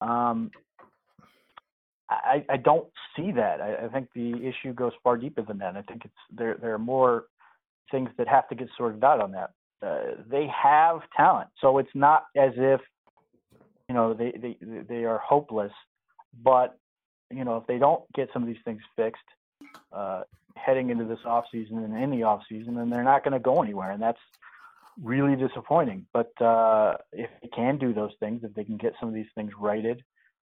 Um, 0.00 0.50
I, 2.10 2.44
I 2.48 2.56
don't 2.56 2.88
see 3.16 3.30
that. 3.30 3.60
I, 3.60 3.86
I 3.86 3.88
think 3.88 4.08
the 4.12 4.34
issue 4.44 4.72
goes 4.74 4.92
far 5.04 5.16
deeper 5.16 5.42
than 5.42 5.58
that. 5.58 5.76
I 5.76 5.82
think 5.82 6.04
it's 6.04 6.14
there. 6.36 6.56
There 6.60 6.74
are 6.74 6.78
more 6.78 7.26
things 7.90 8.10
that 8.18 8.28
have 8.28 8.48
to 8.48 8.54
get 8.54 8.68
sorted 8.76 9.02
out 9.04 9.20
on 9.20 9.32
that. 9.32 9.50
Uh, 9.82 10.22
they 10.30 10.46
have 10.46 11.00
talent, 11.16 11.48
so 11.60 11.78
it's 11.78 11.90
not 11.94 12.24
as 12.36 12.52
if 12.56 12.80
you 13.88 13.94
know 13.94 14.14
they 14.14 14.32
they 14.40 14.56
they 14.88 15.04
are 15.04 15.18
hopeless. 15.18 15.72
But 16.42 16.78
you 17.30 17.44
know 17.44 17.56
if 17.56 17.66
they 17.66 17.78
don't 17.78 18.02
get 18.14 18.28
some 18.32 18.42
of 18.42 18.48
these 18.48 18.62
things 18.64 18.80
fixed, 18.96 19.22
uh, 19.92 20.22
heading 20.56 20.90
into 20.90 21.04
this 21.04 21.18
off 21.24 21.44
season 21.50 21.78
and 21.78 21.96
in 22.00 22.10
the 22.10 22.22
off 22.22 22.42
season, 22.48 22.78
and 22.78 22.92
they're 22.92 23.02
not 23.02 23.24
going 23.24 23.32
to 23.32 23.40
go 23.40 23.62
anywhere, 23.62 23.90
and 23.90 24.00
that's 24.00 24.20
really 25.02 25.36
disappointing. 25.36 26.06
But 26.12 26.30
uh, 26.40 26.96
if 27.12 27.30
they 27.40 27.48
can 27.48 27.78
do 27.78 27.92
those 27.92 28.12
things, 28.20 28.42
if 28.44 28.54
they 28.54 28.64
can 28.64 28.76
get 28.76 28.92
some 29.00 29.08
of 29.08 29.14
these 29.14 29.26
things 29.34 29.52
righted, 29.58 30.02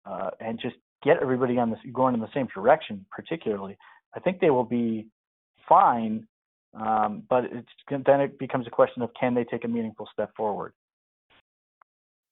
uh, 0.07 0.31
and 0.41 0.59
just 0.59 0.77
get 1.03 1.19
everybody 1.21 1.59
on 1.59 1.71
this 1.71 1.79
going 1.93 2.15
in 2.15 2.21
the 2.21 2.33
same 2.35 2.49
direction, 2.55 3.05
particularly, 3.11 3.77
I 4.15 4.21
think 4.21 4.41
they 4.41 4.51
will 4.51 4.65
be 4.65 5.09
fine. 5.69 6.27
Um, 6.81 7.23
but 7.29 7.45
then 7.91 8.21
it 8.21 8.39
becomes 8.39 8.67
a 8.67 8.71
question 8.71 9.03
of 9.03 9.11
can 9.19 9.35
they 9.35 9.45
take 9.45 9.65
a 9.65 9.69
meaningful 9.69 10.09
step 10.13 10.35
forward. 10.37 10.73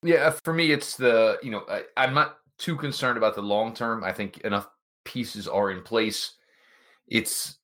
Yeah, 0.02 0.30
for 0.44 0.52
me, 0.52 0.72
it's 0.72 0.96
the 0.96 1.38
you 1.42 1.50
know 1.50 1.64
I, 1.68 1.82
I'm 1.96 2.14
not 2.14 2.38
too 2.58 2.76
concerned 2.76 3.18
about 3.18 3.34
the 3.34 3.42
long 3.42 3.74
term. 3.74 4.04
I 4.04 4.12
think 4.12 4.38
enough 4.38 4.68
pieces 5.04 5.48
are 5.48 5.70
in 5.70 5.82
place 5.82 6.36
it's 7.08 7.58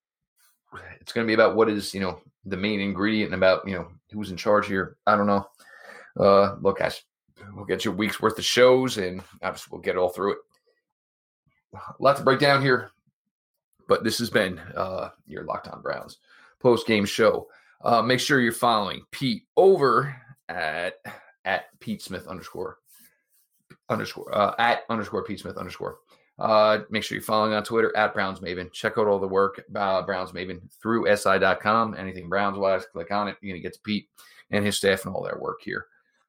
it's 1.00 1.12
going 1.12 1.26
to 1.26 1.28
be 1.28 1.34
about 1.34 1.56
what 1.56 1.68
is 1.68 1.92
you 1.92 2.00
know 2.00 2.20
the 2.44 2.56
main 2.56 2.80
ingredient 2.80 3.32
and 3.32 3.40
about 3.40 3.66
you 3.66 3.74
know 3.74 3.88
who's 4.12 4.30
in 4.30 4.36
charge 4.36 4.66
here. 4.66 4.96
I 5.06 5.16
don't 5.16 5.26
know. 5.26 5.46
Uh, 6.18 6.56
look, 6.60 6.78
guys, 6.78 7.02
we'll 7.54 7.64
get 7.64 7.84
you 7.84 7.92
a 7.92 7.94
week's 7.94 8.20
worth 8.20 8.38
of 8.38 8.44
shows, 8.44 8.98
and 8.98 9.22
obviously 9.42 9.70
we'll 9.70 9.82
get 9.82 9.96
all 9.96 10.10
through 10.10 10.32
it. 10.32 10.38
A 11.74 12.02
lot 12.02 12.16
to 12.16 12.22
break 12.22 12.38
down 12.38 12.62
here, 12.62 12.90
but 13.88 14.04
this 14.04 14.18
has 14.18 14.28
been 14.28 14.58
uh, 14.76 15.10
your 15.26 15.44
Locked 15.44 15.68
On 15.68 15.80
Browns 15.80 16.18
post 16.62 16.86
game 16.86 17.04
show. 17.04 17.48
Uh, 17.84 18.00
make 18.02 18.20
sure 18.20 18.40
you're 18.40 18.52
following 18.52 19.02
Pete 19.10 19.44
over 19.56 20.14
at 20.48 20.94
at 21.44 21.64
Pete 21.80 22.02
Smith 22.02 22.26
underscore 22.26 22.78
underscore 23.88 24.34
uh, 24.36 24.54
at 24.58 24.80
underscore 24.88 25.24
Pete 25.24 25.40
Smith 25.40 25.56
underscore. 25.56 25.98
Uh, 26.38 26.80
make 26.90 27.02
sure 27.02 27.16
you're 27.16 27.22
following 27.22 27.52
on 27.52 27.62
Twitter 27.62 27.94
at 27.96 28.14
Browns 28.14 28.40
Maven. 28.40 28.72
Check 28.72 28.94
out 28.96 29.06
all 29.06 29.18
the 29.18 29.28
work 29.28 29.62
uh, 29.76 30.02
Browns 30.02 30.32
Maven 30.32 30.60
through 30.80 31.14
SI.com. 31.14 31.94
Anything 31.96 32.28
Browns 32.28 32.58
wise, 32.58 32.86
click 32.86 33.10
on 33.10 33.28
it. 33.28 33.36
You're 33.42 33.56
to 33.56 33.62
get 33.62 33.74
to 33.74 33.80
Pete 33.84 34.08
and 34.50 34.64
his 34.64 34.76
staff 34.76 35.04
and 35.04 35.14
all 35.14 35.22
their 35.22 35.38
work 35.38 35.60
here, 35.62 35.86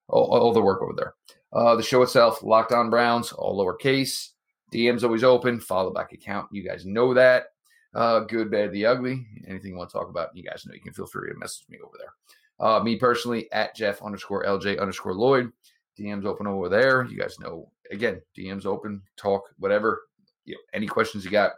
all, 0.08 0.26
all 0.26 0.54
the 0.54 0.62
work 0.62 0.82
over 0.82 0.94
there. 0.96 1.14
Uh, 1.54 1.76
the 1.76 1.84
show 1.84 2.02
itself, 2.02 2.44
Locked 2.44 2.72
On 2.72 2.90
Browns, 2.90 3.32
all 3.32 3.58
lowercase. 3.58 4.30
DM's 4.74 5.04
always 5.04 5.24
open. 5.24 5.60
Follow 5.60 5.94
back 5.94 6.14
account. 6.14 6.48
You 6.52 6.68
guys 6.68 6.86
know 6.86 7.14
that. 7.14 7.53
Uh, 7.94 8.22
good, 8.22 8.50
bad, 8.50 8.72
the 8.72 8.86
ugly. 8.86 9.26
Anything 9.48 9.72
you 9.72 9.78
want 9.78 9.90
to 9.90 9.98
talk 9.98 10.10
about, 10.10 10.36
you 10.36 10.44
guys 10.44 10.66
know 10.66 10.74
you 10.74 10.82
can 10.82 10.94
feel 10.94 11.06
free 11.06 11.32
to 11.32 11.38
message 11.38 11.66
me 11.70 11.78
over 11.84 11.96
there. 11.98 12.14
Uh, 12.60 12.84
me 12.84 12.96
personally, 12.96 13.52
at 13.52 13.76
Jeff 13.76 14.02
underscore 14.02 14.46
LJ 14.46 14.80
underscore 14.80 15.14
Lloyd. 15.14 15.52
DM's 16.00 16.26
open 16.26 16.48
over 16.48 16.70
there. 16.70 17.06
You 17.06 17.18
guys 17.18 17.40
know 17.40 17.70
again, 17.92 18.22
DM's 18.38 18.66
open, 18.66 19.02
talk, 19.16 19.44
whatever. 19.60 20.04
You 20.46 20.56
know, 20.56 20.60
any 20.74 20.88
questions 20.88 21.24
you 21.24 21.32
got. 21.32 21.52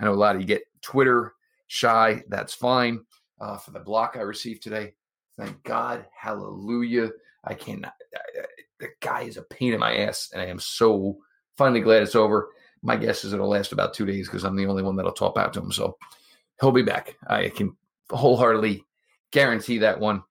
I 0.00 0.04
know 0.04 0.12
a 0.12 0.14
lot 0.14 0.34
of 0.34 0.40
you 0.40 0.46
get 0.46 0.62
Twitter 0.80 1.34
shy. 1.66 2.22
That's 2.28 2.54
fine. 2.54 3.00
Uh, 3.40 3.58
for 3.58 3.72
the 3.72 3.80
block 3.80 4.14
I 4.16 4.20
received 4.20 4.62
today, 4.62 4.94
thank 5.36 5.62
God, 5.64 6.06
hallelujah. 6.16 7.10
I 7.44 7.54
cannot. 7.54 7.94
I, 8.14 8.42
the 8.78 8.88
guy 9.00 9.22
is 9.22 9.36
a 9.36 9.42
pain 9.42 9.74
in 9.74 9.80
my 9.80 9.96
ass, 9.96 10.30
and 10.32 10.40
I 10.40 10.46
am 10.46 10.58
so 10.58 11.18
finally 11.56 11.80
glad 11.80 12.02
it's 12.02 12.14
over. 12.16 12.50
My 12.82 12.96
guess 12.96 13.24
is 13.24 13.32
it'll 13.32 13.48
last 13.48 13.72
about 13.72 13.94
two 13.94 14.06
days 14.06 14.26
because 14.26 14.44
I'm 14.44 14.56
the 14.56 14.66
only 14.66 14.82
one 14.82 14.96
that'll 14.96 15.12
talk 15.12 15.36
out 15.36 15.52
to 15.54 15.60
him. 15.60 15.72
So 15.72 15.96
he'll 16.60 16.72
be 16.72 16.82
back. 16.82 17.16
I 17.26 17.48
can 17.48 17.76
wholeheartedly 18.10 18.84
guarantee 19.30 19.78
that 19.78 20.00
one. 20.00 20.22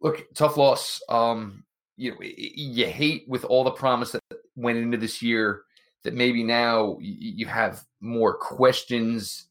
Look, 0.00 0.26
tough 0.34 0.56
loss. 0.56 1.00
Um, 1.08 1.64
you 1.96 2.12
know, 2.12 2.18
you 2.20 2.86
hate 2.86 3.24
with 3.28 3.44
all 3.44 3.64
the 3.64 3.70
promise 3.70 4.12
that 4.12 4.22
went 4.54 4.78
into 4.78 4.96
this 4.96 5.20
year 5.20 5.62
that 6.04 6.14
maybe 6.14 6.44
now 6.44 6.96
you 7.00 7.46
have 7.46 7.82
more 8.00 8.36
questions 8.36 9.48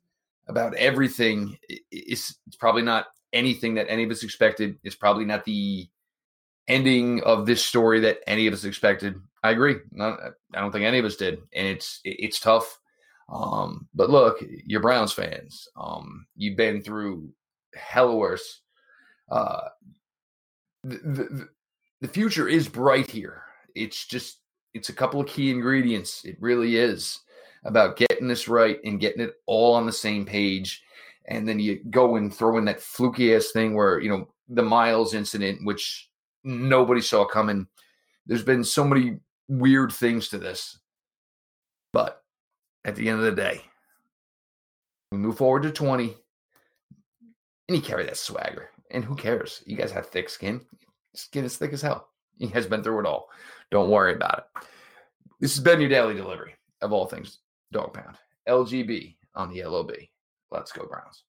about 0.48 0.74
everything. 0.76 1.58
It's, 1.92 2.36
it's 2.48 2.56
probably 2.56 2.84
not 2.84 3.08
anything 3.34 3.76
that 3.76 3.88
any 3.90 4.04
of 4.04 4.12
us 4.12 4.24
expected. 4.24 4.78
It's 4.84 4.96
probably 4.96 5.26
not 5.26 5.44
the 5.44 5.90
ending 6.68 7.22
of 7.24 7.46
this 7.46 7.64
story 7.64 8.00
that 8.02 8.20
any 8.28 8.48
of 8.48 8.54
us 8.54 8.64
expected. 8.64 9.16
I 9.44 9.52
agree. 9.52 9.76
Not, 9.92 10.20
I 10.54 10.60
don't 10.60 10.72
think 10.72 10.86
any 10.86 11.00
of 11.00 11.06
us 11.06 11.16
did, 11.16 11.40
and 11.54 11.68
it's 11.68 12.00
it's 12.04 12.40
tough. 12.40 12.80
Um, 13.30 13.88
but 13.94 14.10
look, 14.10 14.44
you're 14.66 14.82
Browns 14.82 15.14
fans. 15.14 15.68
Um, 15.76 16.26
you've 16.36 16.58
been 16.58 16.82
through 16.82 17.30
hell 17.76 18.18
worse. 18.18 18.62
Uh, 19.30 19.68
the, 20.84 20.98
the, 20.98 21.50
the 22.02 22.08
future 22.08 22.48
is 22.48 22.68
bright 22.68 23.10
here. 23.12 23.44
It's 23.76 24.06
just 24.06 24.40
it's 24.74 24.90
a 24.90 24.94
couple 24.94 25.20
of 25.20 25.28
key 25.28 25.52
ingredients. 25.52 26.24
It 26.24 26.38
really 26.40 26.78
is 26.78 27.20
about 27.66 27.98
getting 27.98 28.28
this 28.28 28.48
right 28.48 28.80
and 28.84 29.00
getting 29.00 29.22
it 29.22 29.34
all 29.46 29.74
on 29.74 29.86
the 29.86 29.92
same 29.92 30.26
page. 30.26 30.84
And 31.28 31.48
then 31.48 31.60
you 31.60 31.84
go 31.90 32.16
and 32.16 32.34
throw 32.34 32.58
in 32.58 32.66
that 32.66 32.82
fluky 32.82 33.36
ass 33.36 33.52
thing 33.52 33.76
where, 33.76 34.00
you 34.00 34.10
know, 34.10 34.30
the 34.48 34.64
Myles 34.64 35.14
incident, 35.14 35.66
which 35.66 36.10
nobody 36.44 37.02
saw 37.02 37.26
coming. 37.26 37.68
There's 38.26 38.44
been 38.44 38.64
so 38.64 38.86
many 38.86 39.18
weird 39.48 39.92
things 39.92 40.30
to 40.30 40.38
this. 40.38 40.80
But 41.94 42.24
at 42.86 42.96
the 42.96 43.10
end 43.10 43.20
of 43.20 43.26
the 43.26 43.32
day, 43.42 43.62
we 45.12 45.18
move 45.18 45.38
forward 45.38 45.64
to 45.64 45.72
20 45.72 46.16
and 47.68 47.78
you 47.78 47.82
carry 47.82 48.06
that 48.06 48.18
swagger. 48.18 48.70
And 48.92 49.04
who 49.04 49.16
cares? 49.16 49.64
You 49.66 49.76
guys 49.76 49.92
have 49.92 50.08
thick 50.08 50.30
skin 50.30 50.62
skin 51.18 51.46
is 51.46 51.58
thick 51.58 51.74
as 51.74 51.82
hell. 51.82 52.10
He 52.40 52.46
has 52.50 52.68
been 52.68 52.84
through 52.84 53.00
it 53.00 53.08
all. 53.08 53.30
Don't 53.72 53.90
worry 53.90 54.14
about 54.14 54.38
it. 54.38 54.68
This 55.40 55.56
has 55.56 55.64
been 55.64 55.82
your 55.82 55.90
daily 55.90 56.14
delivery 56.14 56.54
of 56.82 56.94
all 56.94 57.08
things 57.08 57.40
dog 57.72 57.96
pound. 57.96 58.16
LGB 58.48 59.16
on 59.34 59.52
the 59.52 59.64
LOB. 59.64 59.92
Let's 60.52 60.72
go, 60.72 60.86
Browns. 60.86 61.24